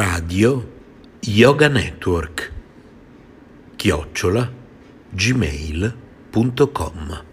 Radio 0.00 0.62
Yoga 1.22 1.66
Network. 1.66 2.52
Chiocciola 3.74 4.48
gmail.com 5.10 7.24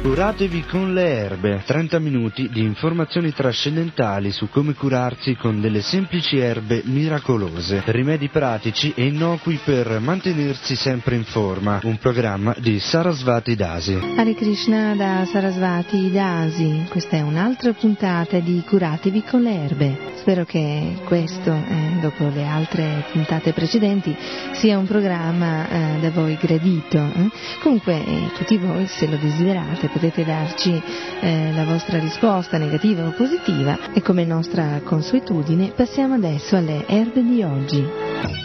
Curatevi 0.03 0.65
con 0.65 0.95
le 0.95 1.09
erbe, 1.09 1.63
30 1.63 1.99
minuti 1.99 2.49
di 2.49 2.63
informazioni 2.63 3.35
trascendentali 3.35 4.31
su 4.31 4.49
come 4.49 4.73
curarsi 4.73 5.37
con 5.37 5.61
delle 5.61 5.83
semplici 5.83 6.39
erbe 6.39 6.81
miracolose, 6.87 7.83
rimedi 7.85 8.31
pratici 8.31 8.95
e 8.97 9.05
innocui 9.05 9.61
per 9.63 10.01
mantenersi 10.01 10.75
sempre 10.75 11.17
in 11.17 11.25
forma. 11.25 11.81
Un 11.83 11.99
programma 11.99 12.55
di 12.59 12.81
Sarasvati 12.81 13.55
Dasi. 13.55 13.93
Hare 14.17 14.35
Krishna 14.35 14.95
da 14.95 15.27
Sarasvati 15.31 16.11
Dasi, 16.11 16.87
questa 16.89 17.19
è 17.19 17.21
un'altra 17.21 17.75
puntata 17.75 18.39
di 18.39 18.65
Curatevi 18.67 19.23
con 19.23 19.43
le 19.43 19.65
erbe. 19.65 19.99
Spero 20.21 20.45
che 20.45 20.97
questo, 21.05 21.51
eh, 21.51 21.99
dopo 22.01 22.29
le 22.29 22.47
altre 22.47 23.05
puntate 23.13 23.53
precedenti, 23.53 24.17
sia 24.53 24.79
un 24.79 24.87
programma 24.87 25.69
eh, 25.69 26.01
da 26.01 26.11
voi 26.11 26.37
gradito. 26.41 26.99
Eh? 26.99 27.31
Comunque 27.63 28.05
eh, 28.05 28.31
tutti 28.37 28.57
voi, 28.57 28.87
se 28.87 29.07
lo 29.07 29.17
desiderate, 29.17 29.89
potete 29.93 30.25
darci 30.25 30.81
eh, 31.21 31.53
la 31.55 31.65
vostra 31.65 31.99
risposta 31.99 32.59
negativa 32.59 33.07
o 33.07 33.13
positiva 33.13 33.93
e 33.93 34.03
come 34.03 34.25
nostra 34.25 34.81
consuetudine 34.83 35.73
passiamo 35.75 36.15
adesso 36.15 36.57
alle 36.57 36.87
erbe 36.87 37.23
di 37.23 37.43
oggi. 37.43 37.87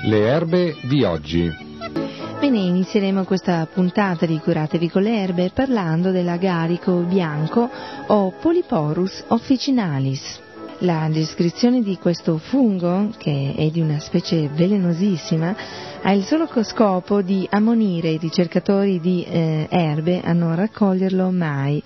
Le 0.03 0.19
erbe 0.19 0.75
di 0.81 1.03
oggi. 1.03 1.63
Bene, 2.39 2.59
inizieremo 2.59 3.23
questa 3.23 3.65
puntata 3.65 4.25
di 4.25 4.39
Curatevi 4.39 4.89
con 4.89 5.03
le 5.03 5.21
erbe 5.21 5.51
parlando 5.53 6.11
dell'agarico 6.11 6.97
bianco 6.97 7.69
o 8.07 8.31
Polyporus 8.39 9.23
officinalis. 9.27 10.44
La 10.79 11.07
descrizione 11.09 11.81
di 11.81 11.97
questo 11.97 12.37
fungo, 12.37 13.09
che 13.17 13.53
è 13.55 13.69
di 13.69 13.79
una 13.79 13.97
specie 13.99 14.49
velenosissima, 14.49 15.55
ha 16.01 16.11
il 16.11 16.25
solo 16.25 16.49
scopo 16.63 17.21
di 17.21 17.47
ammonire 17.49 18.09
i 18.09 18.17
ricercatori 18.17 18.99
di 18.99 19.23
eh, 19.23 19.67
erbe 19.69 20.19
a 20.21 20.33
non 20.33 20.53
raccoglierlo 20.53 21.31
mai. 21.31 21.81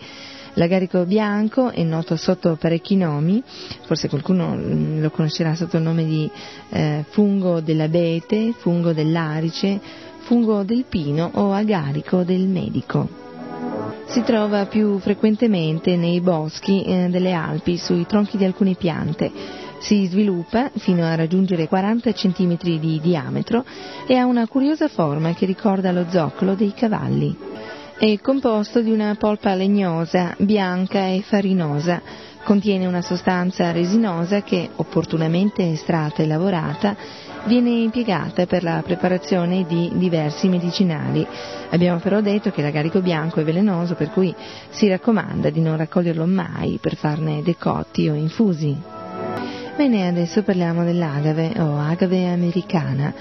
L'agarico 0.55 1.05
bianco 1.05 1.69
è 1.69 1.83
noto 1.83 2.15
sotto 2.15 2.55
parecchi 2.55 2.95
nomi, 2.95 3.43
forse 3.85 4.09
qualcuno 4.09 4.55
mm, 4.55 5.01
lo 5.01 5.11
conoscerà 5.11 5.53
sotto 5.53 5.77
il 5.77 5.83
nome 5.83 6.05
di 6.05 6.29
eh, 6.69 7.05
fungo 7.09 7.61
dell'abete, 7.61 8.53
fungo 8.57 8.91
dell'arice, 8.91 9.79
fungo 10.21 10.63
del 10.63 10.85
pino 10.89 11.29
o 11.35 11.53
agarico 11.53 12.23
del 12.23 12.47
medico. 12.47 13.28
Si 14.05 14.21
trova 14.23 14.65
più 14.65 14.99
frequentemente 14.99 15.95
nei 15.95 16.21
boschi 16.21 16.83
eh, 16.83 17.07
delle 17.09 17.33
Alpi, 17.33 17.77
sui 17.77 18.05
tronchi 18.05 18.37
di 18.37 18.45
alcune 18.45 18.75
piante. 18.75 19.31
Si 19.79 20.05
sviluppa 20.07 20.71
fino 20.75 21.05
a 21.05 21.15
raggiungere 21.15 21.67
40 21.67 22.11
cm 22.11 22.57
di 22.57 22.99
diametro 23.01 23.63
e 24.07 24.15
ha 24.15 24.25
una 24.25 24.47
curiosa 24.47 24.87
forma 24.87 25.33
che 25.33 25.45
ricorda 25.45 25.91
lo 25.91 26.05
zoccolo 26.09 26.55
dei 26.55 26.73
cavalli. 26.73 27.35
È 27.97 28.17
composto 28.21 28.81
di 28.81 28.91
una 28.91 29.15
polpa 29.15 29.53
legnosa, 29.55 30.33
bianca 30.37 31.07
e 31.07 31.21
farinosa. 31.21 32.01
Contiene 32.43 32.85
una 32.85 33.01
sostanza 33.01 33.71
resinosa 33.71 34.41
che, 34.41 34.69
opportunamente 34.75 35.69
estratta 35.71 36.23
e 36.23 36.27
lavorata, 36.27 36.95
viene 37.45 37.69
impiegata 37.69 38.45
per 38.45 38.63
la 38.63 38.81
preparazione 38.83 39.65
di 39.65 39.91
diversi 39.95 40.47
medicinali. 40.47 41.25
Abbiamo 41.69 41.99
però 41.99 42.21
detto 42.21 42.51
che 42.51 42.61
l'agarico 42.61 43.01
bianco 43.01 43.39
è 43.39 43.43
velenoso, 43.43 43.95
per 43.95 44.11
cui 44.11 44.33
si 44.69 44.87
raccomanda 44.87 45.49
di 45.49 45.61
non 45.61 45.77
raccoglierlo 45.77 46.25
mai 46.25 46.77
per 46.81 46.95
farne 46.95 47.41
decotti 47.41 48.07
o 48.09 48.13
infusi. 48.13 48.75
Bene, 49.75 50.07
adesso 50.07 50.43
parliamo 50.43 50.83
dell'agave 50.83 51.53
o 51.57 51.77
agave 51.77 52.27
americana. 52.27 53.13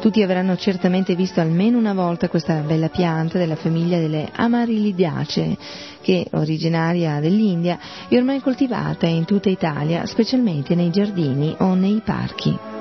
Tutti 0.00 0.22
avranno 0.22 0.54
certamente 0.56 1.14
visto 1.14 1.40
almeno 1.40 1.78
una 1.78 1.94
volta 1.94 2.28
questa 2.28 2.56
bella 2.60 2.88
pianta 2.88 3.38
della 3.38 3.56
famiglia 3.56 3.98
delle 3.98 4.28
Amarilidiacee, 4.32 5.56
che 6.02 6.26
è 6.30 6.36
originaria 6.36 7.20
dell'India 7.20 7.78
e 8.06 8.16
ormai 8.16 8.40
coltivata 8.40 9.06
in 9.06 9.24
tutta 9.24 9.48
Italia, 9.48 10.04
specialmente 10.04 10.74
nei 10.74 10.90
giardini 10.90 11.54
o 11.58 11.74
nei 11.74 12.02
parchi. 12.04 12.73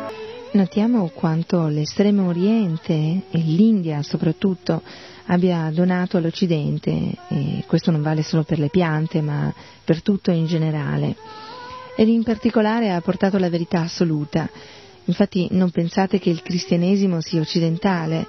Notiamo 0.53 1.09
quanto 1.09 1.65
l'estremo 1.65 2.27
oriente 2.27 3.23
e 3.31 3.39
l'India 3.39 4.03
soprattutto 4.03 4.83
abbia 5.25 5.71
donato 5.73 6.17
all'Occidente, 6.17 7.15
e 7.27 7.63
questo 7.65 7.89
non 7.89 8.03
vale 8.03 8.21
solo 8.21 8.43
per 8.43 8.59
le 8.59 8.69
piante 8.69 9.19
ma 9.21 9.51
per 9.83 10.03
tutto 10.03 10.29
in 10.29 10.45
generale, 10.45 11.15
ed 11.95 12.07
in 12.07 12.21
particolare 12.21 12.91
ha 12.91 13.01
portato 13.01 13.39
la 13.39 13.49
verità 13.49 13.79
assoluta. 13.81 14.47
Infatti 15.05 15.47
non 15.51 15.71
pensate 15.71 16.19
che 16.19 16.29
il 16.29 16.43
cristianesimo 16.43 17.19
sia 17.19 17.41
occidentale, 17.41 18.27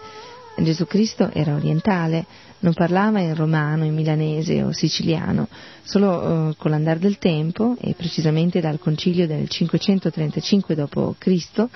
Gesù 0.56 0.87
Cristo 0.87 1.31
era 1.31 1.55
orientale, 1.55 2.25
non 2.61 2.73
parlava 2.73 3.20
in 3.20 3.35
romano, 3.35 3.85
in 3.85 3.93
milanese 3.93 4.62
o 4.62 4.73
siciliano, 4.73 5.49
solo 5.82 6.49
eh, 6.49 6.55
con 6.56 6.70
l'andare 6.70 7.00
del 7.00 7.19
tempo, 7.19 7.77
e 7.79 7.93
precisamente 7.93 8.61
dal 8.61 8.79
concilio 8.79 9.27
del 9.27 9.47
535 9.47 10.75
d.C., 10.75 11.69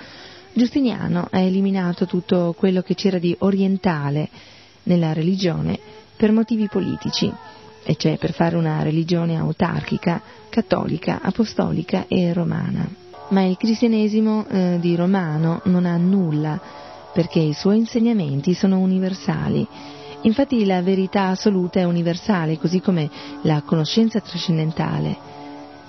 Giustiniano 0.53 1.29
ha 1.31 1.39
eliminato 1.39 2.07
tutto 2.07 2.55
quello 2.57 2.83
che 2.83 2.95
c'era 2.95 3.19
di 3.19 3.35
orientale 3.41 4.29
nella 4.85 5.13
religione 5.13 5.79
per 6.17 6.33
motivi 6.33 6.67
politici, 6.67 7.33
e 7.85 7.97
cioè 7.97 8.19
per 8.19 8.33
fare 8.33 8.57
una 8.57 8.83
religione 8.83 9.37
autarchica, 9.37 10.21
cattolica, 10.49 11.21
apostolica 11.23 12.07
e 12.09 12.33
romana. 12.33 12.89
Ma 13.29 13.45
il 13.45 13.57
cristianesimo 13.57 14.47
eh, 14.49 14.79
di 14.81 14.97
Romano 14.97 15.61
non 15.65 15.87
ha 15.87 15.97
nulla, 15.97 16.61
perché 17.13 17.39
i 17.39 17.53
suoi 17.53 17.79
insegnamenti 17.79 18.55
sono 18.55 18.79
universali. 18.79 19.67
Infatti 20.23 20.65
la 20.65 20.83
verità 20.83 21.29
assoluta 21.29 21.79
è 21.79 21.85
universale, 21.85 22.59
così 22.59 22.81
come 22.81 23.09
la 23.43 23.63
conoscenza 23.63 24.21
trascendentale. 24.21 25.17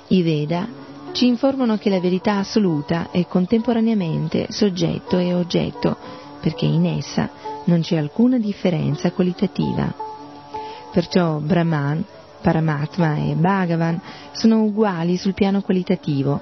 I 0.07 0.21
Veda 0.21 0.67
ci 1.11 1.27
informano 1.27 1.77
che 1.77 1.89
la 1.89 1.99
verità 1.99 2.37
assoluta 2.37 3.09
è 3.11 3.25
contemporaneamente 3.27 4.47
soggetto 4.49 5.17
e 5.17 5.33
oggetto, 5.33 5.97
perché 6.39 6.65
in 6.65 6.85
essa 6.85 7.29
non 7.65 7.81
c'è 7.81 7.97
alcuna 7.97 8.37
differenza 8.37 9.11
qualitativa. 9.11 9.93
Perciò 10.91 11.37
Brahman, 11.37 12.03
Paramatma 12.41 13.15
e 13.17 13.35
Bhagavan 13.35 13.99
sono 14.31 14.63
uguali 14.63 15.17
sul 15.17 15.33
piano 15.33 15.61
qualitativo. 15.61 16.39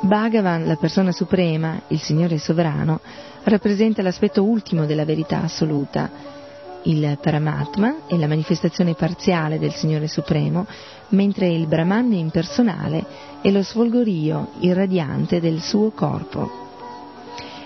Bhagavan, 0.00 0.66
la 0.66 0.76
persona 0.76 1.12
suprema, 1.12 1.80
il 1.88 2.00
Signore 2.00 2.38
sovrano, 2.38 3.00
rappresenta 3.44 4.02
l'aspetto 4.02 4.42
ultimo 4.42 4.86
della 4.86 5.04
verità 5.04 5.42
assoluta. 5.42 6.10
Il 6.86 7.18
Paramatma 7.18 8.06
è 8.06 8.16
la 8.16 8.26
manifestazione 8.26 8.92
parziale 8.92 9.58
del 9.58 9.72
Signore 9.72 10.06
Supremo, 10.06 10.66
mentre 11.08 11.48
il 11.48 11.66
Brahman 11.66 12.12
impersonale 12.12 13.04
è 13.40 13.50
lo 13.50 13.62
sfolgorio 13.62 14.50
irradiante 14.60 15.40
del 15.40 15.62
suo 15.62 15.92
corpo. 15.92 16.62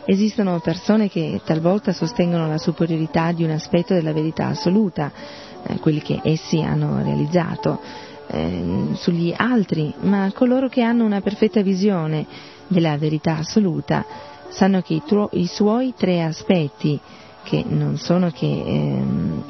Esistono 0.04 0.60
persone 0.60 1.08
che 1.08 1.40
talvolta 1.44 1.92
sostengono 1.92 2.46
la 2.46 2.58
superiorità 2.58 3.32
di 3.32 3.42
un 3.42 3.50
aspetto 3.50 3.92
della 3.92 4.12
verità 4.12 4.46
assoluta, 4.46 5.10
eh, 5.64 5.78
quelli 5.80 6.00
che 6.00 6.20
essi 6.22 6.62
hanno 6.62 7.02
realizzato, 7.02 7.80
eh, 8.28 8.90
sugli 8.92 9.34
altri, 9.36 9.92
ma 10.00 10.30
coloro 10.32 10.68
che 10.68 10.82
hanno 10.82 11.04
una 11.04 11.20
perfetta 11.20 11.60
visione 11.60 12.24
della 12.68 12.96
verità 12.96 13.38
assoluta 13.38 14.04
sanno 14.48 14.80
che 14.80 14.94
i, 14.94 15.02
tuo, 15.04 15.28
i 15.32 15.46
suoi 15.46 15.92
tre 15.96 16.22
aspetti, 16.22 16.98
che 17.48 17.64
non 17.66 17.96
sono 17.96 18.30
che 18.30 18.44
ehm, 18.44 19.42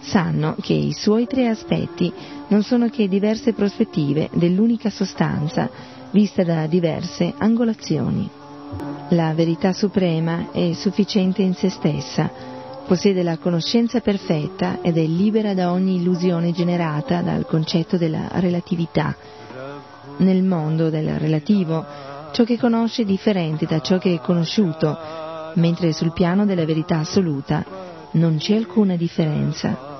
sanno 0.00 0.56
che 0.60 0.72
i 0.72 0.92
suoi 0.92 1.28
tre 1.28 1.46
aspetti 1.46 2.12
non 2.48 2.64
sono 2.64 2.88
che 2.88 3.06
diverse 3.06 3.52
prospettive 3.52 4.28
dell'unica 4.32 4.90
sostanza 4.90 5.70
vista 6.10 6.42
da 6.42 6.66
diverse 6.66 7.32
angolazioni. 7.38 8.28
La 9.10 9.32
verità 9.34 9.72
suprema 9.72 10.50
è 10.50 10.72
sufficiente 10.72 11.42
in 11.42 11.54
se 11.54 11.70
stessa, 11.70 12.28
possiede 12.86 13.22
la 13.22 13.38
conoscenza 13.38 14.00
perfetta 14.00 14.80
ed 14.82 14.98
è 14.98 15.04
libera 15.04 15.54
da 15.54 15.70
ogni 15.70 15.96
illusione 15.96 16.50
generata 16.50 17.20
dal 17.20 17.46
concetto 17.46 17.96
della 17.96 18.28
relatività. 18.32 19.14
Nel 20.16 20.42
mondo 20.42 20.90
del 20.90 21.18
relativo, 21.18 21.84
ciò 22.32 22.42
che 22.42 22.58
conosce 22.58 23.02
è 23.02 23.04
differente 23.04 23.64
da 23.64 23.80
ciò 23.80 23.98
che 23.98 24.14
è 24.14 24.20
conosciuto, 24.20 25.26
mentre 25.58 25.92
sul 25.92 26.12
piano 26.12 26.46
della 26.46 26.64
verità 26.64 26.98
assoluta 26.98 27.64
non 28.12 28.36
c'è 28.38 28.56
alcuna 28.56 28.96
differenza. 28.96 29.96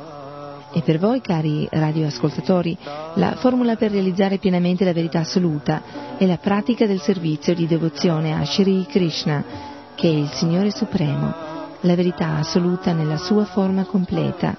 E 0.72 0.82
per 0.82 0.98
voi, 0.98 1.20
cari 1.20 1.66
radioascoltatori, 1.70 2.76
la 3.14 3.36
formula 3.36 3.76
per 3.76 3.90
realizzare 3.90 4.38
pienamente 4.38 4.84
la 4.84 4.92
verità 4.92 5.20
assoluta 5.20 6.16
è 6.16 6.26
la 6.26 6.36
pratica 6.36 6.86
del 6.86 7.00
servizio 7.00 7.54
di 7.54 7.66
devozione 7.66 8.34
a 8.34 8.44
Shri 8.44 8.86
Krishna, 8.88 9.44
che 9.94 10.08
è 10.08 10.12
il 10.12 10.30
Signore 10.30 10.70
Supremo, 10.70 11.34
la 11.80 11.94
verità 11.94 12.36
assoluta 12.36 12.92
nella 12.92 13.16
sua 13.16 13.44
forma 13.44 13.84
completa, 13.84 14.56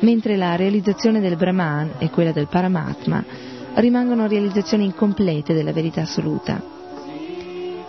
mentre 0.00 0.36
la 0.36 0.56
realizzazione 0.56 1.20
del 1.20 1.36
Brahman 1.36 1.94
e 1.98 2.10
quella 2.10 2.32
del 2.32 2.48
Paramatma 2.48 3.24
rimangono 3.74 4.26
realizzazioni 4.26 4.84
incomplete 4.84 5.54
della 5.54 5.72
verità 5.72 6.02
assoluta. 6.02 6.81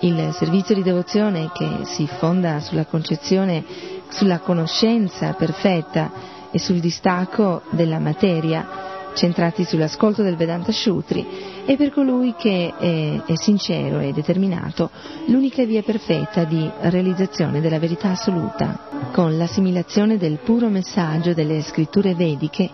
Il 0.03 0.33
servizio 0.33 0.75
di 0.75 0.83
devozione 0.83 1.49
che 1.53 1.85
si 1.85 2.05
fonda 2.07 2.59
sulla 2.59 2.83
concezione, 2.83 3.63
sulla 4.09 4.39
conoscenza 4.39 5.31
perfetta 5.31 6.11
e 6.51 6.59
sul 6.59 6.81
distacco 6.81 7.61
della 7.69 7.99
materia, 7.99 9.13
centrati 9.13 9.63
sull'ascolto 9.63 10.21
del 10.21 10.35
Vedanta 10.35 10.73
Shutri, 10.73 11.25
è 11.63 11.77
per 11.77 11.91
colui 11.91 12.35
che 12.37 12.73
è, 12.77 13.21
è 13.23 13.35
sincero 13.35 13.99
e 13.99 14.11
determinato 14.11 14.91
l'unica 15.27 15.63
via 15.63 15.83
perfetta 15.83 16.43
di 16.43 16.69
realizzazione 16.81 17.61
della 17.61 17.79
verità 17.79 18.09
assoluta. 18.09 19.09
Con 19.13 19.37
l'assimilazione 19.37 20.17
del 20.17 20.39
puro 20.43 20.67
messaggio 20.67 21.33
delle 21.33 21.61
scritture 21.61 22.13
vediche 22.13 22.69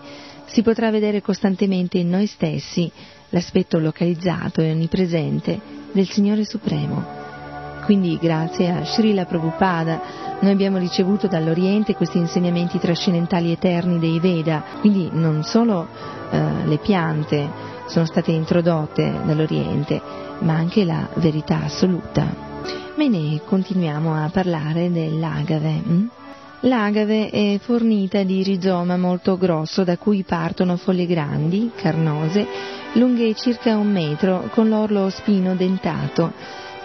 si 0.46 0.62
potrà 0.62 0.90
vedere 0.90 1.22
costantemente 1.22 1.96
in 1.96 2.08
noi 2.08 2.26
stessi 2.26 2.90
l'aspetto 3.28 3.78
localizzato 3.78 4.62
e 4.62 4.72
onnipresente 4.72 5.60
del 5.92 6.08
Signore 6.08 6.44
Supremo. 6.44 7.19
Quindi 7.84 8.18
grazie 8.20 8.70
a 8.70 8.84
Srila 8.84 9.24
Prabhupada 9.24 10.28
noi 10.40 10.52
abbiamo 10.52 10.78
ricevuto 10.78 11.26
dall'Oriente 11.26 11.94
questi 11.94 12.18
insegnamenti 12.18 12.78
trascendentali 12.78 13.52
eterni 13.52 13.98
dei 13.98 14.18
Veda, 14.20 14.62
quindi 14.80 15.08
non 15.12 15.42
solo 15.42 15.86
eh, 16.30 16.66
le 16.66 16.78
piante 16.78 17.48
sono 17.86 18.06
state 18.06 18.30
introdotte 18.30 19.12
dall'Oriente, 19.24 20.00
ma 20.40 20.54
anche 20.54 20.84
la 20.84 21.08
verità 21.14 21.64
assoluta. 21.64 22.48
Bene, 22.94 23.40
continuiamo 23.44 24.14
a 24.14 24.30
parlare 24.30 24.90
dell'agave. 24.90 25.82
Hm? 25.84 26.06
L'agave 26.60 27.30
è 27.30 27.58
fornita 27.58 28.22
di 28.22 28.42
rizoma 28.42 28.96
molto 28.96 29.36
grosso 29.36 29.82
da 29.82 29.96
cui 29.96 30.22
partono 30.22 30.76
foglie 30.76 31.06
grandi, 31.06 31.70
carnose, 31.74 32.46
lunghe 32.94 33.34
circa 33.34 33.76
un 33.76 33.90
metro, 33.90 34.48
con 34.52 34.68
l'orlo 34.68 35.08
spino 35.10 35.54
dentato 35.54 36.32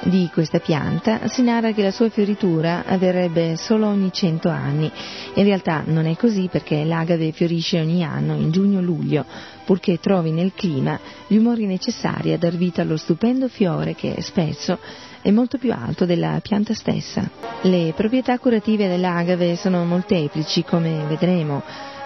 di 0.04 0.30
questa 0.32 0.60
pianta 0.60 1.28
si 1.28 1.42
narra 1.42 1.72
che 1.72 1.82
la 1.82 1.92
sua 1.92 2.10
fioritura 2.10 2.84
avverrebbe 2.86 3.56
solo 3.58 3.88
ogni 3.88 4.12
100 4.12 4.50
anni. 4.50 4.92
In 5.36 5.44
realtà 5.44 5.84
non 5.86 6.06
è 6.06 6.16
così 6.16 6.48
perché 6.52 6.84
l'agave 6.84 7.32
fiorisce 7.32 7.80
ogni 7.80 8.04
anno 8.04 8.36
in 8.36 8.52
giugno-luglio, 8.52 9.26
purché 9.66 10.00
trovi 10.00 10.32
nel 10.32 10.54
clima 10.54 11.00
gli 11.28 11.38
umori 11.38 11.66
necessari 11.66 12.34
a 12.34 12.38
dar 12.38 12.56
vita 12.56 12.82
allo 12.82 12.98
stupendo 12.98 13.48
fiore 13.48 13.96
che 13.96 14.16
spesso 14.20 14.78
è 15.22 15.32
molto 15.32 15.58
più 15.58 15.72
alto 15.72 16.06
della 16.06 16.40
pianta 16.42 16.74
stessa. 16.74 17.28
Le 17.62 17.94
proprietà 17.96 18.38
curative 18.38 18.88
dell'agave 18.88 19.56
sono 19.56 19.84
molteplici, 19.84 20.64
come 20.64 21.04
vedremo 21.08 21.64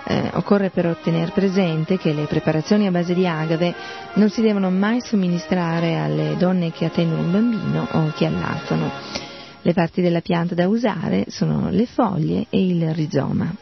eh, 0.09 0.31
occorre 0.33 0.71
però 0.71 0.95
tenere 0.95 1.31
presente 1.31 1.97
che 1.97 2.13
le 2.13 2.25
preparazioni 2.25 2.87
a 2.87 2.91
base 2.91 3.13
di 3.13 3.27
agave 3.27 3.75
non 4.15 4.29
si 4.29 4.41
devono 4.41 4.71
mai 4.71 5.01
somministrare 5.01 5.99
alle 5.99 6.35
donne 6.35 6.71
che 6.71 6.85
attendono 6.85 7.21
un 7.21 7.31
bambino 7.31 7.87
o 7.91 8.11
che 8.15 8.25
allattano. 8.25 8.91
Le 9.61 9.73
parti 9.73 10.01
della 10.01 10.21
pianta 10.21 10.55
da 10.55 10.67
usare 10.67 11.25
sono 11.27 11.69
le 11.69 11.85
foglie 11.85 12.47
e 12.49 12.65
il 12.65 12.91
rizoma. 12.95 13.53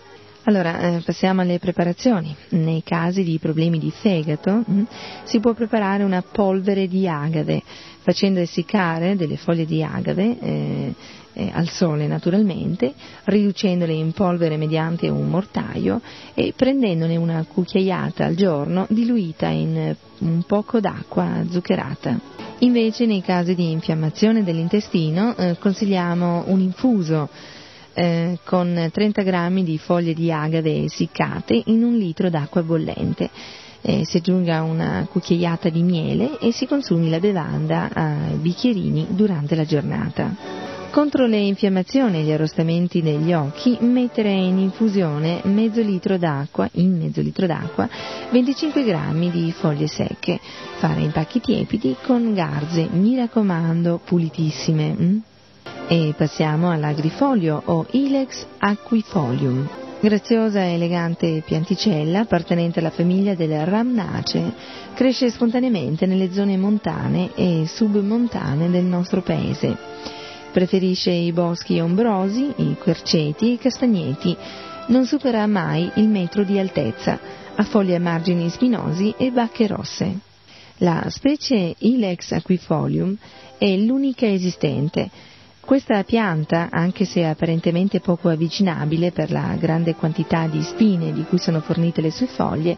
Allora, 0.43 0.79
eh, 0.79 1.01
passiamo 1.03 1.41
alle 1.41 1.59
preparazioni. 1.59 2.33
Nei 2.51 2.81
casi 2.81 3.23
di 3.23 3.37
problemi 3.37 3.77
di 3.79 3.91
fegato 3.91 4.63
mh, 4.65 4.71
mm, 4.71 4.83
si 5.23 5.41
può 5.41 5.53
preparare 5.53 6.03
una 6.03 6.21
polvere 6.21 6.87
di 6.87 7.05
agave, 7.09 7.61
facendo 7.99 8.39
essiccare 8.39 9.17
delle 9.17 9.35
foglie 9.35 9.65
di 9.65 9.83
agave 9.83 10.39
eh, 10.39 10.93
eh, 11.37 11.51
al 11.53 11.69
sole 11.69 12.07
naturalmente, 12.07 12.93
riducendole 13.25 13.93
in 13.93 14.11
polvere 14.11 14.57
mediante 14.57 15.07
un 15.07 15.29
mortaio 15.29 16.01
e 16.33 16.53
prendendone 16.55 17.15
una 17.15 17.45
cucchiaiata 17.47 18.25
al 18.25 18.33
giorno 18.33 18.87
diluita 18.89 19.47
in 19.49 19.95
un 20.19 20.43
poco 20.47 20.79
d'acqua 20.79 21.43
zuccherata. 21.47 22.19
Invece 22.59 23.05
nei 23.05 23.21
casi 23.21 23.53
di 23.53 23.69
infiammazione 23.69 24.43
dell'intestino 24.43 25.35
eh, 25.37 25.57
consigliamo 25.59 26.45
un 26.47 26.59
infuso 26.59 27.29
eh, 27.93 28.39
con 28.43 28.89
30 28.91 29.21
grammi 29.21 29.63
di 29.63 29.77
foglie 29.77 30.15
di 30.15 30.31
agave 30.31 30.85
essiccate 30.85 31.61
in 31.65 31.83
un 31.83 31.95
litro 31.97 32.31
d'acqua 32.31 32.63
bollente. 32.63 33.29
Eh, 33.81 34.05
si 34.05 34.17
aggiunga 34.17 34.63
una 34.63 35.07
cucchiaiata 35.09 35.69
di 35.69 35.83
miele 35.83 36.39
e 36.39 36.51
si 36.51 36.65
consumi 36.65 37.11
la 37.11 37.19
bevanda 37.19 37.89
a 37.93 38.15
bicchierini 38.33 39.05
durante 39.11 39.55
la 39.55 39.65
giornata. 39.65 40.76
Contro 40.91 41.27
le 41.27 41.37
infiammazioni 41.37 42.19
e 42.19 42.23
gli 42.23 42.31
arrostamenti 42.31 43.01
degli 43.01 43.31
occhi, 43.31 43.77
mettere 43.81 44.31
in 44.31 44.57
infusione 44.57 45.41
mezzo 45.43 45.81
litro 45.81 46.17
d'acqua, 46.17 46.67
in 46.73 46.97
mezzo 46.97 47.21
litro 47.21 47.45
d'acqua, 47.45 47.87
25 48.31 48.83
grammi 48.83 49.29
di 49.29 49.51
foglie 49.51 49.87
secche. 49.87 50.39
Fare 50.77 51.01
in 51.01 51.11
pacchi 51.11 51.39
tiepidi 51.39 51.97
con 52.03 52.33
garze, 52.33 52.87
mi 52.89 53.15
raccomando, 53.15 53.99
pulitissime. 54.03 54.95
Mm? 54.99 55.17
E 55.87 56.13
passiamo 56.17 56.71
all'agrifolio 56.71 57.61
o 57.65 57.85
Ilex 57.91 58.45
aquifolium. 58.57 59.69
Graziosa 59.99 60.61
e 60.61 60.73
elegante 60.73 61.41
pianticella 61.45 62.21
appartenente 62.21 62.79
alla 62.79 62.91
famiglia 62.91 63.35
delle 63.35 63.65
Ramnacee, 63.65 64.53
cresce 64.93 65.29
spontaneamente 65.29 66.05
nelle 66.05 66.31
zone 66.31 66.55
montane 66.55 67.31
e 67.35 67.65
submontane 67.67 68.69
del 68.69 68.85
nostro 68.85 69.21
paese. 69.21 70.16
Preferisce 70.57 71.11
i 71.11 71.31
boschi 71.33 71.79
ombrosi, 71.79 72.51
i 72.55 72.75
querceti 72.81 73.51
i 73.51 73.57
castagneti. 73.59 74.35
Non 74.87 75.05
supera 75.05 75.45
mai 75.45 75.91
il 75.97 76.07
metro 76.07 76.43
di 76.43 76.57
altezza. 76.57 77.19
Ha 77.53 77.63
foglie 77.63 77.97
a 77.97 77.99
margini 77.99 78.49
spinosi 78.49 79.13
e 79.19 79.29
bacche 79.29 79.67
rosse. 79.67 80.17
La 80.77 81.05
specie 81.09 81.75
Ilex 81.77 82.31
aquifolium 82.31 83.15
è 83.59 83.77
l'unica 83.77 84.25
esistente. 84.25 85.11
Questa 85.59 86.03
pianta, 86.03 86.69
anche 86.71 87.05
se 87.05 87.23
apparentemente 87.23 87.99
poco 87.99 88.27
avvicinabile 88.27 89.11
per 89.11 89.29
la 89.29 89.55
grande 89.59 89.93
quantità 89.93 90.47
di 90.47 90.63
spine 90.63 91.13
di 91.13 91.21
cui 91.25 91.37
sono 91.37 91.59
fornite 91.59 92.01
le 92.01 92.09
sue 92.09 92.25
foglie, 92.25 92.75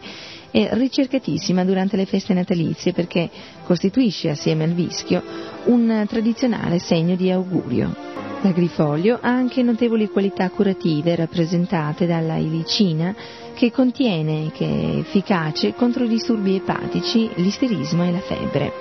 è 0.50 0.68
ricercatissima 0.72 1.64
durante 1.64 1.96
le 1.96 2.06
feste 2.06 2.34
natalizie 2.34 2.92
perché 2.92 3.30
costituisce, 3.64 4.30
assieme 4.30 4.64
al 4.64 4.72
vischio, 4.72 5.22
un 5.64 6.04
tradizionale 6.08 6.78
segno 6.78 7.14
di 7.14 7.30
augurio. 7.30 7.94
L'agrifoglio 8.42 9.18
ha 9.20 9.28
anche 9.28 9.62
notevoli 9.62 10.08
qualità 10.08 10.48
curative 10.48 11.14
rappresentate 11.14 12.06
dalla 12.06 12.36
ilicina 12.36 13.14
che 13.54 13.70
contiene 13.70 14.46
e 14.46 14.50
che 14.50 14.66
è 14.66 14.96
efficace 14.98 15.74
contro 15.74 16.04
i 16.04 16.08
disturbi 16.08 16.56
epatici, 16.56 17.30
l'isterismo 17.34 18.04
e 18.04 18.10
la 18.10 18.20
febbre. 18.20 18.72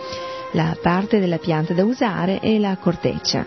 La 0.53 0.77
parte 0.81 1.19
della 1.19 1.37
pianta 1.37 1.73
da 1.73 1.83
usare 1.83 2.39
è 2.39 2.57
la 2.57 2.77
corteccia. 2.77 3.45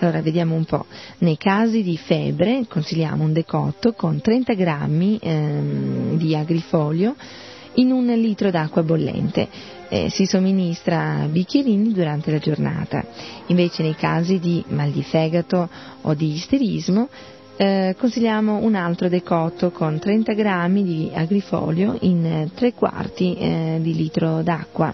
Allora 0.00 0.20
vediamo 0.20 0.54
un 0.54 0.66
po'. 0.66 0.84
Nei 1.18 1.38
casi 1.38 1.82
di 1.82 1.96
febbre 1.96 2.66
consigliamo 2.68 3.24
un 3.24 3.32
decotto 3.32 3.94
con 3.94 4.20
30 4.20 4.52
grammi 4.52 5.18
ehm, 5.20 6.18
di 6.18 6.36
agrifoglio 6.36 7.14
in 7.74 7.90
un 7.90 8.06
litro 8.06 8.50
d'acqua 8.50 8.82
bollente. 8.82 9.48
Eh, 9.88 10.08
si 10.10 10.26
somministra 10.26 11.26
bicchierini 11.28 11.92
durante 11.92 12.30
la 12.30 12.38
giornata. 12.38 13.04
Invece 13.46 13.82
nei 13.82 13.94
casi 13.94 14.38
di 14.38 14.64
mal 14.68 14.90
di 14.90 15.02
fegato 15.02 15.68
o 16.02 16.14
di 16.14 16.32
isterismo 16.32 17.08
eh, 17.56 17.94
consigliamo 17.96 18.56
un 18.56 18.74
altro 18.74 19.08
decotto 19.08 19.70
con 19.70 19.98
30 19.98 20.32
grammi 20.32 20.82
di 20.82 21.10
agrifolio 21.14 21.96
in 22.00 22.50
3 22.52 22.72
quarti 22.74 23.34
eh, 23.36 23.78
di 23.80 23.94
litro 23.94 24.42
d'acqua. 24.42 24.92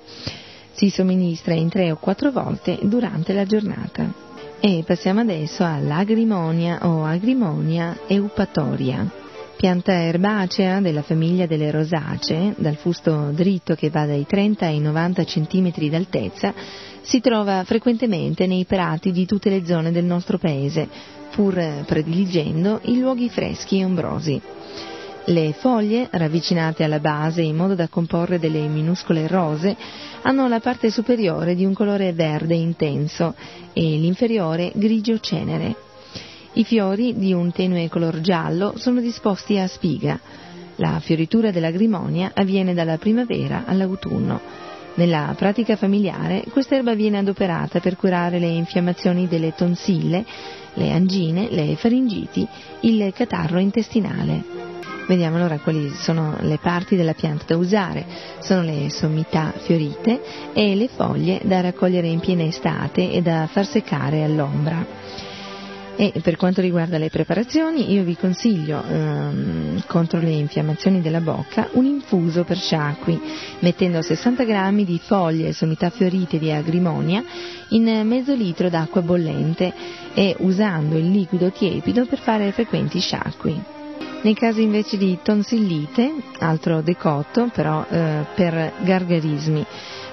Si 0.73 0.91
somministra 0.91 1.55
in 1.55 1.69
3 1.69 1.93
o 1.93 1.97
4 1.97 2.31
volte 2.31 2.79
durante 2.83 3.33
la 3.33 3.45
giornata. 3.45 4.13
E 4.61 4.83
passiamo 4.87 5.21
adesso 5.21 5.65
all'agrimonia 5.65 6.81
o 6.87 7.05
agrimonia 7.05 7.97
eupatoria 8.07 9.11
pianta 9.61 9.93
erbacea 9.93 10.81
della 10.81 11.03
famiglia 11.03 11.45
delle 11.45 11.71
rosacee, 11.71 12.55
dal 12.57 12.77
fusto 12.77 13.29
dritto 13.31 13.75
che 13.75 13.91
va 13.91 14.07
dai 14.07 14.25
30 14.25 14.65
ai 14.65 14.81
90 14.81 15.23
cm 15.25 15.71
d'altezza, 15.91 16.55
si 17.03 17.21
trova 17.21 17.63
frequentemente 17.65 18.47
nei 18.47 18.65
prati 18.65 19.13
di 19.13 19.27
tutte 19.27 19.51
le 19.51 19.67
zone 19.67 19.93
del 19.93 20.07
nostro 20.07 20.39
paese, 20.39 20.89
pur 21.31 21.63
prediligendo 21.85 22.81
i 22.85 22.99
luoghi 23.01 23.29
freschi 23.29 23.81
e 23.81 23.85
ombrosi. 23.85 24.41
Le 25.27 25.53
foglie, 25.53 26.09
ravvicinate 26.11 26.83
alla 26.83 26.99
base 26.99 27.43
in 27.43 27.55
modo 27.55 27.75
da 27.75 27.89
comporre 27.89 28.39
delle 28.39 28.67
minuscole 28.67 29.27
rose, 29.27 29.77
hanno 30.23 30.49
la 30.49 30.61
parte 30.61 30.91
superiore 30.91 31.55
di 31.55 31.67
un 31.67 31.75
colore 31.75 32.15
verde 32.15 32.55
intenso 32.55 33.35
e 33.75 33.83
l'inferiore 33.83 34.73
grigio 34.75 35.21
cenere. 35.21 35.89
I 36.53 36.65
fiori, 36.65 37.15
di 37.17 37.33
un 37.33 37.53
tenue 37.53 37.89
color 37.89 38.21
giallo, 38.21 38.75
sono 38.77 39.01
disposti 39.01 39.57
a 39.57 39.69
spiga. 39.69 40.19
La 40.77 40.99
fioritura 40.99 41.53
dell'agrimonia 41.53 42.33
avviene 42.35 42.75
dalla 42.75 42.99
primavera 42.99 43.63
all'autunno. 43.67 44.41
Nella 44.95 45.33
pratica 45.39 45.77
familiare 45.77 46.45
quest'erba 46.51 46.95
viene 46.95 47.19
adoperata 47.19 47.79
per 47.79 47.97
curare 47.97 48.41
le 48.41 48.49
infiammazioni 48.49 49.29
delle 49.29 49.55
tonsille, 49.55 50.25
le 50.75 50.91
angine, 50.91 51.49
le 51.51 51.77
faringiti, 51.77 52.47
il 52.81 53.13
catarro 53.15 53.61
intestinale. 53.61 54.43
Vediamo 55.07 55.37
allora 55.37 55.59
quali 55.59 55.89
sono 55.91 56.37
le 56.41 56.59
parti 56.61 56.97
della 56.97 57.15
pianta 57.15 57.45
da 57.47 57.57
usare. 57.57 58.05
Sono 58.41 58.63
le 58.63 58.91
sommità 58.91 59.53
fiorite 59.57 60.53
e 60.53 60.75
le 60.75 60.89
foglie 60.89 61.41
da 61.45 61.61
raccogliere 61.61 62.09
in 62.09 62.19
piena 62.19 62.43
estate 62.43 63.13
e 63.13 63.23
da 63.23 63.49
far 63.51 63.67
seccare 63.67 64.25
all'ombra. 64.25 65.30
E 65.97 66.13
per 66.23 66.37
quanto 66.37 66.61
riguarda 66.61 66.99
le 66.99 67.11
preparazioni, 67.11 67.93
io 67.93 68.03
vi 68.05 68.17
consiglio 68.17 68.83
ehm, 68.83 69.85
contro 69.87 70.19
le 70.21 70.31
infiammazioni 70.31 71.01
della 71.03 71.21
bocca 71.21 71.69
un 71.73 71.85
infuso 71.85 72.45
per 72.45 72.57
sciacqui, 72.57 73.21
mettendo 73.61 74.01
60 74.01 74.45
g 74.45 74.85
di 74.85 74.99
foglie 74.99 75.49
e 75.49 75.53
sommità 75.53 75.91
fiorite 75.91 76.39
di 76.39 76.51
agrimonia 76.51 77.23
in 77.71 77.85
mezzo 78.05 78.35
litro 78.35 78.69
d'acqua 78.69 79.03
bollente 79.03 79.73
e 80.15 80.35
usando 80.39 80.97
il 80.97 81.11
liquido 81.11 81.51
tiepido 81.51 82.07
per 82.07 82.19
fare 82.19 82.53
frequenti 82.53 82.99
sciacqui. 82.99 83.79
Nei 84.23 84.35
casi 84.35 84.61
invece 84.63 84.99
di 84.99 85.19
tonsillite, 85.23 86.13
altro 86.41 86.83
decotto 86.83 87.49
però 87.53 87.87
eh, 87.89 88.27
per 88.35 88.75
gargarismi, 88.83 89.65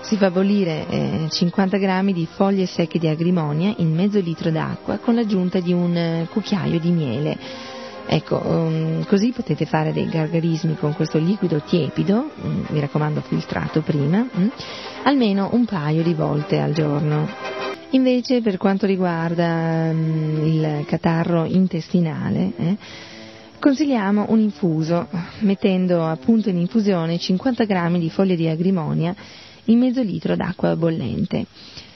si 0.08 0.16
fa 0.16 0.32
bollire 0.32 0.88
eh, 0.88 1.28
50 1.30 1.78
g 1.78 2.12
di 2.14 2.26
foglie 2.32 2.66
secche 2.66 2.98
di 2.98 3.10
agrimonia 3.10 3.74
in 3.80 3.94
mezzo 3.94 4.22
litro 4.22 4.50
d'acqua 4.50 5.00
con 5.00 5.16
l'aggiunta 5.16 5.60
di 5.60 5.74
un 5.74 5.94
eh, 5.98 6.28
cucchiaio 6.32 6.80
di 6.80 6.92
miele. 6.92 7.38
Ecco, 8.06 8.42
um, 8.42 9.06
così 9.06 9.34
potete 9.34 9.66
fare 9.66 9.92
dei 9.92 10.08
gargarismi 10.08 10.78
con 10.78 10.94
questo 10.96 11.18
liquido 11.18 11.60
tiepido, 11.60 12.30
um, 12.42 12.66
mi 12.70 12.80
raccomando 12.80 13.20
filtrato 13.20 13.82
prima, 13.82 14.26
um, 14.32 14.50
almeno 15.04 15.50
un 15.52 15.66
paio 15.66 16.04
di 16.04 16.14
volte 16.14 16.58
al 16.58 16.72
giorno. 16.72 17.28
Invece 17.90 18.42
per 18.42 18.56
quanto 18.56 18.86
riguarda 18.86 19.92
mm, 19.92 20.46
il 20.46 20.86
catarro 20.86 21.44
intestinale, 21.44 22.54
eh, 22.56 22.78
consigliamo 23.60 24.28
un 24.30 24.40
infuso, 24.40 25.10
mettendo 25.40 26.06
appunto 26.06 26.48
in 26.48 26.60
infusione 26.60 27.18
50 27.18 27.66
g 27.66 27.98
di 27.98 28.10
foglie 28.10 28.38
di 28.38 28.48
agrimonia 28.48 29.14
in 29.68 29.80
mezzo 29.80 30.02
litro 30.02 30.36
d'acqua 30.36 30.76
bollente. 30.76 31.46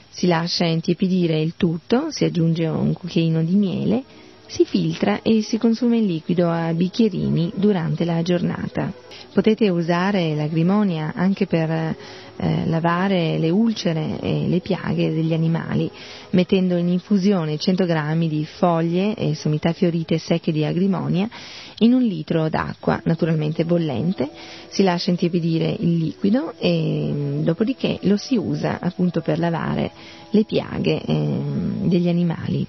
Si 0.08 0.26
lascia 0.26 0.66
intiepidire 0.66 1.40
il 1.40 1.54
tutto, 1.56 2.10
si 2.10 2.24
aggiunge 2.24 2.66
un 2.66 2.92
cucchiaino 2.92 3.42
di 3.42 3.54
miele, 3.54 4.02
si 4.46 4.66
filtra 4.66 5.22
e 5.22 5.40
si 5.40 5.56
consuma 5.56 5.96
il 5.96 6.04
liquido 6.04 6.50
a 6.50 6.74
bicchierini 6.74 7.52
durante 7.54 8.04
la 8.04 8.20
giornata. 8.20 8.92
Potete 9.32 9.70
usare 9.70 10.34
l'agrimonia 10.34 11.14
anche 11.16 11.46
per 11.46 11.70
eh, 11.70 12.66
lavare 12.66 13.38
le 13.38 13.48
ulcere 13.48 14.20
e 14.20 14.46
le 14.48 14.60
piaghe 14.60 15.10
degli 15.14 15.32
animali, 15.32 15.90
mettendo 16.30 16.76
in 16.76 16.88
infusione 16.88 17.56
100 17.56 17.86
g 17.86 18.28
di 18.28 18.44
foglie 18.44 19.14
e 19.14 19.34
sommità 19.34 19.72
fiorite 19.72 20.18
secche 20.18 20.52
di 20.52 20.66
agrimonia 20.66 21.30
in 21.82 21.92
un 21.92 22.02
litro 22.02 22.48
d'acqua, 22.48 23.00
naturalmente 23.04 23.64
bollente, 23.64 24.30
si 24.68 24.82
lascia 24.82 25.10
intiepidire 25.10 25.74
il 25.78 25.96
liquido 25.96 26.54
e 26.58 27.10
mm, 27.12 27.42
dopodiché 27.42 27.98
lo 28.02 28.16
si 28.16 28.36
usa 28.36 28.78
appunto 28.80 29.20
per 29.20 29.38
lavare 29.38 29.90
le 30.30 30.44
piaghe 30.44 31.02
eh, 31.02 31.38
degli 31.82 32.08
animali. 32.08 32.66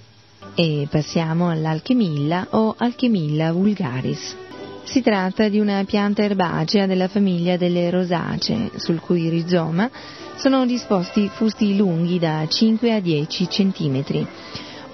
E 0.56 0.88
passiamo 0.90 1.50
all'alchemilla 1.50 2.48
o 2.52 2.76
alchemilla 2.78 3.52
vulgaris. 3.52 4.36
Si 4.84 5.02
tratta 5.02 5.48
di 5.48 5.60
una 5.60 5.84
pianta 5.86 6.24
erbacea 6.24 6.86
della 6.86 7.08
famiglia 7.08 7.58
delle 7.58 7.90
rosacee, 7.90 8.72
sul 8.76 9.00
cui 9.00 9.30
rizoma 9.30 9.90
sono 10.36 10.66
disposti 10.66 11.30
fusti 11.34 11.76
lunghi 11.76 12.20
da 12.20 12.46
5 12.48 12.94
a 12.94 13.00
10 13.00 13.48
cm. 13.48 14.28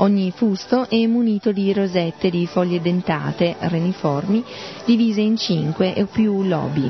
Ogni 0.01 0.32
fusto 0.32 0.88
è 0.89 1.06
munito 1.08 1.51
di 1.51 1.74
rosette 1.74 2.29
di 2.29 2.48
foglie 2.48 2.79
dentate, 2.79 3.58
reniformi, 3.60 4.41
divise 4.86 5.20
in 5.20 5.36
cinque 5.36 5.94
o 5.98 6.06
più 6.06 6.44
lobi. 6.44 6.89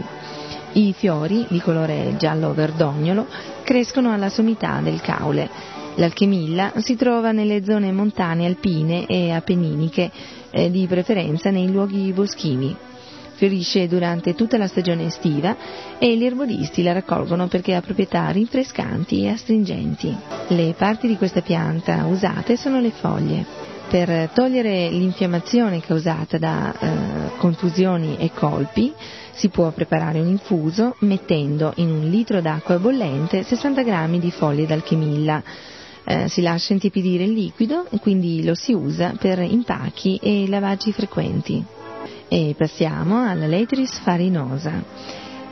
I 0.73 0.93
fiori, 0.93 1.43
di 1.49 1.59
colore 1.59 2.13
giallo-verdognolo, 2.19 3.25
crescono 3.63 4.13
alla 4.13 4.29
sommità 4.29 4.79
del 4.83 5.01
caule. 5.01 5.49
L'alchemilla 5.95 6.73
si 6.77 6.95
trova 6.95 7.31
nelle 7.31 7.63
zone 7.63 7.91
montane 7.91 8.45
alpine 8.45 9.07
e 9.07 9.31
appenniniche, 9.31 10.11
eh, 10.51 10.69
di 10.69 10.85
preferenza 10.85 11.49
nei 11.49 11.71
luoghi 11.71 12.13
boschivi. 12.13 12.75
Fiorisce 13.39 13.87
durante 13.87 14.35
tutta 14.35 14.57
la 14.57 14.67
stagione 14.67 15.05
estiva 15.05 15.55
e 15.97 16.17
gli 16.17 16.25
erboristi 16.25 16.83
la 16.83 16.91
raccolgono 16.91 17.47
perché 17.47 17.73
ha 17.73 17.79
proprietà 17.79 18.27
rinfrescanti 18.31 19.23
e 19.23 19.29
astringenti. 19.29 20.13
Le 20.49 20.73
parti 20.77 21.07
di 21.07 21.15
questa 21.15 21.39
pianta 21.39 22.05
usate 22.05 22.57
sono 22.57 22.81
le 22.81 22.89
foglie. 22.89 23.45
Per 23.87 24.31
togliere 24.33 24.89
l'infiammazione 24.89 25.79
causata 25.79 26.37
da 26.37 26.73
eh, 26.77 27.37
contusioni 27.37 28.17
e 28.17 28.29
colpi 28.33 28.93
si 29.31 29.47
può 29.47 29.71
preparare 29.71 30.19
un 30.19 30.27
infuso 30.27 30.97
mettendo 30.99 31.71
in 31.77 31.91
un 31.91 32.09
litro 32.09 32.41
d'acqua 32.41 32.77
bollente 32.77 33.43
60 33.43 33.83
g 33.83 34.19
di 34.19 34.31
foglie 34.31 34.65
d'alchemilla. 34.65 35.41
Eh, 36.03 36.27
si 36.27 36.41
lascia 36.41 36.73
intiepidire 36.73 37.23
il 37.23 37.31
liquido 37.31 37.87
quindi 38.01 38.43
lo 38.43 38.53
si 38.53 38.73
usa 38.73 39.13
per 39.17 39.39
impacchi 39.39 40.19
e 40.21 40.45
lavaggi 40.49 40.91
frequenti. 40.91 41.78
E 42.31 42.53
passiamo 42.55 43.27
alla 43.27 43.47
Letris 43.47 43.97
farinosa. 44.01 44.83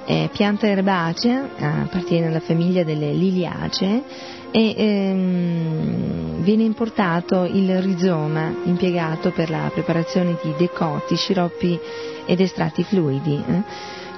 È 0.05 0.29
pianta 0.31 0.67
erbacea, 0.67 1.49
appartiene 1.81 2.27
alla 2.27 2.39
famiglia 2.39 2.83
delle 2.83 3.11
liliacee 3.13 4.03
e 4.51 4.73
ehm, 4.77 6.43
viene 6.43 6.63
importato 6.63 7.45
il 7.45 7.81
rizoma 7.81 8.53
impiegato 8.65 9.31
per 9.31 9.49
la 9.49 9.71
preparazione 9.73 10.37
di 10.43 10.53
decotti, 10.55 11.15
sciroppi 11.15 11.79
ed 12.27 12.39
estratti 12.39 12.83
fluidi. 12.83 13.43
Eh. 13.43 13.63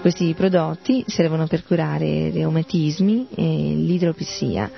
Questi 0.01 0.33
prodotti 0.33 1.05
servono 1.07 1.47
per 1.47 1.63
curare 1.63 2.29
reumatismi 2.29 3.27
e 3.35 3.43
l'idropissia. 3.73 4.69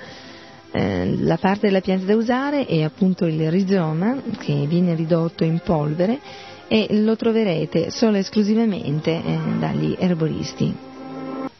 Eh, 0.70 1.16
la 1.18 1.36
parte 1.36 1.66
della 1.66 1.80
pianta 1.80 2.06
da 2.06 2.14
usare 2.14 2.64
è 2.64 2.82
appunto 2.82 3.26
il 3.26 3.50
rizoma 3.50 4.22
che 4.38 4.66
viene 4.68 4.94
ridotto 4.94 5.42
in 5.42 5.60
polvere 5.64 6.20
e 6.72 6.86
lo 7.02 7.16
troverete 7.16 7.90
solo 7.90 8.16
e 8.16 8.20
esclusivamente 8.20 9.10
eh, 9.10 9.38
dagli 9.58 9.94
erboristi. 9.98 10.74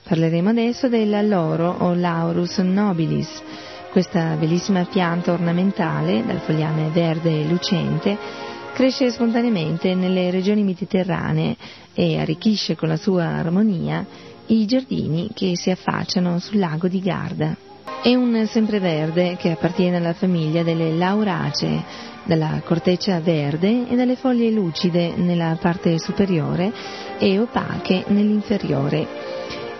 Parleremo 0.04 0.48
adesso 0.48 0.88
della 0.88 1.20
loro 1.20 1.68
o 1.80 1.92
Laurus 1.92 2.56
nobilis, 2.60 3.42
questa 3.90 4.36
bellissima 4.36 4.86
pianta 4.86 5.32
ornamentale 5.32 6.24
dal 6.24 6.38
fogliame 6.38 6.88
verde 6.88 7.44
lucente 7.44 8.16
cresce 8.72 9.10
spontaneamente 9.10 9.94
nelle 9.94 10.30
regioni 10.30 10.62
mediterranee 10.62 11.56
e 11.92 12.18
arricchisce 12.18 12.74
con 12.74 12.88
la 12.88 12.96
sua 12.96 13.26
armonia 13.26 14.06
i 14.46 14.64
giardini 14.64 15.28
che 15.34 15.56
si 15.56 15.68
affacciano 15.68 16.38
sul 16.38 16.58
lago 16.58 16.88
di 16.88 17.00
Garda. 17.00 17.54
È 18.02 18.14
un 18.14 18.46
sempreverde 18.46 19.36
che 19.36 19.50
appartiene 19.50 19.98
alla 19.98 20.14
famiglia 20.14 20.62
delle 20.62 20.90
lauracee, 20.96 22.10
dalla 22.24 22.60
corteccia 22.64 23.20
verde 23.20 23.88
e 23.88 23.96
dalle 23.96 24.16
foglie 24.16 24.50
lucide 24.50 25.14
nella 25.16 25.56
parte 25.60 25.98
superiore 25.98 26.72
e 27.18 27.38
opache 27.38 28.04
nell'inferiore. 28.08 29.06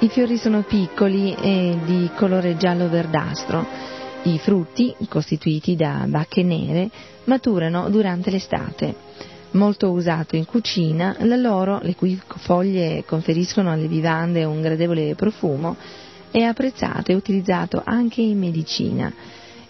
I 0.00 0.08
fiori 0.08 0.36
sono 0.36 0.62
piccoli 0.62 1.34
e 1.34 1.78
di 1.84 2.10
colore 2.16 2.56
giallo-verdastro. 2.56 3.64
I 4.24 4.38
frutti, 4.38 4.94
costituiti 5.08 5.76
da 5.76 6.04
bacche 6.08 6.42
nere, 6.42 6.90
maturano 7.24 7.88
durante 7.88 8.30
l'estate. 8.30 8.94
Molto 9.52 9.90
usato 9.90 10.34
in 10.34 10.44
cucina, 10.44 11.16
l'alloro, 11.20 11.78
le 11.82 11.94
cui 11.94 12.20
foglie 12.38 13.04
conferiscono 13.06 13.70
alle 13.70 13.86
vivande 13.86 14.44
un 14.44 14.60
gradevole 14.60 15.14
profumo, 15.14 15.76
è 16.30 16.40
apprezzato 16.40 17.12
e 17.12 17.14
utilizzato 17.14 17.82
anche 17.84 18.22
in 18.22 18.38
medicina. 18.38 19.12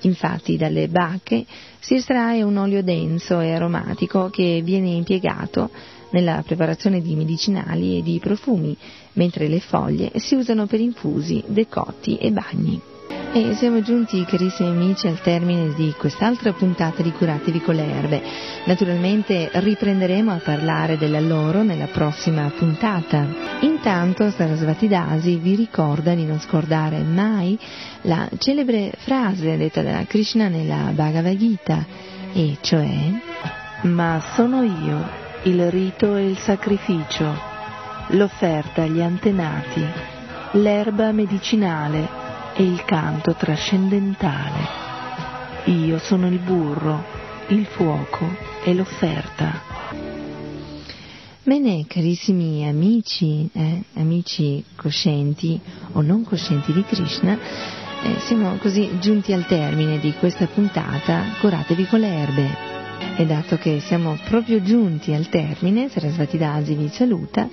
Infatti 0.03 0.57
dalle 0.57 0.89
bacche 0.89 1.45
si 1.79 1.95
estrae 1.95 2.43
un 2.43 2.57
olio 2.57 2.83
denso 2.83 3.41
e 3.41 3.53
aromatico 3.53 4.31
che 4.31 4.61
viene 4.63 4.91
impiegato 4.91 5.71
nella 6.11 6.43
preparazione 6.45 7.01
di 7.01 7.15
medicinali 7.15 7.99
e 7.99 8.03
di 8.03 8.19
profumi, 8.19 8.77
mentre 9.15 9.49
le 9.49 9.61
foglie 9.61 10.13
si 10.17 10.35
usano 10.35 10.67
per 10.67 10.81
infusi, 10.81 11.43
decotti 11.47 12.17
e 12.17 12.31
bagni. 12.31 12.92
E 13.35 13.55
siamo 13.55 13.81
giunti, 13.81 14.27
carissimi 14.27 14.69
amici, 14.69 15.07
al 15.07 15.19
termine 15.23 15.73
di 15.73 15.95
quest'altra 15.97 16.53
puntata 16.53 17.01
di 17.01 17.11
Curatevi 17.13 17.63
con 17.63 17.75
le 17.75 17.91
erbe. 17.91 18.23
Naturalmente 18.67 19.49
riprenderemo 19.51 20.31
a 20.31 20.37
parlare 20.37 20.99
della 20.99 21.19
loro 21.19 21.63
nella 21.63 21.87
prossima 21.87 22.53
puntata. 22.55 23.27
Intanto 23.61 24.29
Sarasvati 24.29 24.87
Dasi 24.87 25.37
vi 25.37 25.55
ricorda 25.55 26.13
di 26.13 26.27
non 26.27 26.41
scordare 26.41 26.99
mai 26.99 27.59
la 28.03 28.29
celebre 28.37 28.93
frase 28.99 29.57
detta 29.57 29.81
da 29.81 30.05
Krishna 30.07 30.49
nella 30.49 30.91
Bhagavad 30.93 31.35
Gita, 31.35 31.87
e 32.35 32.59
cioè 32.61 33.13
Ma 33.85 34.21
sono 34.35 34.63
io 34.63 35.09
il 35.45 35.71
rito 35.71 36.17
e 36.17 36.29
il 36.29 36.37
sacrificio, 36.37 37.35
l'offerta 38.09 38.83
agli 38.83 39.01
antenati, 39.01 39.83
l'erba 40.53 41.13
medicinale, 41.13 42.22
e 42.55 42.63
il 42.63 42.85
canto 42.85 43.35
trascendentale. 43.35 44.91
Io 45.67 45.99
sono 45.99 46.27
il 46.27 46.39
burro, 46.39 47.05
il 47.49 47.67
fuoco 47.67 48.27
e 48.65 48.75
l'offerta. 48.75 49.61
Bene, 51.45 51.87
carissimi 51.89 52.69
amici, 52.69 53.49
eh, 53.53 53.83
amici 53.95 54.65
coscienti 54.77 55.61
o 55.93 56.01
non 56.01 56.25
coscienti 56.25 56.73
di 56.73 56.85
Krishna, 56.85 57.37
eh, 58.03 58.19
siamo 58.21 58.57
così 58.59 58.99
giunti 59.01 59.33
al 59.33 59.47
termine 59.47 59.99
di 59.99 60.13
questa 60.15 60.47
puntata 60.47 61.25
Curatevi 61.41 61.87
con 61.87 62.01
le 62.01 62.09
erbe. 62.09 62.72
E 63.15 63.27
dato 63.27 63.59
che 63.59 63.79
siamo 63.81 64.19
proprio 64.25 64.63
giunti 64.63 65.13
al 65.13 65.29
termine, 65.29 65.89
Sarasvati 65.91 66.39
Dasi 66.39 66.75
vi 66.75 66.89
saluta 66.89 67.49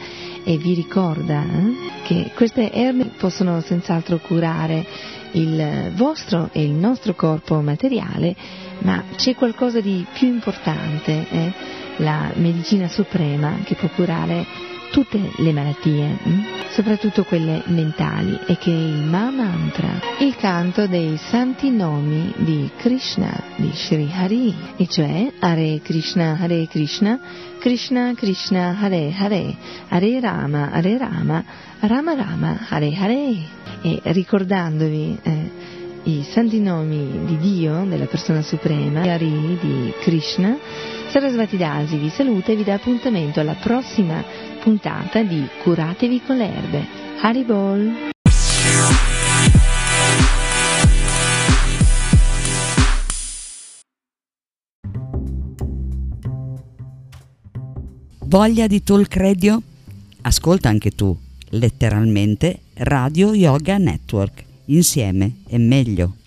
e 0.45 0.58
vi 0.58 0.74
ricorda 0.74 1.43
eh, 1.43 1.74
che 2.04 2.32
queste 2.34 2.72
erbe 2.72 3.12
possono 3.17 3.60
senz'altro 3.60 4.19
curare 4.19 4.86
il 5.34 5.91
vostro 5.95 6.50
e 6.54 6.63
il 6.63 6.72
nostro 6.72 7.13
corpo 7.13 7.62
materiale, 7.62 8.36
ma 8.80 9.04
c'è 9.15 9.36
qualcosa 9.36 9.82
di 9.82 10.06
più 10.13 10.28
importante, 10.30 11.28
eh, 11.30 11.54
la 11.98 12.32
medicina 12.36 12.88
suprema 12.88 13.58
che 13.63 13.76
può 13.76 13.89
curare 13.89 14.45
tutte 14.91 15.32
le 15.38 15.54
malattie, 15.54 16.17
hm? 16.21 16.43
soprattutto 16.69 17.23
quelle 17.23 17.62
mentali, 17.67 18.39
e 18.45 18.58
che 18.58 18.71
è 18.71 18.75
il 18.75 19.04
Mahamantra, 19.04 19.99
il 20.19 20.36
canto 20.36 20.88
dei 20.88 21.17
santi 21.17 21.69
nomi 21.69 22.34
di 22.38 22.69
Krishna, 22.78 23.32
di 23.56 23.71
Sri 23.73 24.10
Hari, 24.12 24.56
e 24.78 24.88
cioè 24.88 25.32
Hare 25.39 25.80
Krishna, 25.84 26.38
Hare 26.39 26.67
Krishna, 26.67 27.19
Krishna 27.60 28.13
Krishna, 28.15 28.78
Hare 28.80 29.13
Hare, 29.17 29.56
Hare 29.89 30.19
Rama, 30.19 30.71
Hare 30.71 30.97
Rama, 30.97 31.43
Rama 31.80 32.13
Rama, 32.15 32.65
Hare 32.69 32.95
Hare. 32.95 33.58
E 33.82 34.02
ricordandovi 34.04 35.17
eh, 35.21 35.52
i 36.04 36.23
santi 36.23 36.60
nomi 36.60 37.25
di 37.25 37.38
Dio, 37.38 37.86
della 37.86 38.06
persona 38.06 38.41
suprema, 38.41 39.02
Hari, 39.02 39.58
di 39.62 39.93
Krishna, 40.02 40.58
Sarasvati 41.10 41.58
Dasi 41.58 41.97
vi 41.97 42.10
saluta 42.10 42.52
e 42.52 42.56
vi 42.56 42.63
dà 42.63 42.75
appuntamento 42.75 43.39
alla 43.39 43.56
prossima 43.60 44.23
puntata 44.60 45.24
di 45.24 45.48
Curatevi 45.63 46.22
con 46.26 46.38
le 46.38 46.54
erbe. 46.54 46.88
Haribol! 47.22 48.08
Voglia 58.26 58.67
di 58.67 58.84
Talk 58.84 59.15
Radio? 59.15 59.60
Ascolta 60.22 60.69
anche 60.69 60.91
tu, 60.91 61.17
letteralmente 61.50 62.60
Radio 62.76 63.34
Yoga 63.34 63.78
Network. 63.78 64.43
Insieme 64.65 65.38
è 65.48 65.58
meglio. 65.58 66.18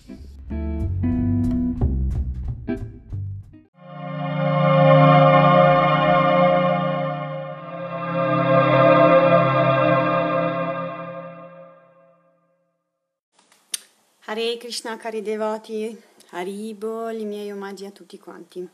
Hare 14.33 14.57
Krishna 14.57 14.97
cari 14.97 15.21
devoti, 15.21 15.95
Haribo, 16.31 17.11
i 17.11 17.23
miei 17.23 17.51
omaggi 17.51 17.85
a 17.85 17.91
tutti 17.91 18.17
quanti. 18.17 18.67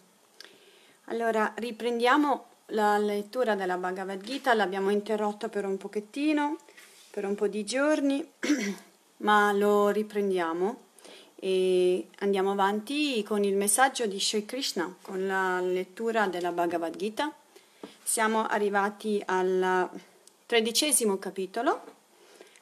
Allora, 1.08 1.52
riprendiamo 1.58 2.46
la 2.68 2.98
lettura 2.98 3.56
della 3.56 3.76
Bhagavad 3.76 4.22
Gita, 4.22 4.54
l'abbiamo 4.54 4.90
interrotta 4.90 5.50
per 5.50 5.66
un 5.66 5.76
pochettino, 5.76 6.60
per 7.12 7.26
un 7.26 7.36
po' 7.36 7.50
di 7.50 7.66
giorni, 7.66 8.26
ma 9.18 9.52
lo 9.52 9.90
riprendiamo 9.90 10.78
e 11.36 12.08
andiamo 12.20 12.52
avanti 12.52 13.22
con 13.24 13.44
il 13.44 13.58
messaggio 13.58 14.06
di 14.06 14.18
Sri 14.18 14.46
Krishna, 14.46 14.96
con 15.02 15.28
la 15.28 15.60
lettura 15.60 16.28
della 16.28 16.54
Bhagavad 16.54 16.96
Gita. 16.96 17.36
Siamo 18.02 18.48
arrivati 18.48 19.22
al 19.26 19.90
tredicesimo 20.46 21.18
capitolo 21.18 21.99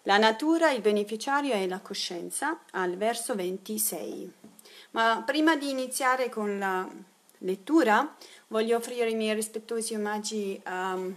La 0.08 0.18
natura, 0.18 0.72
il 0.72 0.80
beneficiario 0.80 1.54
e 1.54 1.68
la 1.68 1.82
coscienza 1.82 2.62
al 2.72 2.96
verso 2.96 3.36
26. 3.36 4.32
Ma 4.92 5.22
prima 5.26 5.58
di 5.58 5.70
iniziare 5.70 6.30
con 6.30 6.58
la 6.58 6.88
lettura 7.40 8.16
voglio 8.48 8.78
offrire 8.78 9.10
i 9.10 9.16
miei 9.16 9.36
rispettosi 9.36 9.96
omaggi 9.96 10.62
um, 10.66 11.14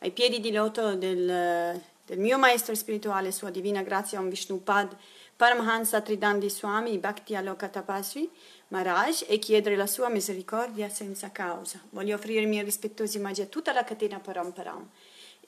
ai 0.00 0.10
piedi 0.10 0.40
di 0.40 0.52
loto 0.52 0.94
del, 0.94 1.80
del, 2.04 2.18
mio 2.18 2.36
maestro 2.36 2.74
spirituale, 2.74 3.32
Sua 3.32 3.48
Divina 3.48 3.80
Grazia 3.80 4.20
Om 4.20 4.28
Vishnupad 4.28 4.94
Paramahansa 5.34 6.02
Tridandi 6.02 6.50
Swami 6.50 6.98
Bhakti 6.98 7.34
Aloka 7.34 7.68
Tapasvi 7.68 8.30
Maharaj 8.68 9.24
e 9.26 9.38
chiedere 9.38 9.74
la 9.74 9.86
sua 9.86 10.10
misericordia 10.10 10.90
senza 10.90 11.32
causa. 11.32 11.80
Voglio 11.88 12.16
offrire 12.16 12.42
i 12.42 12.46
miei 12.46 12.62
rispettosi 12.62 13.16
omaggi 13.16 13.40
a 13.40 13.46
tutta 13.46 13.72
la 13.72 13.84
catena 13.84 14.20
Paramparam 14.20 14.86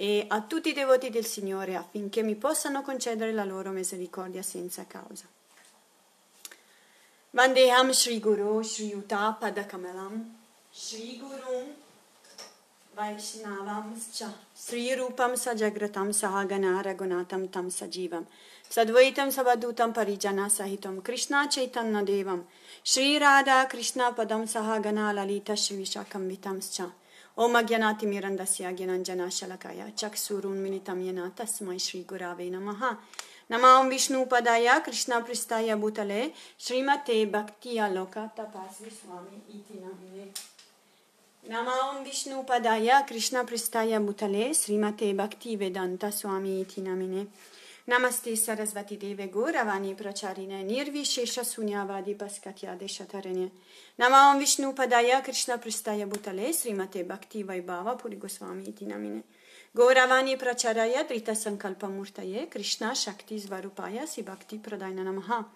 e 0.00 0.26
a 0.28 0.42
tutti 0.42 0.68
i 0.68 0.72
devoti 0.72 1.11
del 1.11 1.24
Signore 1.24 1.74
affinché 1.74 2.22
mi 2.22 2.37
possano 2.37 2.82
concedere 2.82 3.32
la 3.32 3.42
loro 3.42 3.70
misericordia 3.70 4.42
senza 4.42 4.87
causa. 4.87 5.24
Vandeham 7.30 7.90
Sri 7.90 8.20
Guru 8.20 8.62
Sri 8.62 8.87
Yuta 8.87 9.37
Padakamalam. 9.37 10.37
Sri 10.70 11.18
Guru. 11.18 11.74
Vaishnavam 12.96 13.92
Sri 14.54 14.94
Rupam 14.94 15.32
Sajagratam 15.34 16.11
Sahagana 16.11 16.80
Ragunatam 16.80 17.50
Tam 17.50 17.66
Sajivam 17.68 18.24
Sadvaitam 18.70 19.32
Savadutam 19.32 19.92
Parijana 19.92 20.46
Sahitam 20.48 21.02
Krishna 21.02 21.48
Chaitanya 21.50 22.04
Devam. 22.04 22.44
Sri 22.84 23.18
Radha 23.18 23.66
Krishna 23.68 24.12
Padam 24.12 24.44
Sahagana 24.46 25.12
Lalita 25.12 25.56
Shri 25.56 25.78
Vishakam 25.78 26.30
Vitamscha 26.30 26.88
ओम 27.38 27.59
अज्ञानाति 27.59 28.07
मिरन्दस्य 28.07 28.72
ज्ञानञ्जनाशलकाय 28.77 29.81
चक्षुरुन्मिलितं 29.98 31.01
येन 31.07 31.20
तस्मै 31.38 31.79
श्रीगुरावे 31.85 32.48
नमः 32.51 32.81
नमो 33.53 33.72
विष्णुपदाय 33.88 34.68
कृष्णपृष्ठाय 34.87 35.74
भूतले 35.83 36.22
श्रीमते 36.66 37.24
भक्तियालोक 37.35 38.18
तपस्वी 38.38 38.90
स्वामी 38.90 39.37
इति 39.59 39.79
नमिने 39.85 40.27
नमो 41.42 41.79
विष्णुपदाय 42.05 42.90
कृष्णपृष्ठाय 43.09 43.98
भूतले 44.07 44.53
श्रीमते 44.55 45.12
भक्तिवेदान्त 45.22 46.05
स्वामी 46.18 46.61
इति 46.61 46.83
नमिने 46.88 47.24
Namaste 47.88 48.37
Sarasvati 48.37 48.98
Deve 48.98 49.31
Gauravani 49.31 49.94
Pracharine 49.96 50.62
Nirvishesha 50.62 51.42
Sunyavadi 51.42 52.14
Paskatya 52.14 52.79
Deshatarene 52.79 53.51
Namam 53.98 54.38
Vishnu 54.38 54.74
Padaya 54.74 55.24
Krishna 55.24 55.57
Pristaya 55.57 56.07
Bhutale 56.07 56.51
Srimate 56.51 57.09
Bhakti 57.09 57.44
Vaibhava 57.44 57.98
Puri 57.98 58.16
Goswami 58.16 58.64
Iti 58.68 58.85
Namine 58.85 59.22
Gauravani 59.74 60.37
Pracharaya 60.38 61.09
Drita 61.09 61.33
Sankalpa 61.33 61.88
Murtaye 61.88 62.51
Krishna 62.51 62.94
Shakti 62.94 63.40
Svarupaya 63.40 64.07
Si 64.07 64.20
Bhakti 64.20 64.59
Pradayana 64.59 65.03
Namaha. 65.03 65.46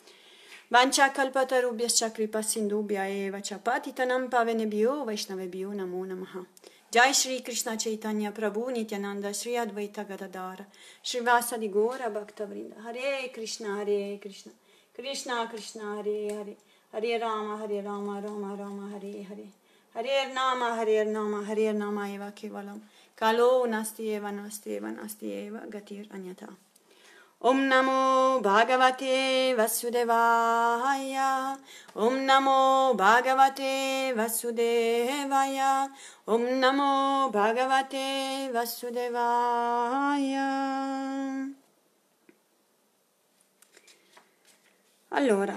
Vancha 0.73 1.13
Kalpatarubhyascha 1.13 2.15
Kripa 2.15 2.39
Sindubhya 2.39 3.11
Eva 3.11 3.43
Chapatitanam 3.43 4.31
Pavenebhyo 4.31 5.05
Vaishnavebhyo 5.05 5.75
Namo 5.75 6.07
Namaha 6.07 6.47
Shri 6.95 7.41
Krishna 7.41 7.75
Chaitanya 7.79 8.33
Prabhu 8.33 8.71
Nityananda 8.71 9.33
Shri 9.33 9.53
Advaita 9.53 10.05
Gadadara 10.07 10.67
Srivasa 11.03 11.57
di 11.59 11.71
Gora 11.71 12.11
Bhakta 12.11 12.45
Vrinda 12.45 12.75
Hare 12.85 13.31
Krishna 13.33 13.77
Hare 13.79 14.19
Krishna 14.21 14.53
Krishna 14.95 15.49
Krishna 15.49 15.97
Hare 15.97 16.29
Hare 16.29 16.57
Hare 16.93 17.19
Rama 17.19 17.57
Hare 17.57 17.81
Rama 17.83 18.21
Rama 18.21 18.55
Rama 18.55 18.91
Hare 18.91 19.25
Hare 19.27 19.49
Hare 19.95 20.35
Nama 20.35 20.77
Hare 20.77 21.05
Nama 21.07 21.43
Hare 21.43 21.73
Nama 21.73 22.09
Eva 22.09 22.31
Kevalam 22.37 22.81
Kalo 23.17 23.65
Nasti 23.67 24.09
Eva 24.15 24.29
Nasti 24.31 24.77
Eva 24.77 24.89
Nasti 24.89 25.47
Eva 25.47 25.61
Gatir 25.71 26.07
Anyata 26.11 26.55
Om 27.45 27.67
Namo 27.67 28.41
Bhagavate 28.41 29.53
Vasudevaya. 29.57 31.59
Om 31.95 32.25
Namo 32.25 32.95
Bhagavate 32.95 34.13
Vasudevaya. 34.15 35.91
Om 36.27 36.61
Namo 36.61 37.31
Bhagavate 37.33 38.49
Vasudevaya. 38.53 40.47
Allora 45.09 45.57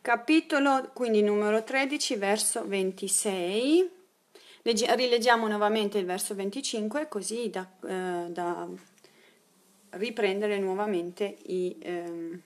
Capitolo 0.00 0.90
quindi 0.94 1.20
numero 1.20 1.64
13 1.64 2.16
verso 2.16 2.64
26 2.64 4.01
Legge, 4.62 4.94
rileggiamo 4.94 5.48
nuovamente 5.48 5.98
il 5.98 6.04
verso 6.04 6.34
25 6.36 7.08
così 7.08 7.50
da, 7.50 7.68
eh, 7.84 8.30
da 8.30 8.68
riprendere 9.90 10.58
nuovamente 10.58 11.36
i, 11.46 11.76
ehm, 11.80 12.40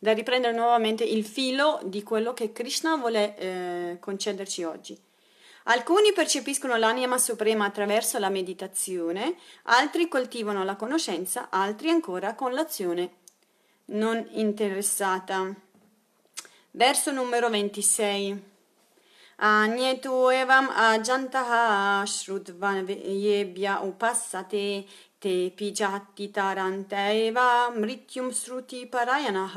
da 0.00 0.12
riprendere 0.12 0.52
nuovamente 0.52 1.04
il 1.04 1.24
filo 1.24 1.80
di 1.84 2.02
quello 2.02 2.34
che 2.34 2.50
Krishna 2.50 2.96
vuole 2.96 3.36
eh, 3.36 3.96
concederci 4.00 4.64
oggi. 4.64 4.98
Alcuni 5.64 6.12
percepiscono 6.12 6.76
l'anima 6.76 7.18
suprema 7.18 7.66
attraverso 7.66 8.18
la 8.18 8.28
meditazione, 8.28 9.36
altri 9.64 10.08
coltivano 10.08 10.64
la 10.64 10.74
conoscenza, 10.74 11.50
altri 11.50 11.88
ancora 11.88 12.34
con 12.34 12.52
l'azione 12.52 13.20
non 13.92 14.26
interessata. 14.32 15.54
Verso 16.72 17.12
numero 17.12 17.48
26. 17.48 18.50
अन्यतो 19.49 20.15
एवम् 20.31 20.69
अजन्तः 20.85 21.51
श्रुत्वयेभ्य 22.13 23.75
उपासते 23.87 24.69
तेऽपि 25.23 25.69
जाति 25.79 26.27
तारन्त 26.35 26.93
एव 26.93 27.39
मृत्युं 27.79 28.31
श्रुतिपरायणः 28.39 29.55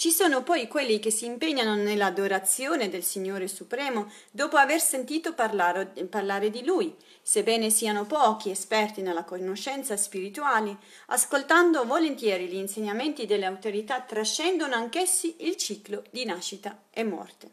Ci 0.00 0.12
sono 0.12 0.44
poi 0.44 0.68
quelli 0.68 1.00
che 1.00 1.10
si 1.10 1.24
impegnano 1.24 1.74
nell'adorazione 1.74 2.88
del 2.88 3.02
Signore 3.02 3.48
Supremo 3.48 4.08
dopo 4.30 4.56
aver 4.56 4.80
sentito 4.80 5.34
parlare, 5.34 5.86
parlare, 6.08 6.50
di 6.50 6.64
Lui, 6.64 6.94
sebbene 7.20 7.68
siano 7.68 8.04
pochi 8.04 8.50
esperti 8.50 9.02
nella 9.02 9.24
conoscenza 9.24 9.96
spirituale, 9.96 10.76
ascoltando 11.06 11.84
volentieri 11.84 12.46
gli 12.46 12.54
insegnamenti 12.54 13.26
delle 13.26 13.46
autorità, 13.46 14.00
trascendono 14.02 14.76
anch'essi 14.76 15.34
il 15.40 15.56
ciclo 15.56 16.04
di 16.12 16.24
nascita 16.24 16.80
e 16.92 17.02
morte. 17.02 17.50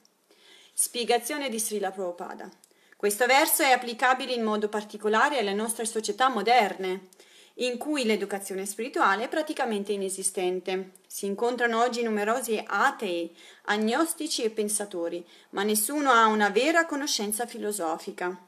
Spiegazione 0.82 1.50
di 1.50 1.60
Srila 1.60 1.90
Prabhupada. 1.90 2.48
Questo 2.96 3.26
verso 3.26 3.62
è 3.62 3.70
applicabile 3.70 4.32
in 4.32 4.42
modo 4.42 4.70
particolare 4.70 5.38
alle 5.38 5.52
nostre 5.52 5.84
società 5.84 6.30
moderne, 6.30 7.08
in 7.56 7.76
cui 7.76 8.04
l'educazione 8.04 8.64
spirituale 8.64 9.24
è 9.24 9.28
praticamente 9.28 9.92
inesistente. 9.92 10.92
Si 11.06 11.26
incontrano 11.26 11.82
oggi 11.82 12.02
numerosi 12.02 12.64
atei, 12.66 13.36
agnostici 13.64 14.42
e 14.42 14.48
pensatori, 14.48 15.22
ma 15.50 15.64
nessuno 15.64 16.12
ha 16.12 16.28
una 16.28 16.48
vera 16.48 16.86
conoscenza 16.86 17.44
filosofica. 17.44 18.42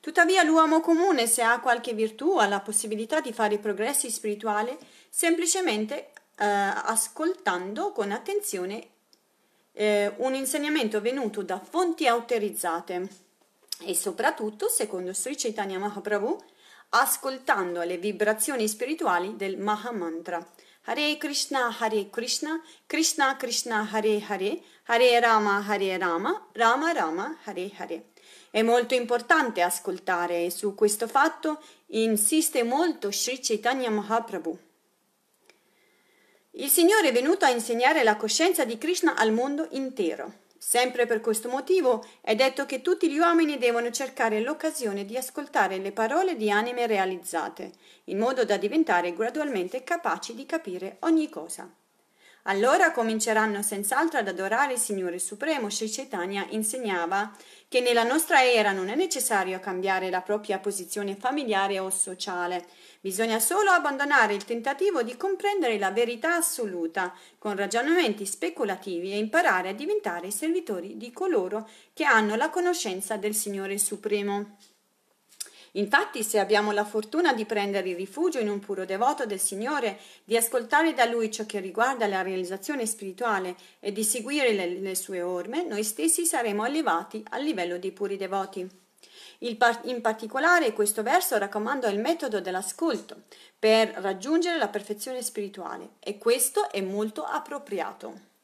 Tuttavia 0.00 0.42
l'uomo 0.44 0.80
comune, 0.80 1.26
se 1.26 1.42
ha 1.42 1.60
qualche 1.60 1.92
virtù, 1.92 2.38
ha 2.38 2.46
la 2.46 2.60
possibilità 2.60 3.20
di 3.20 3.34
fare 3.34 3.58
progressi 3.58 4.08
spirituali 4.08 4.74
semplicemente 5.10 6.12
eh, 6.38 6.46
ascoltando 6.46 7.92
con 7.92 8.12
attenzione 8.12 8.94
eh, 9.78 10.14
un 10.16 10.34
insegnamento 10.34 11.02
venuto 11.02 11.42
da 11.42 11.60
fonti 11.60 12.06
autorizzate 12.06 13.08
e 13.84 13.94
soprattutto, 13.94 14.68
secondo 14.68 15.12
Sri 15.12 15.36
Chaitanya 15.36 15.78
Mahaprabhu, 15.78 16.42
ascoltando 16.90 17.82
le 17.82 17.98
vibrazioni 17.98 18.66
spirituali 18.68 19.36
del 19.36 19.58
Mahamantra. 19.58 20.44
Hare 20.84 21.18
Krishna, 21.18 21.76
Hare 21.78 22.08
Krishna, 22.08 22.62
Krishna 22.86 23.36
Krishna, 23.36 23.86
Hare 23.90 24.24
Hare, 24.26 24.62
Hare 24.86 25.20
Rama, 25.20 25.62
Hare 25.66 25.98
Rama, 25.98 26.46
Rama 26.52 26.92
Rama, 26.92 27.36
Hare 27.44 27.70
Hare. 27.76 28.04
È 28.50 28.62
molto 28.62 28.94
importante 28.94 29.60
ascoltare 29.60 30.44
e 30.44 30.50
su 30.50 30.74
questo 30.74 31.06
fatto 31.06 31.60
insiste 31.88 32.62
molto 32.62 33.10
Sri 33.10 33.40
Chaitanya 33.42 33.90
Mahaprabhu. 33.90 34.65
Il 36.58 36.70
Signore 36.70 37.08
è 37.08 37.12
venuto 37.12 37.44
a 37.44 37.50
insegnare 37.50 38.02
la 38.02 38.16
coscienza 38.16 38.64
di 38.64 38.78
Krishna 38.78 39.14
al 39.14 39.30
mondo 39.30 39.68
intero. 39.72 40.44
Sempre 40.56 41.04
per 41.04 41.20
questo 41.20 41.50
motivo 41.50 42.02
è 42.22 42.34
detto 42.34 42.64
che 42.64 42.80
tutti 42.80 43.10
gli 43.10 43.18
uomini 43.18 43.58
devono 43.58 43.90
cercare 43.90 44.40
l'occasione 44.40 45.04
di 45.04 45.18
ascoltare 45.18 45.76
le 45.76 45.92
parole 45.92 46.34
di 46.34 46.50
anime 46.50 46.86
realizzate, 46.86 47.72
in 48.04 48.16
modo 48.16 48.46
da 48.46 48.56
diventare 48.56 49.12
gradualmente 49.12 49.84
capaci 49.84 50.34
di 50.34 50.46
capire 50.46 50.96
ogni 51.00 51.28
cosa. 51.28 51.70
Allora 52.48 52.92
cominceranno 52.92 53.60
senz'altro 53.60 54.20
ad 54.20 54.28
adorare 54.28 54.74
il 54.74 54.78
Signore 54.78 55.18
Supremo. 55.18 55.68
Sri 55.68 55.90
Chaitanya 55.90 56.46
insegnava 56.50 57.36
che 57.68 57.80
nella 57.80 58.04
nostra 58.04 58.44
era 58.44 58.70
non 58.70 58.88
è 58.88 58.94
necessario 58.94 59.58
cambiare 59.58 60.10
la 60.10 60.20
propria 60.20 60.58
posizione 60.58 61.16
familiare 61.16 61.80
o 61.80 61.90
sociale, 61.90 62.64
Bisogna 63.06 63.38
solo 63.38 63.70
abbandonare 63.70 64.34
il 64.34 64.44
tentativo 64.44 65.04
di 65.04 65.16
comprendere 65.16 65.78
la 65.78 65.92
verità 65.92 66.34
assoluta 66.34 67.14
con 67.38 67.54
ragionamenti 67.54 68.26
speculativi 68.26 69.12
e 69.12 69.18
imparare 69.18 69.68
a 69.68 69.74
diventare 69.74 70.32
servitori 70.32 70.96
di 70.96 71.12
coloro 71.12 71.68
che 71.92 72.02
hanno 72.02 72.34
la 72.34 72.50
conoscenza 72.50 73.16
del 73.16 73.32
Signore 73.32 73.78
Supremo. 73.78 74.56
Infatti, 75.74 76.24
se 76.24 76.40
abbiamo 76.40 76.72
la 76.72 76.84
fortuna 76.84 77.32
di 77.32 77.44
prendere 77.44 77.94
rifugio 77.94 78.40
in 78.40 78.48
un 78.48 78.58
puro 78.58 78.84
devoto 78.84 79.24
del 79.24 79.38
Signore, 79.38 80.00
di 80.24 80.36
ascoltare 80.36 80.92
da 80.92 81.04
Lui 81.04 81.30
ciò 81.30 81.46
che 81.46 81.60
riguarda 81.60 82.08
la 82.08 82.22
realizzazione 82.22 82.86
spirituale 82.86 83.54
e 83.78 83.92
di 83.92 84.02
seguire 84.02 84.52
le, 84.52 84.80
le 84.80 84.96
sue 84.96 85.22
orme, 85.22 85.62
noi 85.62 85.84
stessi 85.84 86.26
saremo 86.26 86.64
elevati 86.66 87.22
al 87.30 87.44
livello 87.44 87.78
dei 87.78 87.92
puri 87.92 88.16
devoti. 88.16 88.84
In 89.38 90.00
particolare 90.00 90.72
questo 90.72 91.02
verso 91.02 91.36
raccomanda 91.38 91.88
il 91.88 91.98
metodo 91.98 92.40
dell'ascolto 92.40 93.22
per 93.58 93.88
raggiungere 93.96 94.58
la 94.58 94.68
perfezione 94.68 95.22
spirituale 95.22 95.90
e 96.00 96.18
questo 96.18 96.70
è 96.70 96.80
molto 96.80 97.24
appropriato. 97.24 98.34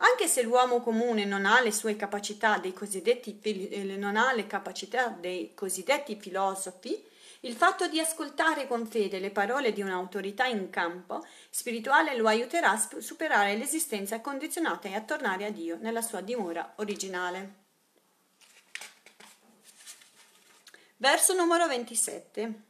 Anche 0.00 0.28
se 0.28 0.42
l'uomo 0.42 0.80
comune 0.80 1.24
non 1.24 1.44
ha 1.44 1.60
le 1.60 1.72
sue 1.72 1.96
capacità 1.96 2.58
dei 2.58 2.72
cosiddetti, 2.72 3.40
eh, 3.42 4.46
capacità 4.46 5.08
dei 5.08 5.52
cosiddetti 5.54 6.16
filosofi, 6.20 7.04
il 7.40 7.54
fatto 7.54 7.88
di 7.88 8.00
ascoltare 8.00 8.66
con 8.66 8.86
fede 8.86 9.18
le 9.18 9.30
parole 9.30 9.72
di 9.72 9.82
un'autorità 9.82 10.46
in 10.46 10.70
campo 10.70 11.24
spirituale 11.50 12.16
lo 12.16 12.26
aiuterà 12.26 12.72
a 12.72 12.88
superare 12.98 13.56
l'esistenza 13.56 14.20
condizionata 14.20 14.88
e 14.88 14.94
a 14.94 15.02
tornare 15.02 15.46
a 15.46 15.50
Dio 15.50 15.76
nella 15.80 16.02
sua 16.02 16.20
dimora 16.20 16.74
originale. 16.76 17.66
Verso 21.00 21.32
numero 21.32 21.68
27. 21.68 22.66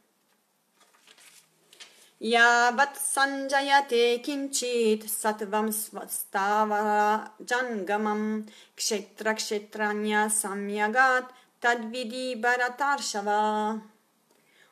Yavat 2.19 2.95
sanjayate 2.95 4.19
kinchit 4.21 5.03
satvam 5.07 5.71
svastava 5.71 7.33
jangamam 7.43 8.45
kshetra 8.75 9.33
kshetranya 9.33 10.29
samyagat 10.29 11.25
tadvidi 11.59 12.35
bharatashava. 12.35 13.81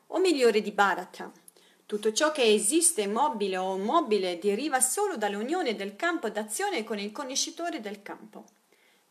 O 0.10 0.20
migliore 0.20 0.62
di 0.62 0.72
Bharata, 0.72 1.32
tutto 1.88 2.14
ciò 2.14 2.32
che 2.32 2.44
esiste 2.44 3.08
mobile 3.08 3.58
o 3.58 3.76
mobile 3.78 4.38
deriva 4.38 4.80
solo 4.80 5.18
dall'unione 5.18 5.76
del 5.76 5.96
campo 5.96 6.30
d'azione 6.30 6.84
con 6.84 7.00
il 7.00 7.12
conoscitore 7.12 7.82
del 7.82 8.04
campo. 8.04 8.46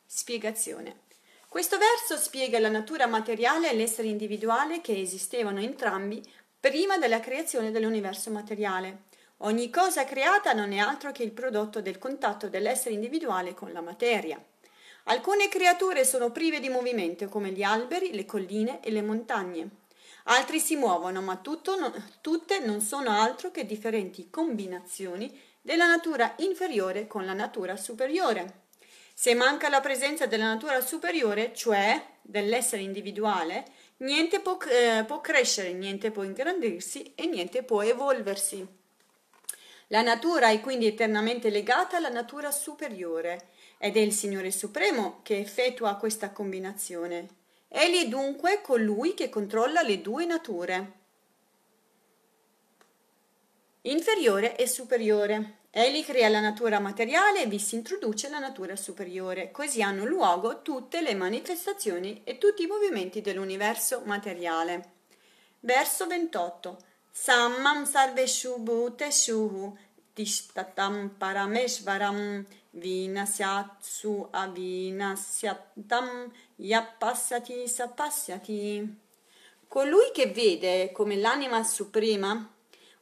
Spiegazione. 0.07 1.06
Questo 1.57 1.79
verso 1.79 2.23
spiega 2.23 2.59
la 2.59 2.69
natura 2.69 3.07
materiale 3.07 3.71
e 3.71 3.75
l'essere 3.75 4.09
individuale 4.09 4.83
che 4.83 5.01
esistevano 5.01 5.59
entrambi 5.59 6.23
prima 6.61 6.99
della 6.99 7.19
creazione 7.19 7.71
dell'universo 7.71 8.31
materiale. 8.31 9.05
Ogni 9.39 9.71
cosa 9.71 10.05
creata 10.05 10.53
non 10.53 10.73
è 10.73 10.77
altro 10.77 11.13
che 11.13 11.23
il 11.23 11.33
prodotto 11.33 11.81
del 11.81 11.97
contatto 11.97 12.51
dell'essere 12.51 12.95
individuale 12.95 13.55
con 13.55 13.73
la 13.73 13.81
materia. 13.81 14.39
Alcune 15.05 15.49
creature 15.49 16.05
sono 16.05 16.31
prive 16.31 16.61
di 16.61 16.69
movimento, 16.69 17.27
come 17.31 17.53
gli 17.53 17.63
alberi, 17.63 18.15
le 18.15 18.27
colline 18.27 18.83
e 18.83 18.91
le 18.91 19.01
montagne. 19.01 19.69
Altri 20.25 20.61
si 20.61 20.77
muovono, 20.77 21.23
ma 21.23 21.41
no, 21.43 21.93
tutte 22.21 22.59
non 22.59 22.83
sono 22.83 23.09
altro 23.09 23.51
che 23.51 23.65
differenti 23.65 24.29
combinazioni 24.29 25.35
della 25.63 25.87
natura 25.87 26.35
inferiore 26.41 27.07
con 27.07 27.25
la 27.25 27.33
natura 27.33 27.79
superiore. 27.79 28.66
Se 29.19 29.35
manca 29.35 29.71
la 29.71 29.81
presenza 29.81 30.27
della 30.27 30.45
natura 30.45 30.83
superiore, 30.83 31.55
cioè 31.55 32.05
dell'essere 32.21 32.83
individuale, 32.83 33.65
Niente 33.99 34.41
può, 34.41 34.59
eh, 34.69 35.05
può 35.07 35.23
crescere, 35.23 35.73
niente 35.73 36.11
può 36.11 36.23
ingrandirsi 36.23 37.15
e 37.15 37.25
niente 37.27 37.63
può 37.63 37.83
evolversi. 37.83 38.67
La 39.87 40.03
natura 40.03 40.51
è 40.51 40.61
quindi 40.61 40.87
eternamente 40.87 41.49
legata 41.49 41.97
alla 41.97 42.11
natura 42.11 42.51
superiore 42.51 43.49
ed 43.79 43.97
è 43.97 44.01
il 44.01 44.13
Signore 44.13 44.51
Supremo 44.51 45.21
che 45.23 45.39
effettua 45.39 45.95
questa 45.95 46.31
combinazione. 46.31 47.29
Egli 47.69 48.05
è 48.05 48.09
dunque 48.09 48.61
colui 48.61 49.15
che 49.15 49.31
controlla 49.31 49.81
le 49.81 50.03
due 50.03 50.27
nature, 50.27 50.93
inferiore 53.83 54.57
e 54.57 54.67
superiore. 54.67 55.56
Egli 55.79 56.03
crea 56.03 56.31
la 56.31 56.41
natura 56.41 56.81
materiale 56.81 57.43
e 57.43 57.47
vi 57.49 57.59
si 57.59 57.75
introduce 57.75 58.31
la 58.31 58.39
natura 58.39 58.77
superiore, 58.77 59.51
così 59.51 59.83
hanno 59.83 60.07
luogo 60.07 60.63
tutte 60.63 61.03
le 61.03 61.15
manifestazioni 61.15 62.23
e 62.25 62.39
tutti 62.39 62.63
i 62.63 62.67
movimenti 62.67 63.21
dell'universo 63.21 64.01
materiale. 64.07 64.93
Verso 65.61 66.07
28. 66.07 66.79
Sammam 67.11 67.85
sarveshu 67.85 68.59
bhuteshu 68.59 69.77
tishtatam 70.15 71.11
parameshvaram 71.19 72.47
vinasyatsu 72.71 74.29
avinasyatam 74.31 76.09
yappasyati 76.57 77.69
sapasyati. 77.69 78.97
Colui 79.69 80.11
che 80.15 80.29
vede 80.29 80.91
come 80.93 81.17
l'anima 81.17 81.63
suprema 81.63 82.56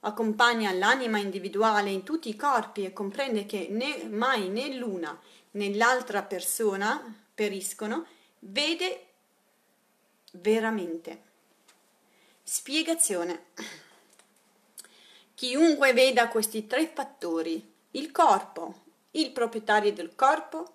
accompagna 0.05 0.73
l'anima 0.73 1.19
individuale 1.19 1.90
in 1.90 2.03
tutti 2.03 2.29
i 2.29 2.37
corpi 2.37 2.85
e 2.85 2.93
comprende 2.93 3.47
che 3.47 3.69
né 3.71 4.05
mai 4.09 4.49
né 4.49 4.75
l'una 4.75 5.19
né 5.53 5.75
l'altra 5.75 6.23
persona 6.23 7.23
periscono, 7.35 8.07
vede 8.40 9.07
veramente. 10.33 11.23
Spiegazione. 12.43 13.47
Chiunque 15.35 15.93
veda 15.93 16.29
questi 16.29 16.67
tre 16.67 16.87
fattori, 16.87 17.73
il 17.93 18.12
corpo, 18.12 18.83
il 19.12 19.33
proprietario 19.33 19.93
del 19.93 20.14
corpo, 20.14 20.73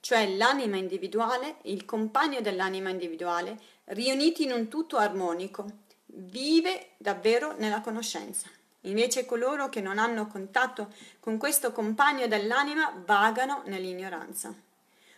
cioè 0.00 0.28
l'anima 0.34 0.76
individuale 0.76 1.56
e 1.62 1.72
il 1.72 1.84
compagno 1.84 2.40
dell'anima 2.40 2.90
individuale, 2.90 3.58
riuniti 3.84 4.42
in 4.42 4.52
un 4.52 4.68
tutto 4.68 4.96
armonico, 4.96 5.66
vive 6.06 6.90
davvero 6.98 7.54
nella 7.56 7.80
conoscenza. 7.80 8.50
Invece 8.82 9.26
coloro 9.26 9.68
che 9.68 9.80
non 9.80 9.98
hanno 9.98 10.26
contatto 10.26 10.92
con 11.20 11.38
questo 11.38 11.72
compagno 11.72 12.26
dell'anima 12.26 12.92
vagano 13.04 13.62
nell'ignoranza. 13.66 14.52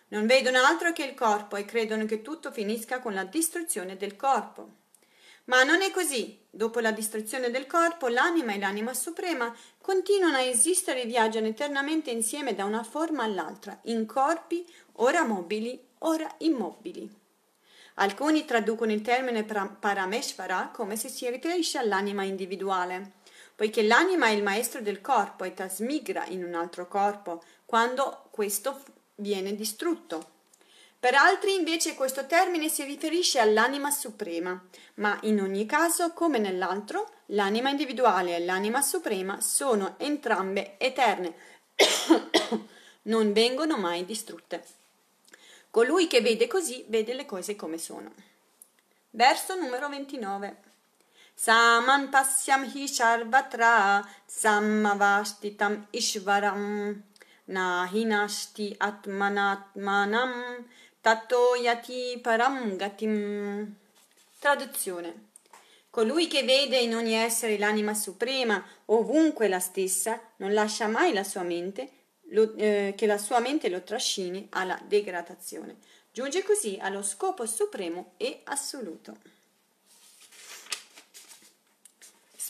Non 0.09 0.27
vedono 0.27 0.59
altro 0.59 0.93
che 0.93 1.05
il 1.05 1.15
corpo 1.15 1.57
e 1.57 1.65
credono 1.65 2.05
che 2.05 2.21
tutto 2.21 2.53
finisca 2.53 3.01
con 3.01 3.15
la 3.15 3.25
distruzione 3.25 3.97
del 3.97 4.17
corpo. 4.17 4.83
Ma 5.45 5.63
non 5.63 5.83
è 5.83 5.91
così. 5.91 6.41
Dopo 6.51 6.81
la 6.81 6.93
distruzione 6.93 7.51
del 7.51 7.67
corpo, 7.67 8.09
l'anima 8.09 8.53
e 8.53 8.59
l'anima 8.59 8.95
suprema 8.95 9.53
continuano 9.81 10.37
a 10.37 10.43
esistere 10.43 11.03
e 11.03 11.07
viaggiano 11.07 11.47
eternamente 11.47 12.11
insieme 12.11 12.55
da 12.55 12.65
una 12.65 12.85
forma 12.85 13.25
all'altra, 13.25 13.79
in 13.85 14.07
corpi 14.07 14.65
ora 14.99 15.25
mobili, 15.25 15.79
ora 16.01 16.33
immobili. 16.39 17.11
Alcuni 17.95 18.45
traducono 18.45 18.93
il 18.93 19.03
termine 19.03 19.45
parameshvara 19.45 20.71
come 20.73 20.97
se 20.97 21.09
si 21.09 21.29
riferisce 21.29 21.79
all'anima 21.79 22.25
individuale 22.25 23.23
poiché 23.55 23.83
l'anima 23.83 24.27
è 24.27 24.31
il 24.31 24.43
maestro 24.43 24.81
del 24.81 25.01
corpo 25.01 25.45
e 25.45 25.55
trasmigra 25.55 26.27
in 26.27 26.45
un 26.45 26.55
altro 26.55 26.89
corpo 26.89 27.43
quando 27.65 28.25
questo 28.31 28.83
viene 29.17 29.55
distrutto. 29.55 30.33
Per 30.99 31.15
altri 31.15 31.55
invece 31.55 31.95
questo 31.95 32.27
termine 32.27 32.69
si 32.69 32.83
riferisce 32.83 33.39
all'anima 33.39 33.91
suprema, 33.91 34.59
ma 34.95 35.19
in 35.25 35.41
ogni 35.41 35.67
caso, 35.67 36.15
come 36.15 36.39
nell'altro, 36.39 37.11
l'anima 37.27 37.69
individuale 37.69 38.37
e 38.37 38.45
l'anima 38.45 38.81
suprema 38.81 39.41
sono 39.43 39.97
entrambe 39.99 40.77
eterne, 40.79 41.35
non 43.03 43.35
vengono 43.35 43.77
mai 43.77 44.07
distrutte. 44.07 44.65
Colui 45.71 46.07
che 46.07 46.23
vede 46.23 46.47
così 46.47 46.85
vede 46.89 47.13
le 47.13 47.27
cose 47.27 47.55
come 47.55 47.77
sono. 47.77 48.13
Verso 49.11 49.57
numero 49.57 49.89
29. 49.91 50.57
Saman 51.37 52.11
pasyam 52.11 52.65
hi 52.65 52.87
sharvatra 52.87 54.05
sammavastitam 54.27 55.87
ishvaram 55.93 57.03
nahi 57.49 58.05
nashti 58.07 58.77
atmanatmanam 58.79 60.65
tato 61.03 61.57
yati 61.57 62.23
param 62.23 62.77
gatim. 62.79 63.75
Traduzione. 64.39 65.33
Colui 65.91 66.29
che 66.29 66.45
vede 66.45 66.79
in 66.79 66.95
ogni 66.95 67.15
essere 67.15 67.59
l'anima 67.59 67.95
suprema, 67.95 68.65
ovunque 68.87 69.49
la 69.49 69.61
stessa, 69.61 70.21
non 70.37 70.53
lascia 70.53 70.87
mai 70.87 71.13
la 71.13 71.25
sua 71.25 71.43
mente, 71.43 71.91
lo, 72.31 72.55
eh, 72.57 72.95
che 72.97 73.07
la 73.07 73.19
sua 73.19 73.41
mente 73.41 73.69
lo 73.69 73.83
trascini 73.83 74.47
alla 74.51 74.81
degradazione. 74.87 75.77
Giunge 76.13 76.43
così 76.43 76.79
allo 76.81 77.03
scopo 77.03 77.45
supremo 77.45 78.13
e 78.17 78.41
assoluto. 78.45 79.17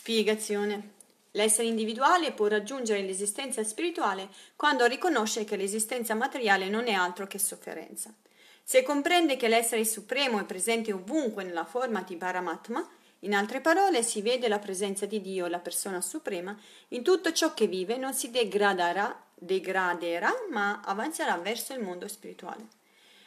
Spiegazione. 0.05 0.91
L'essere 1.31 1.67
individuale 1.67 2.31
può 2.31 2.45
raggiungere 2.45 3.01
l'esistenza 3.01 3.63
spirituale 3.63 4.29
quando 4.55 4.85
riconosce 4.85 5.45
che 5.45 5.55
l'esistenza 5.55 6.13
materiale 6.13 6.69
non 6.69 6.85
è 6.85 6.91
altro 6.91 7.25
che 7.25 7.39
sofferenza. 7.39 8.13
Se 8.63 8.83
comprende 8.83 9.35
che 9.35 9.47
l'essere 9.47 9.83
supremo 9.83 10.39
è 10.39 10.43
presente 10.43 10.93
ovunque 10.93 11.43
nella 11.43 11.65
forma 11.65 12.03
di 12.03 12.17
Paramatma, 12.17 12.87
in 13.21 13.33
altre 13.33 13.61
parole 13.61 14.03
si 14.03 14.21
vede 14.21 14.47
la 14.47 14.59
presenza 14.59 15.07
di 15.07 15.21
Dio, 15.21 15.47
la 15.47 15.57
persona 15.57 16.01
suprema, 16.01 16.55
in 16.89 17.01
tutto 17.01 17.31
ciò 17.31 17.55
che 17.55 17.65
vive 17.65 17.97
non 17.97 18.13
si 18.13 18.29
degraderà, 18.29 19.23
degraderà 19.33 20.31
ma 20.51 20.81
avanzerà 20.85 21.35
verso 21.37 21.73
il 21.73 21.81
mondo 21.81 22.07
spirituale. 22.07 22.67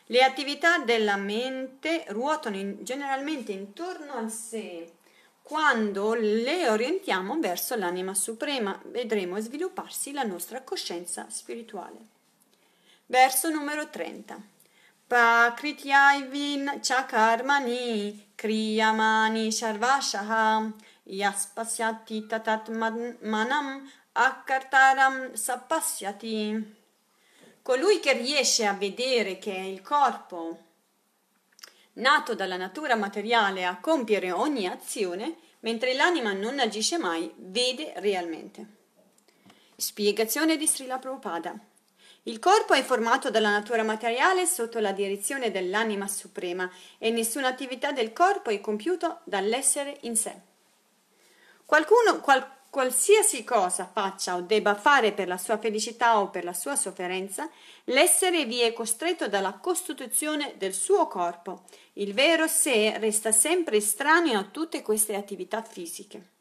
Le 0.07 0.23
attività 0.23 0.79
della 0.79 1.17
mente 1.17 2.05
ruotano 2.11 2.57
in, 2.57 2.85
generalmente 2.85 3.51
intorno 3.51 4.13
al 4.13 4.31
sé 4.31 4.93
quando 5.49 6.13
le 6.13 6.69
orientiamo 6.69 7.39
verso 7.41 7.75
l'anima 7.75 8.13
suprema, 8.13 8.79
vedremo 8.85 9.41
svilupparsi 9.41 10.13
la 10.13 10.23
nostra 10.23 10.61
coscienza 10.61 11.25
spirituale. 11.31 11.97
Verso 13.07 13.49
numero 13.49 13.89
30. 13.89 14.39
Prakrityayvin 15.07 16.81
chakarmani 16.83 18.27
kriyamani 18.37 19.51
sharvashaha 19.51 20.71
yaspasyati 21.05 22.27
tatat 22.27 22.69
manam 23.23 23.91
akkartaram 24.13 25.33
sapasyati. 25.33 26.77
Colui 27.63 28.01
che 28.01 28.13
riesce 28.13 28.67
a 28.67 28.75
vedere 28.75 29.39
che 29.39 29.53
il 29.53 29.81
corpo 29.81 30.68
nato 31.99 32.35
dalla 32.35 32.57
natura 32.57 32.97
materiale 32.97 33.65
a 33.65 33.79
compiere 33.79 34.33
ogni 34.33 34.67
azione, 34.67 35.37
mentre 35.61 35.95
l'anima 35.95 36.33
non 36.33 36.59
agisce 36.59 36.99
mai, 36.99 37.33
vede 37.37 37.93
realmente. 37.97 38.77
Spiegazione 39.77 40.57
di 40.57 40.67
Srila 40.67 40.99
Prabhupada. 40.99 41.57
Il 42.25 42.41
corpo 42.41 42.75
è 42.75 42.83
formato 42.83 43.31
dalla 43.31 43.51
natura 43.51 43.83
materiale 43.83 44.45
sotto 44.45 44.81
la 44.81 44.93
direzione 44.93 45.51
dell'anima 45.51 46.09
suprema 46.09 46.71
e 46.99 47.11
nessuna 47.11 47.49
attività 47.49 47.93
del 47.93 48.13
corpo 48.13 48.51
è 48.51 48.61
compiuta 48.61 49.21
dall'essere 49.25 49.99
in 50.03 50.17
sé. 50.17 50.35
Qualcuno, 51.65 52.21
qual, 52.21 52.47
qualsiasi 52.71 53.45
cosa 53.45 53.89
faccia 53.91 54.37
o 54.37 54.43
debba 54.43 54.75
fare 54.75 55.13
per 55.13 55.27
la 55.27 55.39
sua 55.39 55.59
felicità 55.59 56.19
o 56.21 56.29
per 56.29 56.45
la 56.45 56.53
sua 56.53 56.77
sofferenza, 56.77 57.49
l'essere 57.85 58.45
vi 58.45 58.61
è 58.61 58.73
costretto 58.73 59.29
dalla 59.29 59.55
costituzione 59.55 60.55
del 60.59 60.75
suo 60.75 61.07
corpo. 61.07 61.65
Il 61.99 62.15
vero 62.15 62.47
sé 62.47 62.97
resta 62.99 63.33
sempre 63.33 63.79
estraneo 63.79 64.39
a 64.39 64.45
tutte 64.45 64.83
queste 64.83 65.17
attività 65.17 65.63
fisiche. 65.63 66.37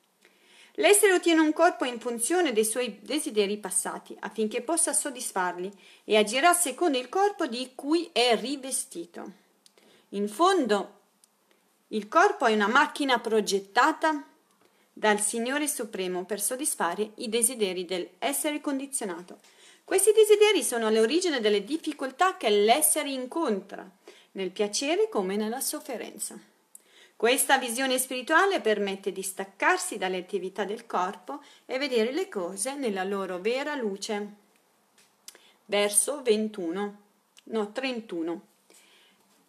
L'essere 0.75 1.13
ottiene 1.13 1.41
un 1.41 1.51
corpo 1.51 1.83
in 1.83 1.99
funzione 1.99 2.53
dei 2.53 2.63
suoi 2.63 2.99
desideri 3.01 3.57
passati, 3.57 4.15
affinché 4.19 4.61
possa 4.61 4.93
soddisfarli, 4.93 5.71
e 6.03 6.15
agirà 6.15 6.53
secondo 6.53 6.99
il 6.99 7.09
corpo 7.09 7.47
di 7.47 7.71
cui 7.73 8.07
è 8.13 8.39
rivestito. 8.39 9.31
In 10.09 10.29
fondo, 10.29 10.99
il 11.87 12.07
corpo 12.07 12.45
è 12.45 12.53
una 12.53 12.67
macchina 12.67 13.17
progettata 13.17 14.27
dal 14.93 15.19
Signore 15.19 15.67
Supremo 15.67 16.23
per 16.25 16.39
soddisfare 16.39 17.13
i 17.15 17.29
desideri 17.29 17.83
dell'essere 17.83 18.61
condizionato. 18.61 19.39
Questi 19.83 20.11
desideri 20.11 20.63
sono 20.63 20.85
all'origine 20.85 21.39
delle 21.39 21.63
difficoltà 21.63 22.37
che 22.37 22.49
l'essere 22.51 23.09
incontra, 23.09 23.89
nel 24.37 24.51
piacere 24.51 25.09
come 25.09 25.35
nella 25.35 25.59
sofferenza. 25.59 26.39
Questa 27.15 27.57
visione 27.57 27.97
spirituale 27.97 28.61
permette 28.61 29.11
di 29.11 29.23
staccarsi 29.23 29.97
dalle 29.97 30.17
attività 30.17 30.63
del 30.63 30.85
corpo 30.85 31.41
e 31.65 31.79
vedere 31.79 32.11
le 32.11 32.29
cose 32.29 32.75
nella 32.75 33.03
loro 33.03 33.39
vera 33.39 33.75
luce. 33.75 34.45
Verso 35.65 36.21
21, 36.21 36.97
no 37.45 37.71
31. 37.71 38.41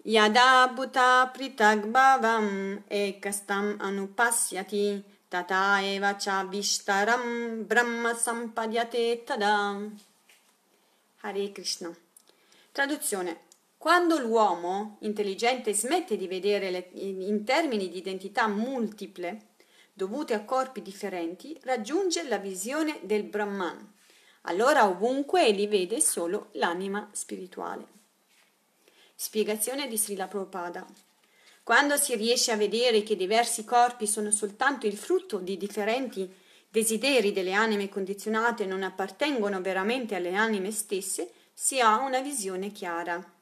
Yada 0.03 0.68
buta 0.68 1.29
pritagbavam 1.33 2.85
ekastam 2.88 3.77
anupasyati 3.79 5.05
Tata 5.29 5.83
eva 5.83 6.14
cha 6.14 6.42
vishtaram 6.44 7.66
brahma 7.66 8.14
sampadhyate 8.14 9.24
tada. 9.27 9.77
Hare 11.20 11.53
Krishna. 11.53 11.94
Traduzione. 12.72 13.47
Quando 13.78 14.18
l'uomo 14.18 14.98
intelligente 15.02 15.72
smette 15.72 16.16
di 16.16 16.26
vedere 16.26 16.70
le, 16.72 16.90
in 16.94 17.44
termini 17.44 17.88
di 17.88 17.98
identità 17.98 18.48
multiple 18.48 19.46
dovute 19.92 20.34
a 20.34 20.44
corpi 20.44 20.82
differenti, 20.82 21.56
raggiunge 21.62 22.26
la 22.26 22.38
visione 22.38 22.98
del 23.02 23.22
Brahman. 23.22 23.94
Allora 24.42 24.88
ovunque 24.88 25.46
egli 25.46 25.68
vede 25.68 26.00
solo 26.00 26.48
l'anima 26.52 27.08
spirituale. 27.12 27.86
Spiegazione 29.14 29.86
di 29.86 29.96
Srila 29.96 30.26
Prabhupada. 30.26 30.84
Quando 31.62 31.96
si 31.96 32.16
riesce 32.16 32.50
a 32.50 32.56
vedere 32.56 33.04
che 33.04 33.14
diversi 33.14 33.64
corpi 33.64 34.08
sono 34.08 34.32
soltanto 34.32 34.88
il 34.88 34.96
frutto 34.96 35.38
di 35.38 35.56
differenti 35.56 36.28
desideri 36.68 37.32
delle 37.32 37.52
anime 37.52 37.88
condizionate 37.88 38.64
e 38.64 38.66
non 38.66 38.82
appartengono 38.82 39.60
veramente 39.60 40.16
alle 40.16 40.34
anime 40.34 40.72
stesse, 40.72 41.30
si 41.52 41.80
ha 41.80 41.98
una 41.98 42.20
visione 42.20 42.72
chiara. 42.72 43.36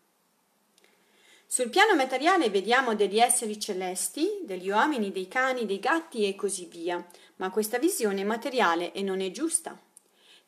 Sul 1.48 1.70
piano 1.70 1.94
materiale 1.94 2.50
vediamo 2.50 2.96
degli 2.96 3.20
esseri 3.20 3.58
celesti, 3.60 4.40
degli 4.42 4.68
uomini, 4.68 5.12
dei 5.12 5.28
cani, 5.28 5.64
dei 5.64 5.78
gatti 5.78 6.26
e 6.26 6.34
così 6.34 6.66
via, 6.66 7.06
ma 7.36 7.50
questa 7.50 7.78
visione 7.78 8.22
è 8.22 8.24
materiale 8.24 8.92
e 8.92 9.02
non 9.02 9.20
è 9.20 9.30
giusta. 9.30 9.78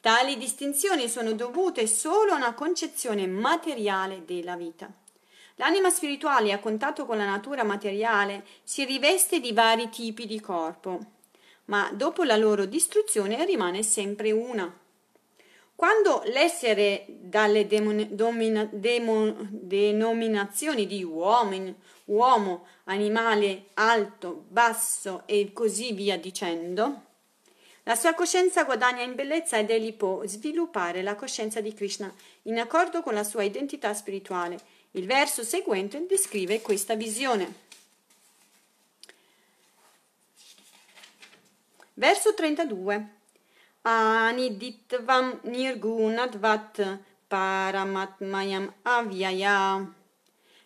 Tali 0.01 0.37
distinzioni 0.37 1.09
sono 1.09 1.33
dovute 1.33 1.87
solo 1.87 2.33
a 2.33 2.37
una 2.37 2.53
concezione 2.53 3.29
materiale 3.29 4.25
della 4.25 4.57
vita. 4.57 4.93
L'anima 5.55 5.89
spirituale, 5.89 6.53
a 6.53 6.59
contatto 6.59 7.07
con 7.07 7.17
la 7.17 7.25
natura 7.25 7.63
materiale, 7.63 8.45
si 8.65 8.85
riveste 8.85 9.39
di 9.39 9.53
vari 9.53 9.89
tipi 9.91 10.27
di 10.27 10.41
corpo, 10.41 10.99
ma 11.67 11.91
dopo 11.93 12.25
la 12.25 12.37
loro 12.37 12.65
distruzione 12.65 13.45
rimane 13.45 13.85
sempre 13.85 14.33
una. 14.33 14.73
Quando 15.79 16.23
l'essere 16.25 17.05
dalle 17.07 17.65
domina, 17.69 18.69
demon, 18.69 19.49
denominazioni 19.49 20.89
di 20.89 21.05
uomo, 21.05 21.77
uomo, 22.07 22.67
animale, 22.87 23.67
alto, 23.75 24.47
basso 24.49 25.23
e 25.25 25.53
così 25.53 25.93
via 25.93 26.19
dicendo, 26.19 27.03
la 27.85 27.95
sua 27.95 28.13
coscienza 28.15 28.65
guadagna 28.65 29.05
in 29.05 29.15
bellezza 29.15 29.57
ed 29.57 29.71
egli 29.71 29.95
può 29.95 30.27
sviluppare 30.27 31.01
la 31.03 31.15
coscienza 31.15 31.61
di 31.61 31.73
Krishna 31.73 32.13
in 32.43 32.59
accordo 32.59 33.01
con 33.01 33.15
la 33.15 33.23
sua 33.23 33.45
identità 33.45 33.95
spirituale 33.95 34.59
il 34.91 35.07
verso 35.07 35.45
seguente 35.45 36.05
descrive 36.09 36.61
questa 36.61 36.97
visione. 36.97 37.55
Verso 41.95 42.35
32. 42.35 43.18
Aniditvam 43.89 45.41
nirgunadvat 45.45 46.77
paramatmayam 47.31 48.67
avyaya 48.85 49.87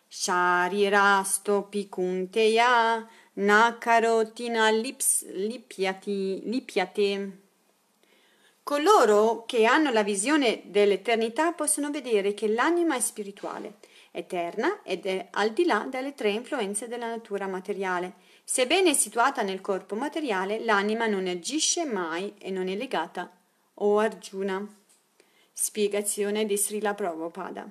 sharirasto 0.09 1.55
pikunteya 1.71 3.07
nakarotina 3.37 4.69
lips, 4.71 5.23
lipiati, 5.31 6.41
lipiate. 6.43 7.31
Coloro 8.61 9.45
che 9.47 9.63
hanno 9.63 9.91
la 9.91 10.03
visione 10.03 10.63
dell'eternità 10.65 11.53
possono 11.53 11.91
vedere 11.91 12.33
che 12.33 12.49
l'anima 12.49 12.97
è 12.97 12.99
spirituale 12.99 13.75
eterna 14.11 14.81
ed 14.83 15.05
è 15.05 15.29
al 15.31 15.51
di 15.51 15.63
là 15.63 15.87
delle 15.89 16.13
tre 16.13 16.31
influenze 16.31 16.89
della 16.89 17.07
natura 17.07 17.47
materiale. 17.47 18.22
Sebbene 18.45 18.93
situata 18.93 19.41
nel 19.41 19.61
corpo 19.61 19.95
materiale, 19.95 20.63
l'anima 20.63 21.07
non 21.07 21.27
agisce 21.27 21.85
mai 21.85 22.33
e 22.37 22.51
non 22.51 22.67
è 22.67 22.75
legata 22.75 23.31
o 23.75 23.99
Arjuna. 23.99 24.65
Spiegazione 25.51 26.45
di 26.45 26.57
Srila 26.57 26.93
Prabhupada. 26.93 27.67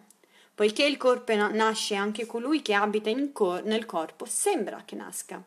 Poiché 0.55 0.85
il 0.85 0.97
corpo 0.97 1.35
nasce 1.35 1.95
anche 1.95 2.27
colui 2.27 2.63
che 2.63 2.75
abita 2.75 3.11
cor- 3.33 3.65
nel 3.65 3.87
corpo, 3.87 4.25
sembra 4.25 4.83
che 4.85 4.97
nasca. 4.97 5.43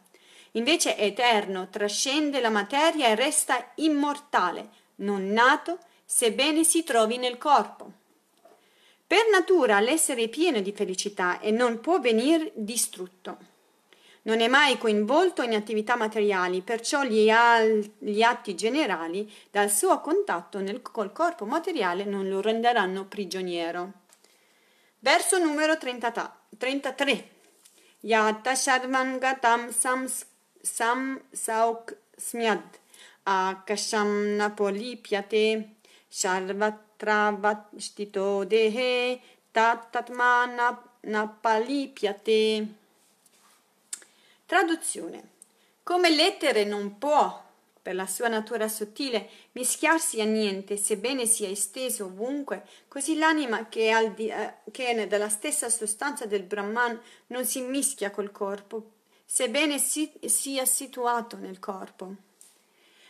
Invece 0.51 0.95
è 0.95 1.05
eterno, 1.05 1.69
trascende 1.69 2.39
la 2.39 2.49
materia 2.49 3.07
e 3.07 3.15
resta 3.15 3.71
immortale, 3.75 4.69
non 4.97 5.27
nato, 5.31 5.79
sebbene 6.05 6.63
si 6.63 6.83
trovi 6.83 7.17
nel 7.17 7.37
corpo. 7.37 7.91
Per 9.05 9.29
natura 9.31 9.79
l'essere 9.79 10.23
è 10.23 10.29
pieno 10.29 10.61
di 10.61 10.71
felicità 10.71 11.39
e 11.39 11.51
non 11.51 11.81
può 11.81 11.99
venire 11.99 12.51
distrutto. 12.55 13.53
Non 14.25 14.41
è 14.41 14.47
mai 14.47 14.77
coinvolto 14.77 15.43
in 15.43 15.53
attività 15.53 15.95
materiali, 15.95 16.61
perciò 16.61 17.03
gli, 17.03 17.29
al- 17.29 17.91
gli 17.99 18.21
atti 18.21 18.55
generali 18.55 19.31
dal 19.51 19.69
suo 19.69 20.01
contatto 20.01 20.59
nel, 20.59 20.81
col 20.81 21.11
corpo 21.11 21.45
materiale 21.45 22.05
non 22.05 22.27
lo 22.27 22.41
renderanno 22.41 23.05
prigioniero. 23.05 23.91
Verso 24.99 25.37
numero 25.37 25.77
30, 25.77 26.37
33. 26.57 27.29
Yata 28.01 28.55
Sharman 28.55 29.19
Gatam 29.19 29.69
Sam, 29.69 30.07
sam 30.61 31.21
Sauk 31.31 31.95
Smyad 32.15 32.63
Akasham 33.23 34.35
Napoli 34.35 34.97
Piate 34.97 35.75
Sharvat 36.07 36.85
travastito 36.97 38.43
dehe 38.45 39.19
tatatma 39.51 40.45
napalipyate. 41.01 42.84
Traduzione. 44.45 45.29
Come 45.81 46.11
l'etere 46.11 46.65
non 46.65 46.99
può, 46.99 47.43
per 47.81 47.95
la 47.95 48.05
sua 48.05 48.27
natura 48.27 48.67
sottile, 48.67 49.27
mischiarsi 49.53 50.21
a 50.21 50.25
niente, 50.25 50.77
sebbene 50.77 51.25
sia 51.25 51.49
esteso 51.49 52.05
ovunque, 52.05 52.63
così 52.87 53.17
l'anima 53.17 53.67
che 53.67 53.89
è, 53.89 54.11
di, 54.11 54.27
eh, 54.27 54.53
che 54.69 54.87
è 54.87 55.07
della 55.07 55.29
stessa 55.29 55.69
sostanza 55.69 56.27
del 56.27 56.43
Brahman 56.43 56.99
non 57.27 57.43
si 57.45 57.61
mischia 57.61 58.11
col 58.11 58.31
corpo, 58.31 58.91
sebbene 59.25 59.79
si, 59.79 60.11
sia 60.25 60.65
situato 60.65 61.37
nel 61.37 61.57
corpo. 61.57 62.13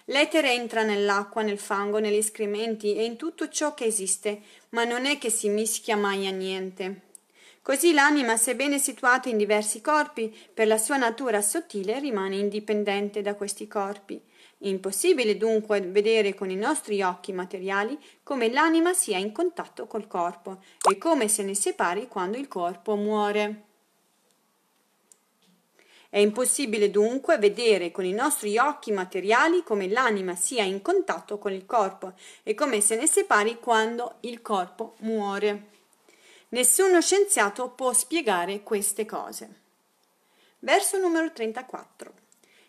L'etere 0.05 0.53
entra 0.53 0.83
nell'acqua, 0.83 1.41
nel 1.41 1.59
fango, 1.59 1.99
negli 1.99 2.15
escrementi 2.15 2.95
e 2.95 3.03
in 3.03 3.17
tutto 3.17 3.49
ciò 3.49 3.73
che 3.73 3.85
esiste, 3.85 4.41
ma 4.69 4.85
non 4.85 5.05
è 5.05 5.17
che 5.17 5.29
si 5.29 5.49
mischia 5.49 5.97
mai 5.97 6.27
a 6.27 6.31
niente. 6.31 7.04
Così 7.65 7.93
l'anima, 7.93 8.37
sebbene 8.37 8.77
situata 8.77 9.27
in 9.27 9.37
diversi 9.37 9.81
corpi, 9.81 10.31
per 10.53 10.67
la 10.67 10.77
sua 10.77 10.97
natura 10.97 11.41
sottile 11.41 11.97
rimane 11.97 12.35
indipendente 12.35 13.23
da 13.23 13.33
questi 13.33 13.67
corpi. 13.67 14.21
Impossibile 14.59 15.35
dunque 15.35 15.81
vedere 15.81 16.35
con 16.35 16.51
i 16.51 16.55
nostri 16.55 17.01
occhi 17.01 17.33
materiali 17.33 17.97
come 18.21 18.51
l'anima 18.51 18.93
sia 18.93 19.17
in 19.17 19.31
contatto 19.31 19.87
col 19.87 20.05
corpo 20.05 20.61
e 20.87 20.99
come 20.99 21.27
se 21.27 21.41
ne 21.41 21.55
separi 21.55 22.07
quando 22.07 22.37
il 22.37 22.47
corpo 22.47 22.95
muore. 22.95 23.63
È 26.07 26.19
impossibile 26.19 26.91
dunque 26.91 27.39
vedere 27.39 27.89
con 27.89 28.05
i 28.05 28.13
nostri 28.13 28.59
occhi 28.59 28.91
materiali 28.91 29.63
come 29.63 29.87
l'anima 29.87 30.35
sia 30.35 30.61
in 30.61 30.83
contatto 30.83 31.39
con 31.39 31.51
il 31.51 31.65
corpo 31.65 32.13
e 32.43 32.53
come 32.53 32.79
se 32.79 32.95
ne 32.95 33.07
separi 33.07 33.57
quando 33.57 34.17
il 34.19 34.43
corpo 34.43 34.93
muore. 34.99 35.73
Nessuno 36.49 37.01
scienziato 37.01 37.69
può 37.69 37.91
spiegare 37.93 38.61
queste 38.63 39.05
cose. 39.05 39.49
Verso 40.59 40.97
numero 40.97 41.31
34. 41.31 42.13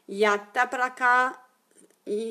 Yatta 0.06 0.66
praka 0.66 1.46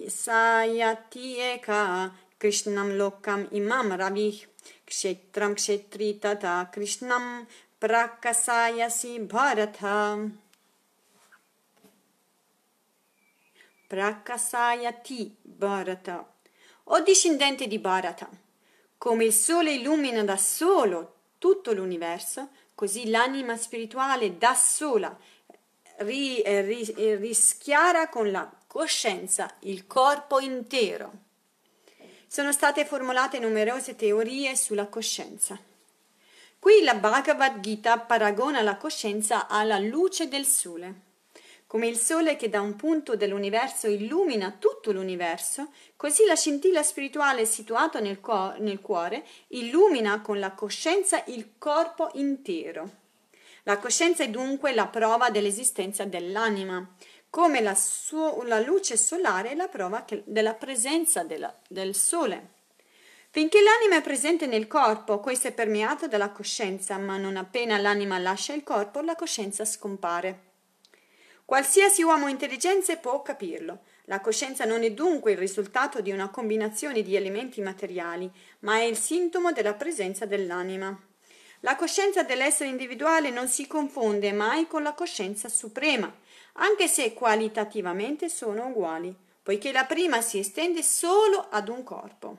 sayati 0.07 1.37
eka 1.37 2.11
krishnam 2.37 2.95
lokam 2.95 3.47
imam 3.51 3.95
ravih 3.95 4.47
kshetram 4.85 5.53
kshetri 5.55 6.19
krishnam 6.71 7.45
prakasayasi 7.79 9.19
bharata. 9.19 10.29
Prakasayati 13.87 15.31
Bharata. 15.43 16.25
O 16.85 16.99
discendente 17.01 17.67
di 17.67 17.79
Bharata, 17.79 18.29
come 18.97 19.25
il 19.25 19.33
sole 19.33 19.73
illumina 19.73 20.23
da 20.23 20.37
solo 20.37 21.14
tutto 21.45 21.73
l'universo, 21.73 22.49
così 22.73 23.07
l'anima 23.07 23.55
spirituale 23.55 24.35
da 24.39 24.55
sola 24.55 25.15
ri, 25.97 26.41
eh, 26.41 26.61
ri, 26.61 26.81
eh, 26.81 27.17
rischiara 27.17 28.09
con 28.09 28.31
la 28.31 28.51
coscienza 28.65 29.53
il 29.59 29.85
corpo 29.85 30.39
intero. 30.39 31.11
Sono 32.25 32.51
state 32.51 32.83
formulate 32.83 33.37
numerose 33.37 33.95
teorie 33.95 34.55
sulla 34.55 34.87
coscienza. 34.87 35.55
Qui 36.57 36.81
la 36.81 36.95
Bhagavad 36.95 37.59
Gita 37.59 37.99
paragona 37.99 38.63
la 38.63 38.77
coscienza 38.77 39.47
alla 39.47 39.77
luce 39.77 40.27
del 40.27 40.45
sole. 40.45 41.04
Come 41.75 41.87
il 41.87 41.97
sole 41.97 42.37
che 42.37 42.47
da 42.47 42.61
un 42.61 42.77
punto 42.77 43.17
dell'universo 43.17 43.87
illumina 43.87 44.55
tutto 44.57 44.93
l'universo, 44.93 45.73
così 45.97 46.23
la 46.23 46.33
scintilla 46.33 46.81
spirituale 46.83 47.45
situata 47.45 47.99
nel, 47.99 48.21
co- 48.21 48.53
nel 48.59 48.79
cuore 48.79 49.25
illumina 49.47 50.21
con 50.21 50.39
la 50.39 50.51
coscienza 50.51 51.21
il 51.27 51.55
corpo 51.57 52.11
intero. 52.13 52.89
La 53.63 53.77
coscienza 53.77 54.23
è 54.23 54.29
dunque 54.29 54.73
la 54.73 54.87
prova 54.87 55.29
dell'esistenza 55.29 56.05
dell'anima, 56.05 56.95
come 57.29 57.59
la, 57.59 57.75
su- 57.75 58.43
la 58.43 58.61
luce 58.61 58.95
solare 58.95 59.49
è 59.49 59.55
la 59.55 59.67
prova 59.67 60.05
che- 60.05 60.23
della 60.25 60.53
presenza 60.53 61.25
della- 61.25 61.53
del 61.67 61.93
sole. 61.93 62.51
Finché 63.31 63.59
l'anima 63.61 63.97
è 63.97 64.01
presente 64.01 64.47
nel 64.47 64.67
corpo, 64.67 65.19
questo 65.19 65.49
è 65.49 65.51
permeato 65.51 66.07
dalla 66.07 66.29
coscienza, 66.29 66.97
ma 66.97 67.17
non 67.17 67.35
appena 67.35 67.77
l'anima 67.77 68.17
lascia 68.17 68.53
il 68.53 68.63
corpo, 68.63 69.01
la 69.01 69.15
coscienza 69.15 69.65
scompare. 69.65 70.53
Qualsiasi 71.45 72.01
uomo 72.01 72.27
intelligente 72.27 72.97
può 72.97 73.21
capirlo. 73.21 73.81
La 74.05 74.19
coscienza 74.19 74.65
non 74.65 74.81
è 74.81 74.89
dunque 74.89 75.33
il 75.33 75.37
risultato 75.37 76.01
di 76.01 76.09
una 76.11 76.29
combinazione 76.29 77.03
di 77.03 77.15
elementi 77.15 77.61
materiali, 77.61 78.27
ma 78.61 78.77
è 78.77 78.81
il 78.81 78.97
sintomo 78.97 79.51
della 79.51 79.75
presenza 79.75 80.25
dell'anima. 80.25 80.99
La 81.59 81.75
coscienza 81.75 82.23
dell'essere 82.23 82.71
individuale 82.71 83.29
non 83.29 83.47
si 83.47 83.67
confonde 83.67 84.31
mai 84.31 84.65
con 84.65 84.81
la 84.81 84.93
coscienza 84.93 85.47
suprema, 85.47 86.11
anche 86.53 86.87
se 86.87 87.13
qualitativamente 87.13 88.27
sono 88.27 88.65
uguali, 88.65 89.15
poiché 89.43 89.71
la 89.71 89.85
prima 89.85 90.21
si 90.21 90.39
estende 90.39 90.81
solo 90.81 91.45
ad 91.51 91.69
un 91.69 91.83
corpo, 91.83 92.37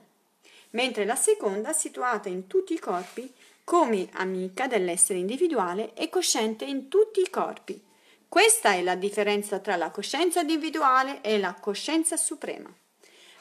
mentre 0.71 1.05
la 1.05 1.15
seconda, 1.15 1.71
situata 1.71 2.27
in 2.27 2.45
tutti 2.47 2.73
i 2.73 2.79
corpi, 2.79 3.33
come 3.63 4.09
amica 4.13 4.67
dell'essere 4.67 5.19
individuale, 5.19 5.93
è 5.93 6.09
cosciente 6.09 6.65
in 6.65 6.89
tutti 6.89 7.21
i 7.21 7.29
corpi 7.29 7.85
questa 8.29 8.73
è 8.73 8.81
la 8.81 8.95
differenza 8.95 9.59
tra 9.59 9.75
la 9.75 9.89
coscienza 9.89 10.41
individuale 10.41 11.21
e 11.21 11.39
la 11.39 11.53
coscienza 11.53 12.17
suprema. 12.17 12.73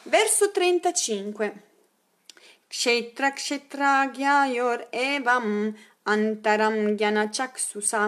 Verso 0.04 0.50
35. 0.50 1.62
Kshetra 2.68 3.32
kshetragyayor 3.32 4.88
evam 4.90 5.74
antaram 6.04 6.96
gyanachaksusa 6.96 8.02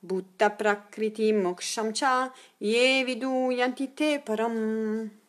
butta 0.00 0.50
prakriti 0.50 1.32
moksham 1.32 1.92
cha 1.92 2.32
ye 2.58 3.04
viduyanti 3.04 3.94
te 3.94 4.20
param. 4.20 5.19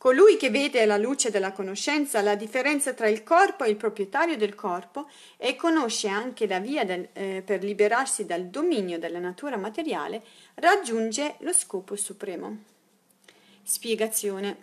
Colui 0.00 0.38
che 0.38 0.48
vede 0.48 0.80
alla 0.80 0.96
luce 0.96 1.30
della 1.30 1.52
conoscenza 1.52 2.22
la 2.22 2.34
differenza 2.34 2.94
tra 2.94 3.06
il 3.06 3.22
corpo 3.22 3.64
e 3.64 3.68
il 3.68 3.76
proprietario 3.76 4.34
del 4.38 4.54
corpo 4.54 5.10
e 5.36 5.56
conosce 5.56 6.08
anche 6.08 6.46
la 6.46 6.58
via 6.58 6.86
del, 6.86 7.10
eh, 7.12 7.42
per 7.44 7.62
liberarsi 7.62 8.24
dal 8.24 8.46
dominio 8.46 8.98
della 8.98 9.18
natura 9.18 9.58
materiale, 9.58 10.22
raggiunge 10.54 11.34
lo 11.40 11.52
scopo 11.52 11.96
supremo. 11.96 12.64
Spiegazione. 13.62 14.56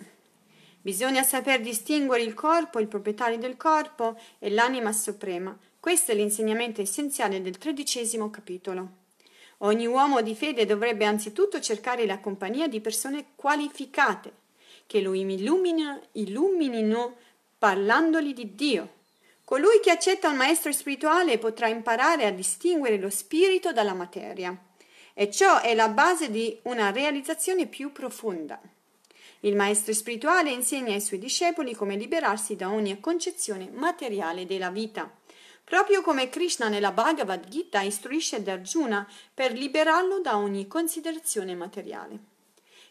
Bisogna 0.81 1.21
saper 1.21 1.61
distinguere 1.61 2.23
il 2.23 2.33
corpo, 2.33 2.79
il 2.79 2.87
proprietario 2.87 3.37
del 3.37 3.57
corpo 3.57 4.19
e 4.39 4.49
l'anima 4.49 4.91
suprema. 4.91 5.55
Questo 5.79 6.13
è 6.13 6.15
l'insegnamento 6.15 6.81
essenziale 6.81 7.43
del 7.43 7.59
tredicesimo 7.59 8.31
capitolo. 8.31 8.89
Ogni 9.57 9.85
uomo 9.85 10.23
di 10.23 10.33
fede 10.33 10.65
dovrebbe 10.65 11.05
anzitutto 11.05 11.59
cercare 11.59 12.07
la 12.07 12.17
compagnia 12.17 12.67
di 12.67 12.81
persone 12.81 13.25
qualificate 13.35 14.45
che 14.87 15.01
lo 15.01 15.13
illumina, 15.13 16.01
illuminino 16.13 17.15
parlandogli 17.59 18.33
di 18.33 18.55
Dio. 18.55 18.95
Colui 19.43 19.79
che 19.81 19.91
accetta 19.91 20.29
un 20.29 20.37
maestro 20.37 20.71
spirituale 20.71 21.37
potrà 21.37 21.67
imparare 21.67 22.25
a 22.25 22.31
distinguere 22.31 22.97
lo 22.97 23.09
spirito 23.09 23.71
dalla 23.71 23.93
materia 23.93 24.57
e 25.13 25.31
ciò 25.31 25.61
è 25.61 25.73
la 25.73 25.89
base 25.89 26.29
di 26.29 26.57
una 26.63 26.91
realizzazione 26.91 27.65
più 27.67 27.91
profonda. 27.91 28.59
Il 29.41 29.55
maestro 29.55 29.93
spirituale 29.93 30.51
insegna 30.51 30.93
ai 30.93 31.01
suoi 31.01 31.19
discepoli 31.19 31.75
come 31.75 31.95
liberarsi 31.95 32.55
da 32.55 32.71
ogni 32.71 32.99
concezione 32.99 33.69
materiale 33.71 34.45
della 34.45 34.69
vita, 34.69 35.11
proprio 35.63 36.01
come 36.01 36.29
Krishna 36.29 36.69
nella 36.69 36.91
Bhagavad 36.91 37.47
Gita 37.47 37.81
istruisce 37.81 38.43
Arjuna 38.45 39.07
per 39.33 39.53
liberarlo 39.53 40.19
da 40.19 40.37
ogni 40.37 40.67
considerazione 40.67 41.55
materiale. 41.55 42.35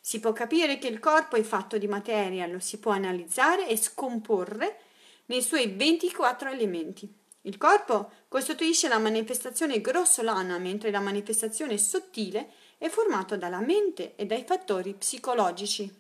Si 0.07 0.21
può 0.21 0.33
capire 0.33 0.79
che 0.79 0.87
il 0.87 1.01
corpo 1.01 1.35
è 1.35 1.43
fatto 1.43 1.79
di 1.79 1.89
materia, 1.89 2.47
lo 2.47 2.61
si 2.61 2.79
può 2.79 2.93
analizzare 2.93 3.67
e 3.67 3.77
scomporre 3.77 4.79
nei 5.25 5.43
suoi 5.43 5.67
24 5.67 6.49
elementi. 6.49 7.13
Il 7.41 7.57
corpo 7.57 8.13
costituisce 8.29 8.87
la 8.87 9.01
manifestazione 9.01 9.81
grossolana, 9.81 10.59
mentre 10.59 10.93
la 10.93 11.01
manifestazione 11.01 11.77
sottile 11.77 12.53
è 12.79 12.89
formata 12.89 13.35
dalla 13.35 13.59
mente 13.59 14.15
e 14.15 14.27
dai 14.27 14.45
fattori 14.47 14.95
psicologici. 14.95 15.93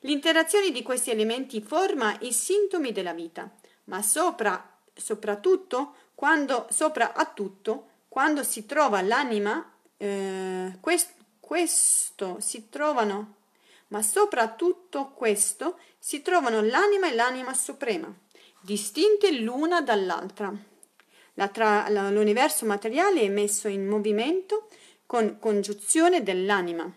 L'interazione 0.00 0.72
di 0.72 0.82
questi 0.82 1.12
elementi 1.12 1.62
forma 1.62 2.16
i 2.22 2.32
sintomi 2.32 2.90
della 2.90 3.14
vita, 3.14 3.48
ma 3.84 4.02
sopra, 4.02 4.80
soprattutto, 4.92 5.94
quando, 6.16 6.66
sopra 6.70 7.12
a 7.12 7.24
tutto, 7.26 7.86
quando 8.08 8.42
si 8.42 8.66
trova 8.66 9.00
l'anima, 9.00 9.64
eh, 9.96 10.76
quest, 10.80 11.20
questo 11.52 12.38
si 12.40 12.70
trovano, 12.70 13.34
ma 13.88 14.00
soprattutto 14.00 15.10
questo 15.10 15.78
si 15.98 16.22
trovano 16.22 16.62
l'anima 16.62 17.10
e 17.10 17.14
l'anima 17.14 17.52
suprema, 17.52 18.10
distinte 18.58 19.30
l'una 19.32 19.82
dall'altra. 19.82 20.50
La 21.34 21.48
tra, 21.48 21.90
la, 21.90 22.08
l'universo 22.08 22.64
materiale 22.64 23.20
è 23.20 23.28
messo 23.28 23.68
in 23.68 23.86
movimento 23.86 24.68
con 25.04 25.36
congiunzione 25.38 26.22
dell'anima, 26.22 26.90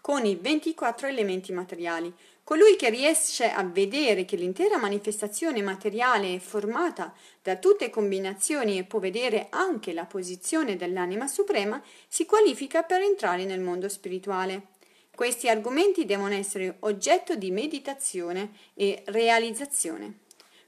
con 0.00 0.24
i 0.24 0.34
24 0.34 1.06
elementi 1.06 1.52
materiali, 1.52 2.14
Colui 2.44 2.74
che 2.74 2.90
riesce 2.90 3.50
a 3.50 3.62
vedere 3.62 4.24
che 4.24 4.34
l'intera 4.34 4.76
manifestazione 4.76 5.62
materiale 5.62 6.34
è 6.34 6.38
formata 6.38 7.14
da 7.42 7.56
tutte 7.56 7.90
combinazioni 7.90 8.78
e 8.78 8.84
può 8.84 9.00
vedere 9.00 9.48
anche 9.50 9.92
la 9.92 10.04
posizione 10.04 10.76
dell'anima 10.76 11.26
suprema, 11.26 11.82
si 12.08 12.24
qualifica 12.24 12.84
per 12.84 13.02
entrare 13.02 13.44
nel 13.44 13.60
mondo 13.60 13.88
spirituale. 13.88 14.68
Questi 15.14 15.48
argomenti 15.48 16.04
devono 16.04 16.34
essere 16.34 16.76
oggetto 16.80 17.34
di 17.34 17.50
meditazione 17.50 18.52
e 18.74 19.02
realizzazione. 19.06 20.20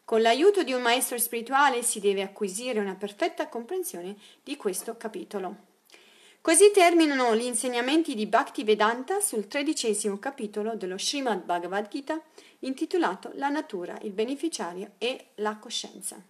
Con 0.04 0.20
l'aiuto 0.20 0.62
di 0.62 0.72
un 0.72 0.82
maestro 0.82 1.16
spirituale 1.16 1.82
si 1.82 1.98
deve 1.98 2.20
acquisire 2.20 2.78
una 2.78 2.94
perfetta 2.94 3.48
comprensione 3.48 4.16
di 4.42 4.56
questo 4.56 4.96
capitolo. 4.96 5.72
Così 6.42 6.70
terminano 6.74 7.34
gli 7.34 7.44
insegnamenti 7.44 8.14
di 8.14 8.26
Bhaktivedanta 8.26 9.20
sul 9.20 9.46
tredicesimo 9.46 10.18
capitolo 10.18 10.76
dello 10.76 10.98
Srimad 10.98 11.42
Bhagavad 11.42 11.88
Gita 11.88 12.20
intitolato 12.60 13.30
La 13.36 13.48
natura, 13.48 13.96
il 14.02 14.12
beneficiario 14.12 14.90
e 14.98 15.28
la 15.36 15.56
coscienza. 15.56 16.22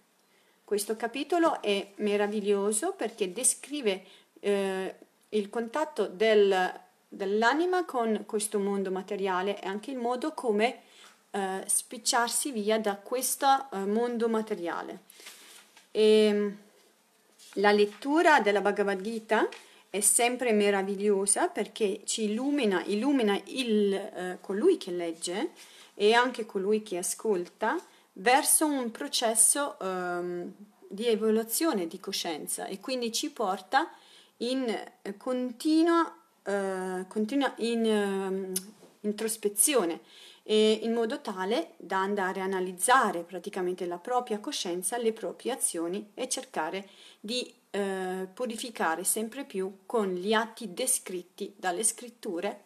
Questo 0.65 0.95
capitolo 0.95 1.61
è 1.61 1.91
meraviglioso 1.97 2.93
perché 2.93 3.31
descrive 3.31 4.03
eh, 4.39 4.95
il 5.29 5.49
contatto 5.51 6.07
del, 6.07 6.73
dell'anima 7.07 7.85
con 7.85 8.23
questo 8.25 8.57
mondo 8.57 8.89
materiale 8.89 9.61
e 9.61 9.67
anche 9.67 9.91
il 9.91 9.97
modo 9.97 10.33
come 10.33 10.81
eh, 11.29 11.61
spicciarsi 11.67 12.51
via 12.51 12.79
da 12.79 12.95
questo 12.95 13.45
eh, 13.71 13.77
mondo 13.85 14.27
materiale. 14.27 15.01
E, 15.91 16.55
la 17.57 17.71
lettura 17.71 18.39
della 18.39 18.61
Bhagavad 18.61 18.99
Gita 19.01 19.47
è 19.91 19.99
sempre 19.99 20.51
meravigliosa 20.51 21.47
perché 21.47 22.01
ci 22.05 22.23
illumina, 22.23 22.83
illumina 22.85 23.39
il, 23.45 23.93
eh, 23.93 24.37
colui 24.41 24.77
che 24.77 24.89
legge 24.89 25.51
e 25.93 26.13
anche 26.13 26.47
colui 26.47 26.81
che 26.81 26.97
ascolta 26.97 27.79
verso 28.17 28.65
un 28.65 28.91
processo 28.91 29.77
um, 29.79 30.51
di 30.87 31.07
evoluzione 31.07 31.87
di 31.87 31.99
coscienza 31.99 32.65
e 32.65 32.79
quindi 32.79 33.11
ci 33.11 33.31
porta 33.31 33.89
in 34.37 34.67
eh, 34.69 35.17
continua, 35.17 36.15
uh, 36.43 37.07
continua 37.07 37.53
in, 37.57 38.53
uh, 38.53 39.07
introspezione 39.07 40.01
e 40.43 40.79
in 40.83 40.93
modo 40.93 41.21
tale 41.21 41.73
da 41.77 41.99
andare 41.99 42.39
a 42.39 42.43
analizzare 42.43 43.23
praticamente 43.23 43.85
la 43.87 43.97
propria 43.97 44.39
coscienza, 44.39 44.97
le 44.97 45.11
proprie 45.11 45.53
azioni 45.53 46.11
e 46.13 46.29
cercare 46.29 46.87
di 47.19 47.51
uh, 47.71 48.27
purificare 48.31 49.03
sempre 49.03 49.43
più 49.43 49.79
con 49.85 50.13
gli 50.13 50.33
atti 50.33 50.73
descritti 50.73 51.53
dalle 51.57 51.83
scritture 51.83 52.65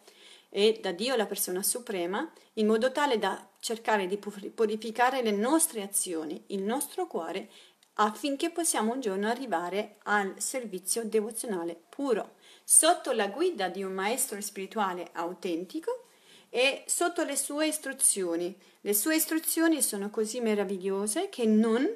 e 0.50 0.78
da 0.82 0.92
Dio 0.92 1.16
la 1.16 1.26
persona 1.26 1.62
suprema, 1.62 2.30
in 2.54 2.66
modo 2.66 2.92
tale 2.92 3.18
da 3.18 3.48
cercare 3.60 4.06
di 4.06 4.16
purificare 4.16 5.22
le 5.22 5.30
nostre 5.30 5.82
azioni, 5.82 6.42
il 6.48 6.62
nostro 6.62 7.06
cuore, 7.06 7.50
affinché 7.94 8.50
possiamo 8.50 8.94
un 8.94 9.00
giorno 9.00 9.28
arrivare 9.28 9.98
al 10.04 10.34
servizio 10.38 11.04
devozionale 11.04 11.78
puro, 11.88 12.36
sotto 12.64 13.12
la 13.12 13.28
guida 13.28 13.68
di 13.68 13.82
un 13.82 13.92
maestro 13.92 14.40
spirituale 14.40 15.10
autentico 15.12 16.06
e 16.48 16.82
sotto 16.86 17.22
le 17.22 17.36
sue 17.36 17.68
istruzioni. 17.68 18.56
Le 18.80 18.94
sue 18.94 19.16
istruzioni 19.16 19.82
sono 19.82 20.10
così 20.10 20.40
meravigliose 20.40 21.28
che 21.28 21.44
non... 21.46 21.88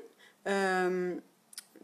Um, 0.42 1.22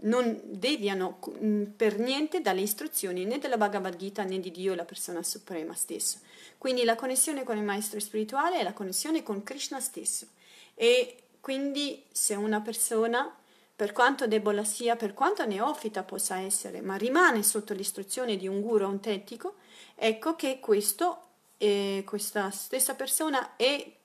non 0.02 0.40
deviano 0.44 1.18
mm, 1.42 1.64
per 1.76 1.98
niente 1.98 2.40
dalle 2.40 2.60
istruzioni 2.60 3.24
né 3.24 3.38
della 3.38 3.56
Bhagavad 3.56 3.96
Gita 3.96 4.22
né 4.22 4.40
di 4.40 4.50
Dio, 4.50 4.74
la 4.74 4.84
persona 4.84 5.22
suprema 5.22 5.74
stesso. 5.74 6.18
Quindi 6.58 6.84
la 6.84 6.94
connessione 6.94 7.44
con 7.44 7.56
il 7.56 7.64
maestro 7.64 8.00
spirituale 8.00 8.58
è 8.58 8.62
la 8.62 8.72
connessione 8.72 9.22
con 9.22 9.42
Krishna 9.42 9.80
stesso. 9.80 10.26
E 10.74 11.24
quindi 11.40 12.02
se 12.10 12.34
una 12.34 12.60
persona, 12.60 13.34
per 13.74 13.92
quanto 13.92 14.26
debole 14.26 14.64
sia, 14.64 14.96
per 14.96 15.14
quanto 15.14 15.44
neofita 15.44 16.02
possa 16.02 16.38
essere, 16.38 16.80
ma 16.80 16.96
rimane 16.96 17.42
sotto 17.42 17.72
l'istruzione 17.74 18.36
di 18.36 18.46
un 18.46 18.60
guru 18.60 18.84
autentico, 18.84 19.56
ecco 19.94 20.36
che 20.36 20.60
questo, 20.60 21.22
eh, 21.58 22.02
questa 22.06 22.50
stessa 22.50 22.94
persona 22.94 23.56
è 23.56 23.98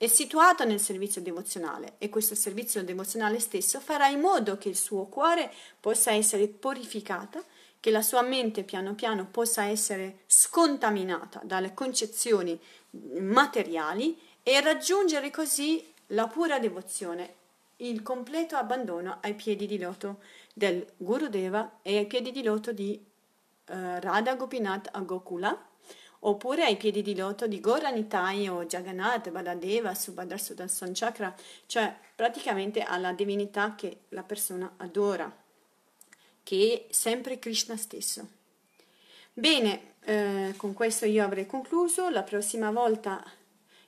è 0.00 0.06
situato 0.06 0.64
nel 0.64 0.80
servizio 0.80 1.20
devozionale 1.20 1.96
e 1.98 2.08
questo 2.08 2.34
servizio 2.34 2.82
devozionale 2.82 3.38
stesso 3.38 3.80
farà 3.80 4.06
in 4.06 4.20
modo 4.20 4.56
che 4.56 4.70
il 4.70 4.76
suo 4.76 5.04
cuore 5.04 5.52
possa 5.78 6.10
essere 6.12 6.48
purificato, 6.48 7.44
che 7.80 7.90
la 7.90 8.00
sua 8.00 8.22
mente 8.22 8.62
piano 8.62 8.94
piano 8.94 9.26
possa 9.26 9.64
essere 9.64 10.20
scontaminata 10.24 11.42
dalle 11.44 11.74
concezioni 11.74 12.58
materiali 13.18 14.18
e 14.42 14.58
raggiungere 14.62 15.30
così 15.30 15.86
la 16.06 16.26
pura 16.28 16.58
devozione, 16.58 17.34
il 17.76 18.00
completo 18.00 18.56
abbandono 18.56 19.18
ai 19.20 19.34
piedi 19.34 19.66
di 19.66 19.78
loto 19.78 20.20
del 20.54 20.82
Guru 20.96 21.26
Deva 21.26 21.80
e 21.82 21.98
ai 21.98 22.06
piedi 22.06 22.32
di 22.32 22.42
loto 22.42 22.72
di 22.72 22.98
uh, 22.98 23.74
Radha 24.00 24.34
Gopinath 24.34 24.88
a 24.92 25.00
Gokula 25.00 25.68
oppure 26.20 26.64
ai 26.64 26.76
piedi 26.76 27.02
di 27.02 27.14
loto 27.14 27.46
di 27.46 27.60
Goranitai 27.60 28.48
o 28.48 28.64
Jagannath, 28.64 29.30
Baladeva, 29.30 29.94
Subhadra 29.94 30.36
Sudarshan 30.36 30.92
Chakra, 30.92 31.34
cioè 31.66 31.94
praticamente 32.14 32.82
alla 32.82 33.12
divinità 33.12 33.74
che 33.74 34.00
la 34.10 34.22
persona 34.22 34.74
adora, 34.78 35.34
che 36.42 36.86
è 36.88 36.92
sempre 36.92 37.38
Krishna 37.38 37.76
stesso. 37.76 38.28
Bene, 39.32 39.94
eh, 40.04 40.54
con 40.56 40.74
questo 40.74 41.06
io 41.06 41.24
avrei 41.24 41.46
concluso, 41.46 42.08
la 42.10 42.22
prossima 42.22 42.70
volta 42.70 43.22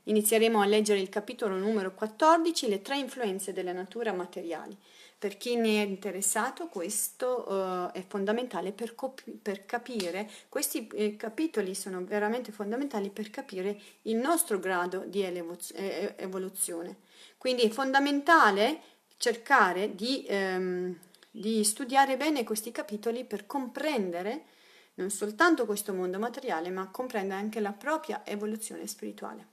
inizieremo 0.05 0.61
a 0.61 0.66
leggere 0.66 1.01
il 1.01 1.09
capitolo 1.09 1.57
numero 1.57 1.93
14, 1.95 2.68
le 2.68 2.83
tre 2.83 2.99
influenze 2.99 3.53
della 3.53 3.72
natura 3.72 4.12
materiali. 4.12 4.76
Per 5.23 5.37
chi 5.37 5.55
ne 5.55 5.81
è 5.81 5.87
interessato 5.87 6.66
questo 6.66 7.49
uh, 7.49 7.93
è 7.93 8.05
fondamentale 8.05 8.73
per, 8.73 8.97
per 9.41 9.64
capire, 9.66 10.29
questi 10.49 10.89
eh, 10.89 11.14
capitoli 11.14 11.77
sono 11.77 12.05
veramente 12.05 12.51
fondamentali 12.51 13.09
per 13.09 13.31
capire 13.31 13.81
il 14.03 14.16
nostro 14.16 14.59
grado 14.59 15.05
di 15.07 15.23
elevo- 15.23 15.57
eh, 15.75 16.14
evoluzione. 16.16 16.97
Quindi 17.39 17.62
è 17.62 17.68
fondamentale 17.68 18.81
cercare 19.16 19.95
di, 19.95 20.25
ehm, 20.27 20.99
di 21.31 21.62
studiare 21.62 22.16
bene 22.16 22.43
questi 22.43 22.73
capitoli 22.73 23.25
per 23.25 23.47
comprendere 23.47 24.47
non 24.95 25.11
soltanto 25.11 25.66
questo 25.66 25.95
mondo 25.95 26.18
materiale, 26.18 26.68
ma 26.70 26.91
comprendere 26.91 27.39
anche 27.39 27.61
la 27.61 27.70
propria 27.70 28.23
evoluzione 28.25 28.89
spirituale. 28.89 29.51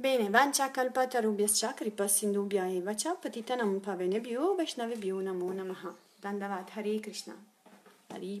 Bene, 0.00 0.30
Vancha 0.30 0.68
Kalpatarubhyascha 0.72 1.74
Kripa 1.76 2.04
Sindhubhya 2.04 2.70
Eva 2.70 2.94
Cha 2.94 3.16
Patitanam 3.16 3.80
Pavenebhyo 3.80 4.56
Vaishnavebhyo 4.56 5.20
Namo 5.24 5.52
Namaha. 5.52 5.92
Dandavat 6.22 6.70
Hare 6.70 7.00
Krishna. 7.00 7.34
Hari 8.08 8.40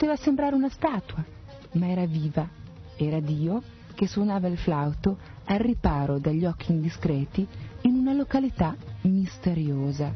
Poteva 0.00 0.16
sembrare 0.16 0.54
una 0.54 0.70
statua, 0.70 1.22
ma 1.72 1.86
era 1.86 2.06
viva, 2.06 2.48
era 2.96 3.20
Dio 3.20 3.62
che 3.94 4.06
suonava 4.06 4.48
il 4.48 4.56
flauto 4.56 5.18
al 5.44 5.58
riparo 5.58 6.18
dagli 6.18 6.46
occhi 6.46 6.72
indiscreti 6.72 7.46
in 7.82 7.96
una 7.96 8.14
località 8.14 8.74
misteriosa. 9.02 10.10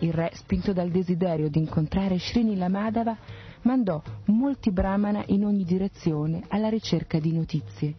Il 0.00 0.12
re, 0.12 0.30
spinto 0.34 0.74
dal 0.74 0.90
desiderio 0.90 1.48
di 1.48 1.58
incontrare 1.58 2.18
Srini 2.18 2.54
Madhava, 2.68 3.16
mandò 3.62 4.02
molti 4.26 4.70
brahmana 4.70 5.22
in 5.28 5.46
ogni 5.46 5.64
direzione 5.64 6.42
alla 6.48 6.68
ricerca 6.68 7.18
di 7.18 7.32
notizie. 7.32 7.94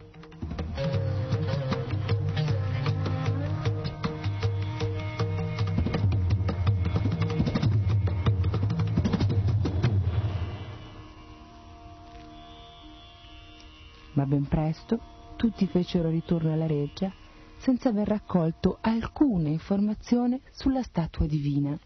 Ma 14.16 14.26
ben 14.26 14.46
presto 14.46 14.98
tutti 15.36 15.66
fecero 15.66 16.08
ritorno 16.08 16.52
alla 16.52 16.66
reggia 16.66 17.12
senza 17.58 17.88
aver 17.90 18.08
raccolto 18.08 18.78
alcuna 18.80 19.48
informazione 19.48 20.40
sulla 20.50 20.82
statua 20.82 21.26
divina. 21.26 21.78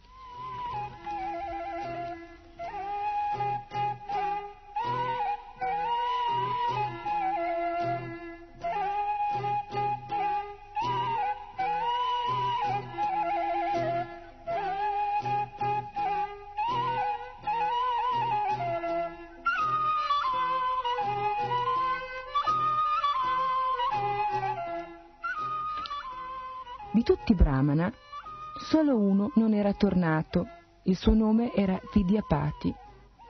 Era 29.70 29.74
tornato. 29.74 30.48
Il 30.84 30.96
suo 30.96 31.14
nome 31.14 31.54
era 31.54 31.80
Vidyapati. 31.92 32.74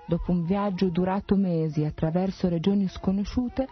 Dopo 0.06 0.32
un 0.32 0.44
viaggio 0.44 0.88
durato 0.88 1.36
mesi 1.36 1.84
attraverso 1.84 2.48
regioni 2.48 2.88
sconosciute, 2.88 3.68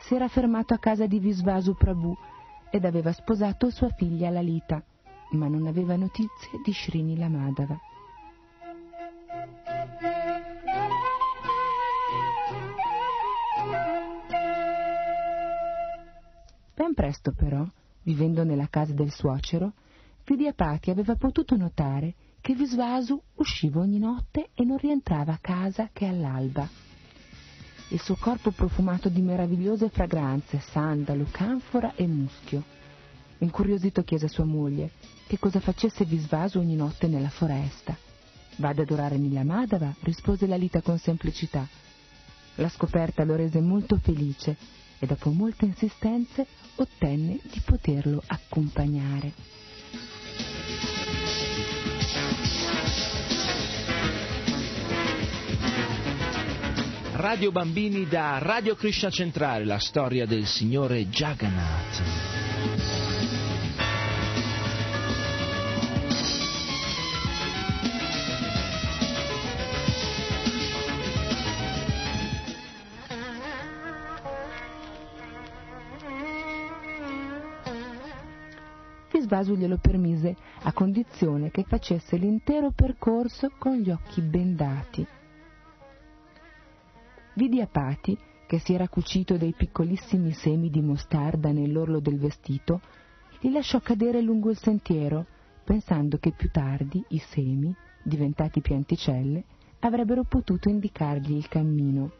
si 0.00 0.14
era 0.14 0.28
fermato 0.28 0.72
a 0.74 0.78
casa 0.78 1.06
di 1.06 1.18
Visvasu 1.18 1.74
Prabhu 1.74 2.16
ed 2.70 2.84
aveva 2.84 3.12
sposato 3.12 3.70
sua 3.70 3.90
figlia 3.90 4.30
Lalita, 4.30 4.82
ma 5.32 5.48
non 5.48 5.66
aveva 5.66 5.96
notizie 5.96 6.60
di 6.64 6.72
Srini 6.72 7.16
Lamadava. 7.18 7.78
Ben 16.74 16.94
presto 16.94 17.32
però, 17.32 17.64
vivendo 18.02 18.44
nella 18.44 18.68
casa 18.68 18.92
del 18.92 19.10
suocero, 19.10 19.72
Vidyapati 20.24 20.90
aveva 20.90 21.16
potuto 21.16 21.56
notare 21.56 22.14
che 22.40 22.54
Visvasu 22.54 23.20
usciva 23.36 23.80
ogni 23.80 23.98
notte 23.98 24.50
e 24.54 24.64
non 24.64 24.78
rientrava 24.78 25.32
a 25.32 25.38
casa 25.40 25.90
che 25.92 26.06
all'alba. 26.06 26.68
Il 27.88 28.00
suo 28.00 28.16
corpo 28.16 28.52
profumato 28.52 29.08
di 29.08 29.20
meravigliose 29.20 29.88
fragranze, 29.88 30.60
sandalo, 30.60 31.26
canfora 31.30 31.94
e 31.94 32.06
muschio. 32.06 32.62
Incuriosito 33.38 34.02
chiese 34.02 34.26
a 34.26 34.28
sua 34.28 34.44
moglie 34.44 34.90
che 35.26 35.38
cosa 35.38 35.60
facesse 35.60 36.04
Visvasu 36.04 36.58
ogni 36.58 36.76
notte 36.76 37.08
nella 37.08 37.28
foresta. 37.28 37.96
Va 38.56 38.68
ad 38.68 38.78
adorare 38.78 39.18
Nilamadava, 39.18 39.94
rispose 40.00 40.46
Lalita 40.46 40.80
con 40.82 40.98
semplicità. 40.98 41.66
La 42.56 42.68
scoperta 42.68 43.24
lo 43.24 43.34
rese 43.34 43.60
molto 43.60 43.96
felice 43.96 44.56
e 44.98 45.06
dopo 45.06 45.30
molte 45.30 45.64
insistenze 45.64 46.46
ottenne 46.76 47.40
di 47.50 47.60
poterlo 47.64 48.22
accompagnare. 48.24 49.61
Radio 57.22 57.52
Bambini 57.52 58.08
da 58.08 58.38
Radio 58.40 58.74
Krishna 58.74 59.08
Centrale, 59.08 59.64
la 59.64 59.78
storia 59.78 60.26
del 60.26 60.44
signore 60.44 61.06
Jagannath. 61.06 62.02
Visvasu 79.12 79.54
glielo 79.54 79.78
permise 79.78 80.34
a 80.62 80.72
condizione 80.72 81.52
che 81.52 81.62
facesse 81.62 82.16
l'intero 82.16 82.72
percorso 82.72 83.52
con 83.58 83.76
gli 83.76 83.90
occhi 83.90 84.20
bendati. 84.22 85.06
Vidyapati, 87.34 88.18
che 88.46 88.58
si 88.58 88.74
era 88.74 88.88
cucito 88.88 89.38
dei 89.38 89.54
piccolissimi 89.54 90.32
semi 90.32 90.68
di 90.68 90.82
mostarda 90.82 91.50
nell'orlo 91.52 92.00
del 92.00 92.18
vestito, 92.18 92.80
li 93.40 93.50
lasciò 93.50 93.80
cadere 93.80 94.20
lungo 94.20 94.50
il 94.50 94.58
sentiero, 94.58 95.26
pensando 95.64 96.18
che 96.18 96.32
più 96.32 96.50
tardi 96.50 97.02
i 97.08 97.18
semi, 97.18 97.74
diventati 98.02 98.60
pianticelle, 98.60 99.44
avrebbero 99.80 100.24
potuto 100.24 100.68
indicargli 100.68 101.34
il 101.34 101.48
cammino. 101.48 102.12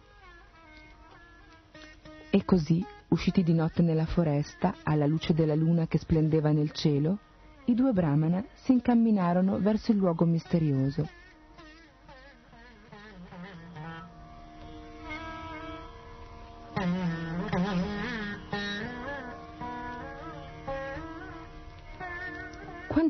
E 2.31 2.45
così, 2.47 2.83
usciti 3.09 3.43
di 3.43 3.53
notte 3.53 3.83
nella 3.83 4.07
foresta, 4.07 4.77
alla 4.83 5.07
luce 5.07 5.35
della 5.35 5.55
luna 5.55 5.87
che 5.87 5.99
splendeva 5.99 6.51
nel 6.51 6.71
cielo, 6.73 7.19
i 7.67 7.75
due 7.75 7.93
brahmana 7.93 8.43
si 8.55 8.73
incamminarono 8.73 9.59
verso 9.61 9.93
il 9.93 9.99
luogo 9.99 10.25
misterioso. 10.25 11.07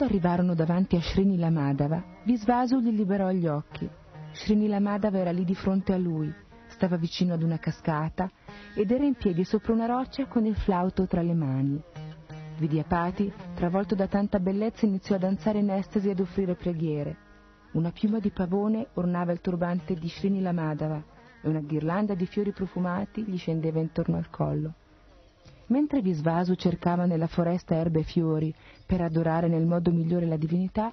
Quando 0.02 0.18
arrivarono 0.18 0.54
davanti 0.56 0.96
a 0.96 1.00
Srini 1.00 1.38
Lamadava, 1.38 2.02
Visvasu 2.24 2.80
gli 2.80 2.90
liberò 2.90 3.30
gli 3.30 3.46
occhi. 3.46 3.88
Srini 4.32 4.66
Lamadava 4.66 5.18
era 5.18 5.30
lì 5.30 5.44
di 5.44 5.54
fronte 5.54 5.92
a 5.92 5.96
lui, 5.96 6.28
stava 6.70 6.96
vicino 6.96 7.34
ad 7.34 7.42
una 7.44 7.60
cascata 7.60 8.28
ed 8.74 8.90
era 8.90 9.04
in 9.04 9.14
piedi 9.14 9.44
sopra 9.44 9.72
una 9.72 9.86
roccia 9.86 10.26
con 10.26 10.44
il 10.44 10.56
flauto 10.56 11.06
tra 11.06 11.22
le 11.22 11.34
mani. 11.34 11.80
Vidyapati, 12.58 13.32
travolto 13.54 13.94
da 13.94 14.08
tanta 14.08 14.40
bellezza, 14.40 14.86
iniziò 14.86 15.14
a 15.14 15.18
danzare 15.18 15.60
in 15.60 15.70
estasi 15.70 16.10
ed 16.10 16.18
offrire 16.18 16.56
preghiere. 16.56 17.16
Una 17.74 17.92
piuma 17.92 18.18
di 18.18 18.30
pavone 18.30 18.88
ornava 18.94 19.30
il 19.30 19.40
turbante 19.40 19.94
di 19.94 20.08
Srini 20.08 20.40
Lamadava 20.40 21.00
e 21.40 21.48
una 21.48 21.60
ghirlanda 21.60 22.14
di 22.14 22.26
fiori 22.26 22.50
profumati 22.50 23.22
gli 23.22 23.38
scendeva 23.38 23.78
intorno 23.78 24.16
al 24.16 24.28
collo. 24.30 24.74
Mentre 25.66 26.02
Visvasu 26.02 26.54
cercava 26.54 27.06
nella 27.06 27.26
foresta 27.26 27.74
erbe 27.74 28.00
e 28.00 28.04
fiori 28.04 28.54
per 28.84 29.00
adorare 29.00 29.48
nel 29.48 29.64
modo 29.66 29.90
migliore 29.90 30.26
la 30.26 30.36
divinità, 30.36 30.92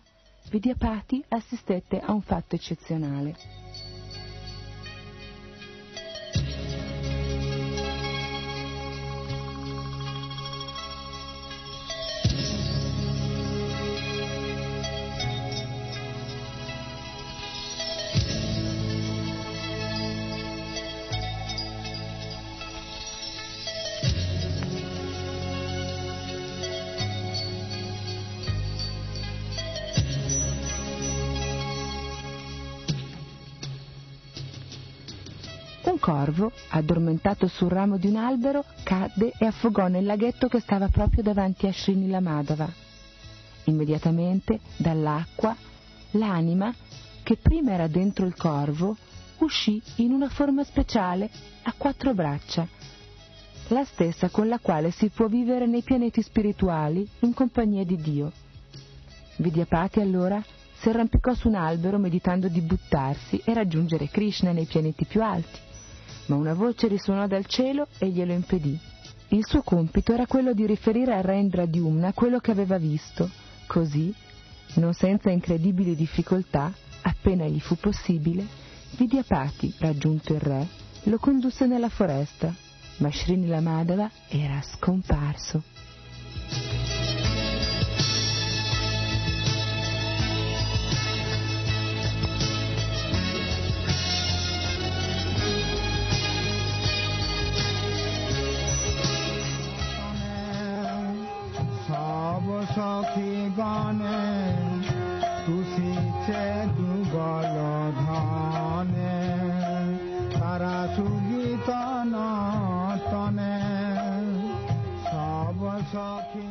Vidyapati 0.49 1.23
assistette 1.27 1.99
a 1.99 2.11
un 2.11 2.21
fatto 2.21 2.55
eccezionale. 2.55 3.35
Un 36.39 36.45
corvo, 36.47 36.51
addormentato 36.69 37.47
sul 37.47 37.69
ramo 37.69 37.97
di 37.97 38.07
un 38.07 38.15
albero, 38.15 38.63
cadde 38.83 39.33
e 39.37 39.45
affogò 39.45 39.87
nel 39.87 40.05
laghetto 40.05 40.47
che 40.47 40.61
stava 40.61 40.87
proprio 40.87 41.21
davanti 41.21 41.67
a 41.67 41.73
Srini 41.73 42.07
Lamadava. 42.07 42.71
Immediatamente, 43.65 44.61
dall'acqua, 44.77 45.53
l'anima, 46.11 46.73
che 47.23 47.35
prima 47.35 47.73
era 47.73 47.87
dentro 47.87 48.25
il 48.25 48.35
corvo, 48.35 48.95
uscì 49.39 49.81
in 49.97 50.13
una 50.13 50.29
forma 50.29 50.63
speciale 50.63 51.29
a 51.63 51.73
quattro 51.77 52.13
braccia, 52.13 52.65
la 53.67 53.83
stessa 53.83 54.29
con 54.29 54.47
la 54.47 54.59
quale 54.59 54.91
si 54.91 55.09
può 55.09 55.27
vivere 55.27 55.67
nei 55.67 55.83
pianeti 55.83 56.21
spirituali 56.21 57.07
in 57.19 57.33
compagnia 57.33 57.83
di 57.83 57.97
Dio. 57.97 58.31
Vidyapati 59.35 59.99
allora 59.99 60.41
si 60.79 60.89
arrampicò 60.89 61.33
su 61.33 61.49
un 61.49 61.55
albero 61.55 61.97
meditando 61.97 62.47
di 62.47 62.61
buttarsi 62.61 63.41
e 63.43 63.53
raggiungere 63.53 64.07
Krishna 64.07 64.53
nei 64.53 64.65
pianeti 64.65 65.05
più 65.05 65.21
alti 65.21 65.67
ma 66.27 66.35
una 66.35 66.53
voce 66.53 66.87
risuonò 66.87 67.27
dal 67.27 67.45
cielo 67.45 67.87
e 67.97 68.09
glielo 68.09 68.33
impedì. 68.33 68.77
Il 69.29 69.45
suo 69.45 69.61
compito 69.61 70.13
era 70.13 70.25
quello 70.25 70.53
di 70.53 70.65
riferire 70.65 71.13
a 71.13 71.21
Rendra 71.21 71.65
Dyumna 71.65 72.13
quello 72.13 72.39
che 72.39 72.51
aveva 72.51 72.77
visto. 72.77 73.29
Così, 73.67 74.13
non 74.75 74.93
senza 74.93 75.29
incredibili 75.29 75.95
difficoltà, 75.95 76.73
appena 77.01 77.45
gli 77.45 77.59
fu 77.59 77.75
possibile, 77.75 78.45
Vidyapati, 78.97 79.75
raggiunto 79.77 80.33
il 80.33 80.39
re, 80.39 80.67
lo 81.03 81.17
condusse 81.19 81.67
nella 81.67 81.89
foresta, 81.89 82.53
ma 82.97 83.11
Srini 83.11 83.47
Lamadava 83.47 84.09
era 84.27 84.61
scomparso. 84.61 85.63
ধনে 103.69 104.21
কুশিছে 105.45 106.43
যুগল 106.77 107.57
ধনে 108.01 109.17
তারা 110.33 110.77
সুগীত 110.95 111.67
নতনে 112.13 113.57
সব 115.09 115.59
সখী 115.91 116.49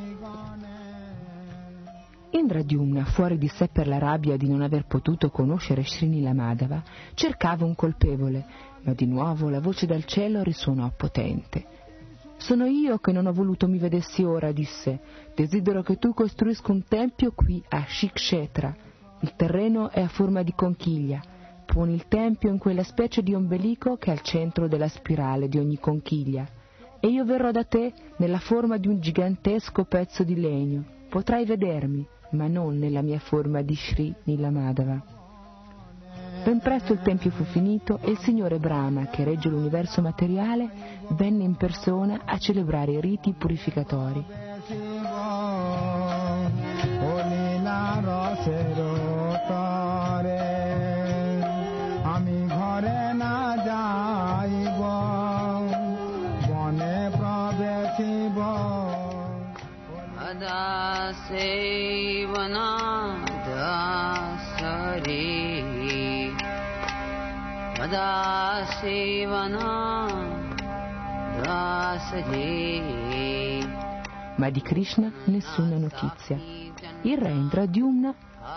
Indra 2.41 2.63
Diumna, 2.63 3.05
fuori 3.15 3.37
di 3.45 3.51
sé 3.57 3.67
per 3.77 3.87
la 3.89 4.01
rabbia 4.09 4.37
di 4.37 4.49
non 4.53 4.61
aver 4.61 4.85
potuto 4.95 5.27
conoscere 5.39 5.83
Srini 5.93 6.21
Lamadava, 6.21 6.79
cercava 7.15 7.65
un 7.71 7.75
colpevole, 7.83 8.41
ma 8.85 8.93
di 8.93 9.07
nuovo 9.07 9.45
la 9.49 9.61
voce 9.67 9.85
dal 9.93 10.05
cielo 10.13 10.43
risuonò 10.43 10.87
potente. 11.03 11.78
Sono 12.39 12.67
io 12.67 12.99
che 12.99 13.13
non 13.13 13.27
ho 13.27 13.33
voluto 13.33 13.69
mi 13.69 13.79
vedessi 13.79 14.23
ora, 14.23 14.53
disse. 14.53 15.01
Desidero 15.35 15.83
che 15.83 15.97
tu 15.97 16.15
costruisca 16.15 16.73
un 16.73 16.85
tempio 16.85 17.33
qui 17.33 17.63
a 17.69 17.85
Shikshetra. 17.87 18.75
Il 19.21 19.35
terreno 19.35 19.91
è 19.91 20.01
a 20.01 20.09
forma 20.09 20.43
di 20.43 20.55
conchiglia. 20.55 21.21
Poni 21.67 21.93
il 21.93 22.07
tempio 22.07 22.51
in 22.51 22.59
quella 22.59 22.85
specie 22.85 23.23
di 23.23 23.35
ombelico 23.35 23.97
che 23.97 24.11
è 24.11 24.13
al 24.13 24.23
centro 24.23 24.69
della 24.69 24.89
spirale 24.89 25.49
di 25.49 25.59
ogni 25.59 25.79
conchiglia. 25.79 26.49
E 27.01 27.09
io 27.09 27.25
verrò 27.25 27.51
da 27.51 27.65
te 27.65 27.93
nella 28.17 28.39
forma 28.39 28.79
di 28.79 28.89
un 28.89 29.01
gigantesco 29.01 29.85
pezzo 29.85 30.23
di 30.23 30.41
legno. 30.41 30.85
Potrai 31.09 31.45
vedermi, 31.45 32.07
ma 32.31 32.47
non 32.47 32.79
nella 32.79 33.03
mia 33.03 33.19
forma 33.19 33.63
di 33.63 33.75
Sri 33.75 34.15
Nilamadava. 34.25 35.18
Ben 36.49 36.61
presto 36.61 36.95
il 36.95 37.01
tempio 37.03 37.31
fu 37.31 37.45
finito 37.45 37.99
e 38.01 38.13
il 38.13 38.19
signore 38.21 38.59
Brahma, 38.59 39.09
che 39.09 39.23
regge 39.23 39.51
l'universo 39.51 40.01
materiale, 40.01 40.71
venne 41.09 41.45
in 41.45 41.57
persona 41.57 42.23
a 42.25 42.39
celebrare 42.39 42.93
i 42.93 43.01
riti 43.03 43.35
purificatori. 43.35 44.25
Ma 74.37 74.51
di 74.51 74.61
Krishna 74.61 75.11
nessuna 75.25 75.79
notizia. 75.79 76.37
Il 77.03 77.17
re 77.17 77.31
Indra 77.31 77.65
Dyumna, 77.67 78.15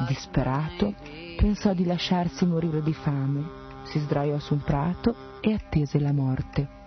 disperato, 0.07 0.93
pensò 1.37 1.73
di 1.73 1.85
lasciarsi 1.85 2.45
morire 2.45 2.81
di 2.83 2.93
fame, 2.93 3.83
si 3.83 3.99
sdraiò 3.99 4.37
su 4.39 4.53
un 4.53 4.63
prato 4.63 5.39
e 5.39 5.53
attese 5.53 5.99
la 5.99 6.11
morte. 6.11 6.79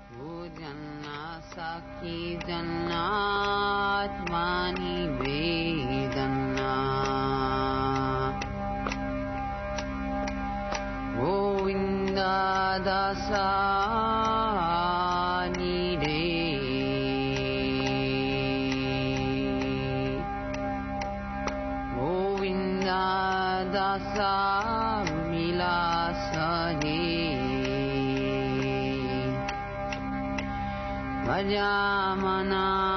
Vajamana 31.35 32.94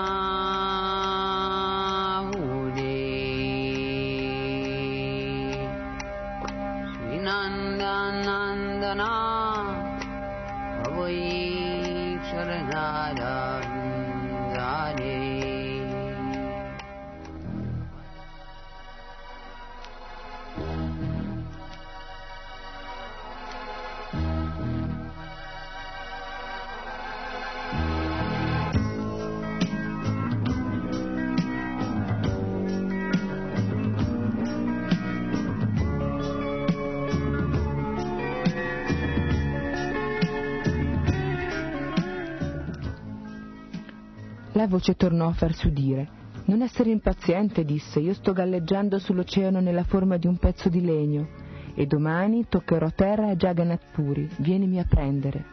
La 44.57 44.65
voce 44.65 44.95
tornò 44.95 45.27
a 45.27 45.33
farsi 45.33 45.67
udire. 45.67 46.09
Non 46.45 46.63
essere 46.63 46.89
impaziente, 46.89 47.63
disse, 47.63 47.99
io 47.99 48.15
sto 48.15 48.33
galleggiando 48.33 48.97
sull'oceano 48.97 49.59
nella 49.59 49.83
forma 49.83 50.17
di 50.17 50.25
un 50.25 50.37
pezzo 50.37 50.67
di 50.67 50.81
legno 50.81 51.27
e 51.75 51.85
domani 51.85 52.47
toccherò 52.49 52.89
terra 52.89 53.27
a 53.27 53.35
Jagannath 53.35 53.91
Puri, 53.91 54.27
vienimi 54.39 54.79
a 54.79 54.85
prendere. 54.89 55.45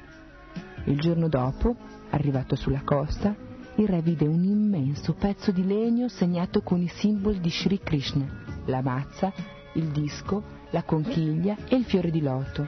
Il 0.86 0.98
giorno 0.98 1.28
dopo, 1.28 1.76
arrivato 2.08 2.56
sulla 2.56 2.80
costa, 2.82 3.36
il 3.74 3.86
re 3.86 4.00
vide 4.00 4.26
un 4.26 4.42
immenso 4.42 5.12
pezzo 5.12 5.52
di 5.52 5.66
legno 5.66 6.08
segnato 6.08 6.62
con 6.62 6.80
i 6.80 6.88
simboli 6.88 7.40
di 7.40 7.50
Sri 7.50 7.80
Krishna, 7.80 8.26
la 8.64 8.80
mazza, 8.80 9.30
il 9.74 9.88
disco, 9.88 10.42
la 10.70 10.82
conchiglia 10.82 11.56
e 11.68 11.76
il 11.76 11.84
fiore 11.84 12.10
di 12.10 12.22
loto. 12.22 12.66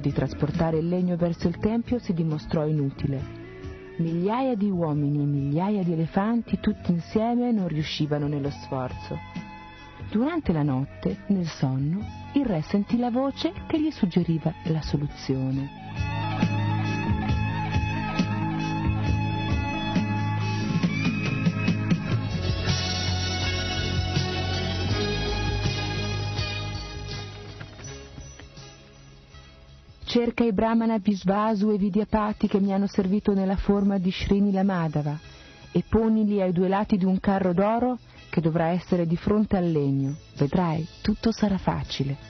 Di 0.00 0.12
trasportare 0.12 0.78
il 0.78 0.88
legno 0.88 1.16
verso 1.16 1.46
il 1.46 1.58
tempio 1.58 1.98
si 1.98 2.12
dimostrò 2.12 2.66
inutile. 2.66 3.38
Migliaia 3.98 4.56
di 4.56 4.70
uomini 4.70 5.22
e 5.22 5.26
migliaia 5.26 5.82
di 5.82 5.92
elefanti 5.92 6.58
tutti 6.58 6.90
insieme 6.90 7.52
non 7.52 7.68
riuscivano 7.68 8.26
nello 8.26 8.50
sforzo. 8.50 9.18
Durante 10.10 10.52
la 10.52 10.62
notte, 10.62 11.18
nel 11.26 11.46
sonno, 11.46 12.00
il 12.32 12.44
re 12.44 12.62
sentì 12.62 12.96
la 12.96 13.10
voce 13.10 13.52
che 13.68 13.80
gli 13.80 13.90
suggeriva 13.90 14.52
la 14.64 14.82
soluzione. 14.82 15.79
Cerca 30.10 30.42
i 30.42 30.52
brahmana 30.52 30.98
Visvasu 30.98 31.70
e 31.70 31.78
Vidyapati 31.78 32.48
che 32.48 32.58
mi 32.58 32.72
hanno 32.72 32.88
servito 32.88 33.32
nella 33.32 33.54
forma 33.54 33.96
di 33.96 34.10
Srinila 34.10 34.64
Madhava 34.64 35.16
e 35.70 35.84
ponili 35.88 36.42
ai 36.42 36.50
due 36.50 36.66
lati 36.66 36.96
di 36.96 37.04
un 37.04 37.20
carro 37.20 37.52
d'oro 37.52 37.96
che 38.28 38.40
dovrà 38.40 38.70
essere 38.70 39.06
di 39.06 39.16
fronte 39.16 39.56
al 39.56 39.70
legno. 39.70 40.16
Vedrai, 40.36 40.84
tutto 41.00 41.30
sarà 41.30 41.58
facile. 41.58 42.29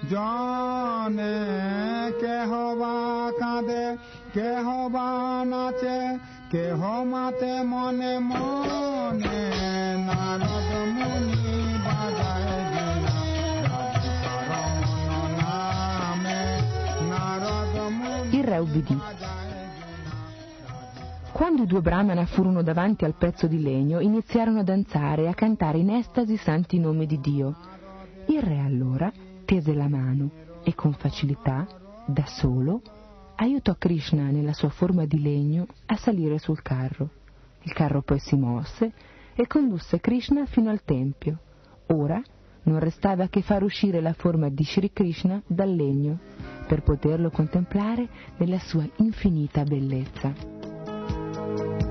জনে 0.10 1.36
কেহ 2.22 2.50
বা 2.80 2.96
কাঁদে 3.40 3.84
কেহ 4.34 4.66
বা 4.94 5.08
নাচে 5.50 5.98
কেহ 6.52 6.80
মাতে 7.12 7.52
মনে 7.72 8.14
মনে 8.30 9.40
নারদ 10.06 10.70
মুনি 10.94 11.40
বাজায় 11.84 12.52
বিনা 12.72 13.16
রাধিকা 13.70 14.34
রমন 14.48 15.32
নামে 15.38 16.40
নারদ 17.10 17.74
মুনি 17.98 18.34
Il 18.38 18.44
re 18.50 18.58
ubbidì. 18.66 18.96
Quando 21.38 21.62
i 21.64 21.66
due 21.66 21.82
brahmana 21.82 22.24
furono 22.24 22.62
davanti 22.62 23.04
al 23.04 23.14
pezzo 23.22 23.46
di 23.46 23.60
legno, 23.62 24.00
iniziarono 24.00 24.60
a 24.60 24.62
danzare 24.62 25.22
e 25.24 25.28
a 25.28 25.34
cantare 25.34 25.78
in 25.78 25.90
estasi 25.90 26.32
i 26.32 26.36
santi 26.38 26.78
nomi 26.78 27.06
di 27.06 27.18
Dio. 27.20 27.48
Il 28.28 28.42
re 28.42 28.58
allora 28.60 29.12
tese 29.51 29.73
la 29.73 29.89
mano 29.89 30.31
e 30.63 30.73
con 30.73 30.93
facilità, 30.93 31.67
da 32.05 32.23
solo, 32.25 32.81
aiutò 33.35 33.75
Krishna 33.77 34.29
nella 34.29 34.53
sua 34.53 34.69
forma 34.69 35.03
di 35.03 35.21
legno 35.21 35.67
a 35.87 35.97
salire 35.97 36.37
sul 36.37 36.61
carro. 36.61 37.09
Il 37.63 37.73
carro 37.73 38.01
poi 38.01 38.19
si 38.19 38.37
mosse 38.37 38.93
e 39.35 39.47
condusse 39.47 39.99
Krishna 39.99 40.45
fino 40.45 40.69
al 40.69 40.85
tempio. 40.85 41.37
Ora 41.87 42.21
non 42.63 42.79
restava 42.79 43.27
che 43.27 43.41
far 43.41 43.63
uscire 43.63 43.99
la 43.99 44.13
forma 44.13 44.47
di 44.47 44.63
Sri 44.63 44.93
Krishna 44.93 45.41
dal 45.45 45.75
legno 45.75 46.17
per 46.65 46.81
poterlo 46.81 47.29
contemplare 47.29 48.07
nella 48.37 48.59
sua 48.59 48.87
infinita 48.97 49.63
bellezza. 49.63 51.90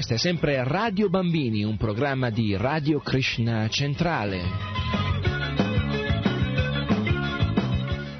Jaya 0.00 0.06
Questa 0.06 0.14
è 0.14 0.16
sempre 0.16 0.64
Radio 0.64 1.10
Bambini, 1.10 1.62
un 1.62 1.76
programma 1.76 2.30
di 2.30 2.56
Radio 2.56 3.00
Krishna 3.00 3.68
Centrale. 3.68 4.40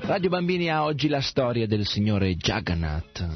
Radio 0.03 0.28
Bambini 0.28 0.68
ha 0.68 0.85
oggi 0.85 1.09
la 1.09 1.22
storia 1.22 1.66
del 1.66 1.87
signore 1.87 2.35
Jagannath. 2.35 3.26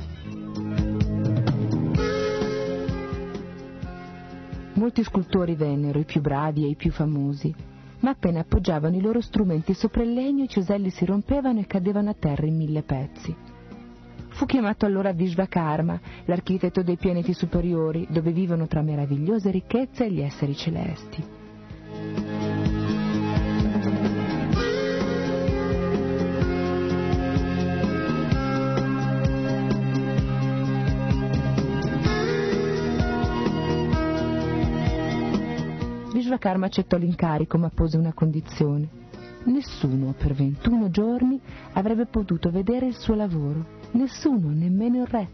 Molti 4.75 5.03
scultori 5.03 5.55
vennero, 5.55 5.99
i 5.99 6.05
più 6.05 6.21
bravi 6.21 6.65
e 6.65 6.69
i 6.69 6.77
più 6.77 6.91
famosi, 6.91 7.55
ma 8.01 8.11
appena 8.11 8.41
appoggiavano 8.41 8.95
i 8.95 9.01
loro 9.01 9.23
strumenti 9.23 9.73
sopra 9.73 10.03
il 10.03 10.13
legno 10.13 10.45
i 10.45 10.49
ceselli 10.49 10.91
si 10.91 11.07
rompevano 11.07 11.61
e 11.61 11.67
cadevano 11.67 12.11
a 12.11 12.15
terra 12.19 12.45
in 12.45 12.57
mille 12.57 12.83
pezzi. 12.83 13.44
Fu 14.35 14.47
chiamato 14.47 14.85
allora 14.85 15.13
Vishvakarma, 15.13 16.01
l'architetto 16.25 16.83
dei 16.83 16.97
pianeti 16.97 17.33
superiori, 17.33 18.05
dove 18.11 18.33
vivono 18.33 18.67
tra 18.67 18.83
meravigliose 18.83 19.49
ricchezze 19.53 20.11
gli 20.11 20.21
esseri 20.21 20.57
celesti. 20.57 21.25
Vishvakarma 36.13 36.67
accettò 36.67 36.97
l'incarico 36.97 37.57
ma 37.57 37.71
pose 37.73 37.97
una 37.97 38.13
condizione. 38.13 38.89
Nessuno 39.45 40.13
per 40.19 40.35
21 40.35 40.91
giorni 40.91 41.41
avrebbe 41.75 42.07
potuto 42.07 42.51
vedere 42.51 42.87
il 42.87 42.97
suo 42.97 43.15
lavoro. 43.15 43.84
Nessuno, 43.95 44.51
nemmeno 44.51 45.03
il 45.03 45.07
re. 45.07 45.29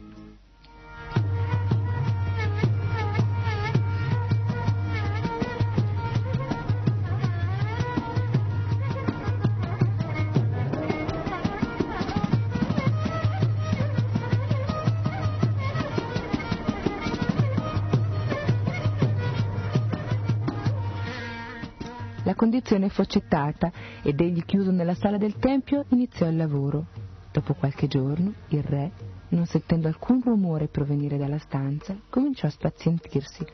La 22.25 22.35
condizione 22.35 22.91
fu 22.91 23.01
accettata 23.01 23.73
ed 24.03 24.21
egli 24.21 24.45
chiuso 24.45 24.71
nella 24.71 24.95
sala 24.95 25.17
del 25.17 25.37
tempio 25.39 25.87
iniziò 25.89 26.29
il 26.29 26.37
lavoro. 26.37 27.00
Dopo 27.33 27.55
qualche 27.55 27.87
giorno 27.87 28.33
il 28.49 28.63
re, 28.63 28.91
non 29.29 29.47
sentendo 29.47 29.87
alcun 29.87 30.21
rumore 30.21 30.67
provenire 30.67 31.17
dalla 31.17 31.39
stanza, 31.39 31.97
cominciò 32.09 32.49
a 32.49 32.51
spazientirsi. 32.51 33.47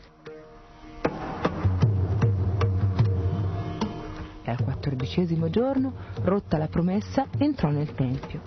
E 4.43 4.51
al 4.51 4.63
quattordicesimo 4.63 5.51
giorno, 5.51 5.93
rotta 6.23 6.57
la 6.57 6.69
promessa, 6.69 7.27
entrò 7.37 7.69
nel 7.69 7.93
tempio. 7.93 8.41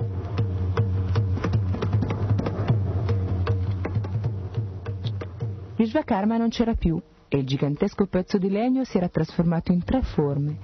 Vishvakarma 5.75 6.37
non 6.37 6.49
c'era 6.49 6.73
più 6.73 6.99
e 7.27 7.37
il 7.37 7.45
gigantesco 7.45 8.07
pezzo 8.07 8.39
di 8.39 8.49
legno 8.49 8.83
si 8.83 8.97
era 8.97 9.07
trasformato 9.07 9.71
in 9.71 9.83
tre 9.83 10.01
forme: 10.01 10.57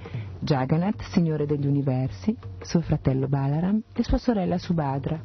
Jagannath, 0.46 1.02
signore 1.10 1.44
degli 1.44 1.66
universi, 1.66 2.32
suo 2.60 2.80
fratello 2.80 3.26
Balaram 3.26 3.82
e 3.92 4.04
sua 4.04 4.16
sorella 4.16 4.58
Subhadra. 4.58 5.20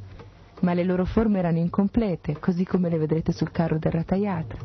Ma 0.62 0.74
le 0.74 0.84
loro 0.84 1.06
forme 1.06 1.38
erano 1.38 1.60
incomplete, 1.60 2.40
così 2.40 2.66
come 2.66 2.90
le 2.90 2.98
vedrete 2.98 3.32
sul 3.32 3.52
carro 3.52 3.78
del 3.78 3.92
Ratayatra. 3.92 4.58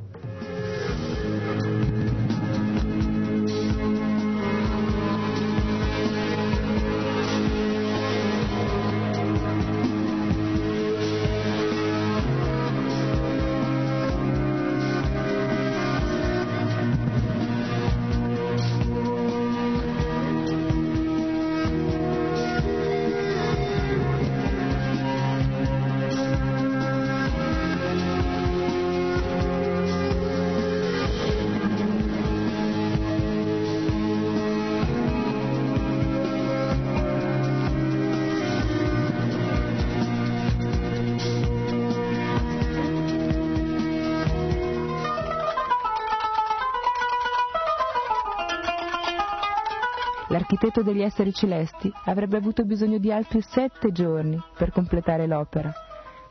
L'architetto 50.77 50.83
degli 50.83 51.03
esseri 51.03 51.33
celesti 51.33 51.91
avrebbe 52.05 52.37
avuto 52.37 52.65
bisogno 52.65 52.99
di 52.99 53.11
altri 53.11 53.41
sette 53.41 53.93
giorni 53.93 54.39
per 54.59 54.73
completare 54.73 55.27
l'opera, 55.27 55.73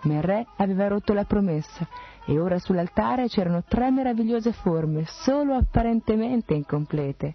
ma 0.03 0.13
il 0.13 0.21
re 0.21 0.45
aveva 0.57 0.87
rotto 0.87 1.13
la 1.13 1.23
promessa 1.23 1.87
e 2.25 2.39
ora 2.39 2.59
sull'altare 2.59 3.27
c'erano 3.27 3.63
tre 3.67 3.89
meravigliose 3.89 4.51
forme, 4.51 5.05
solo 5.07 5.55
apparentemente 5.55 6.53
incomplete. 6.53 7.33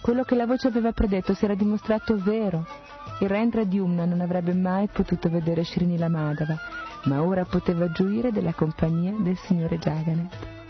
Quello 0.00 0.24
che 0.24 0.34
la 0.34 0.46
voce 0.46 0.66
aveva 0.66 0.90
predetto 0.90 1.32
si 1.32 1.44
era 1.44 1.54
dimostrato 1.54 2.16
vero. 2.16 2.66
Il 3.20 3.28
re 3.28 3.40
Indradyumna 3.40 4.04
non 4.04 4.20
avrebbe 4.20 4.52
mai 4.52 4.88
potuto 4.88 5.28
vedere 5.28 5.62
Srinila 5.62 6.08
Madhava, 6.08 6.56
ma 7.04 7.22
ora 7.22 7.44
poteva 7.44 7.88
gioire 7.92 8.32
della 8.32 8.52
compagnia 8.52 9.12
del 9.16 9.36
signore 9.36 9.78
Jagannath. 9.78 10.61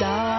E 0.00 0.31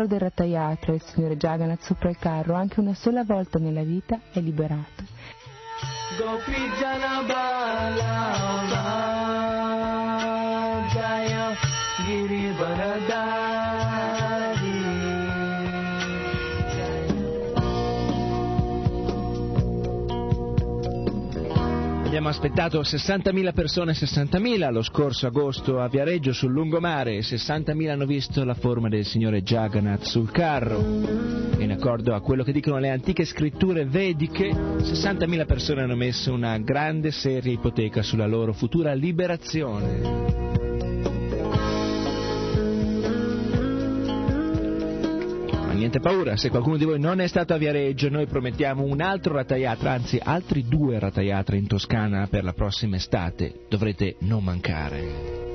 carro 0.00 0.06
del 0.06 0.20
Ratayatra 0.20 0.92
e 0.92 0.94
il 0.96 1.02
signore 1.02 1.36
Jagannath 1.36 1.82
sopra 1.82 2.08
il 2.08 2.16
carro 2.18 2.54
anche 2.54 2.80
una 2.80 2.94
sola 2.94 3.24
volta 3.24 3.58
nella 3.58 3.82
vita 3.82 4.18
è 4.32 4.40
liberato. 4.40 5.04
Abbiamo 22.20 22.36
aspettato 22.36 22.82
60.000 22.82 23.54
persone, 23.54 23.92
60.000 23.92 24.70
lo 24.70 24.82
scorso 24.82 25.26
agosto 25.26 25.80
a 25.80 25.88
Viareggio 25.88 26.34
sul 26.34 26.52
lungomare 26.52 27.16
e 27.16 27.20
60.000 27.20 27.88
hanno 27.88 28.04
visto 28.04 28.44
la 28.44 28.52
forma 28.52 28.90
del 28.90 29.06
signore 29.06 29.42
Jagannath 29.42 30.02
sul 30.02 30.30
carro. 30.30 30.80
In 30.80 31.70
accordo 31.74 32.14
a 32.14 32.20
quello 32.20 32.44
che 32.44 32.52
dicono 32.52 32.76
le 32.76 32.90
antiche 32.90 33.24
scritture 33.24 33.86
vediche, 33.86 34.50
60.000 34.50 35.46
persone 35.46 35.80
hanno 35.80 35.96
messo 35.96 36.30
una 36.34 36.58
grande 36.58 37.10
seria 37.10 37.52
ipoteca 37.52 38.02
sulla 38.02 38.26
loro 38.26 38.52
futura 38.52 38.92
liberazione. 38.92 40.69
Niente 45.90 46.08
paura, 46.08 46.36
se 46.36 46.50
qualcuno 46.50 46.76
di 46.76 46.84
voi 46.84 47.00
non 47.00 47.20
è 47.20 47.26
stato 47.26 47.52
a 47.52 47.56
Viareggio, 47.56 48.08
noi 48.10 48.26
promettiamo 48.26 48.84
un 48.84 49.00
altro 49.00 49.34
Ratayatra, 49.34 49.90
anzi 49.90 50.20
altri 50.22 50.62
due 50.68 51.00
Ratayatra 51.00 51.56
in 51.56 51.66
Toscana 51.66 52.28
per 52.30 52.44
la 52.44 52.52
prossima 52.52 52.94
estate. 52.94 53.62
Dovrete 53.68 54.14
non 54.20 54.44
mancare. 54.44 55.49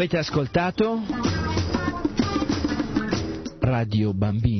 Avete 0.00 0.16
ascoltato 0.16 1.02
Radio 3.58 4.14
Bambini. 4.14 4.59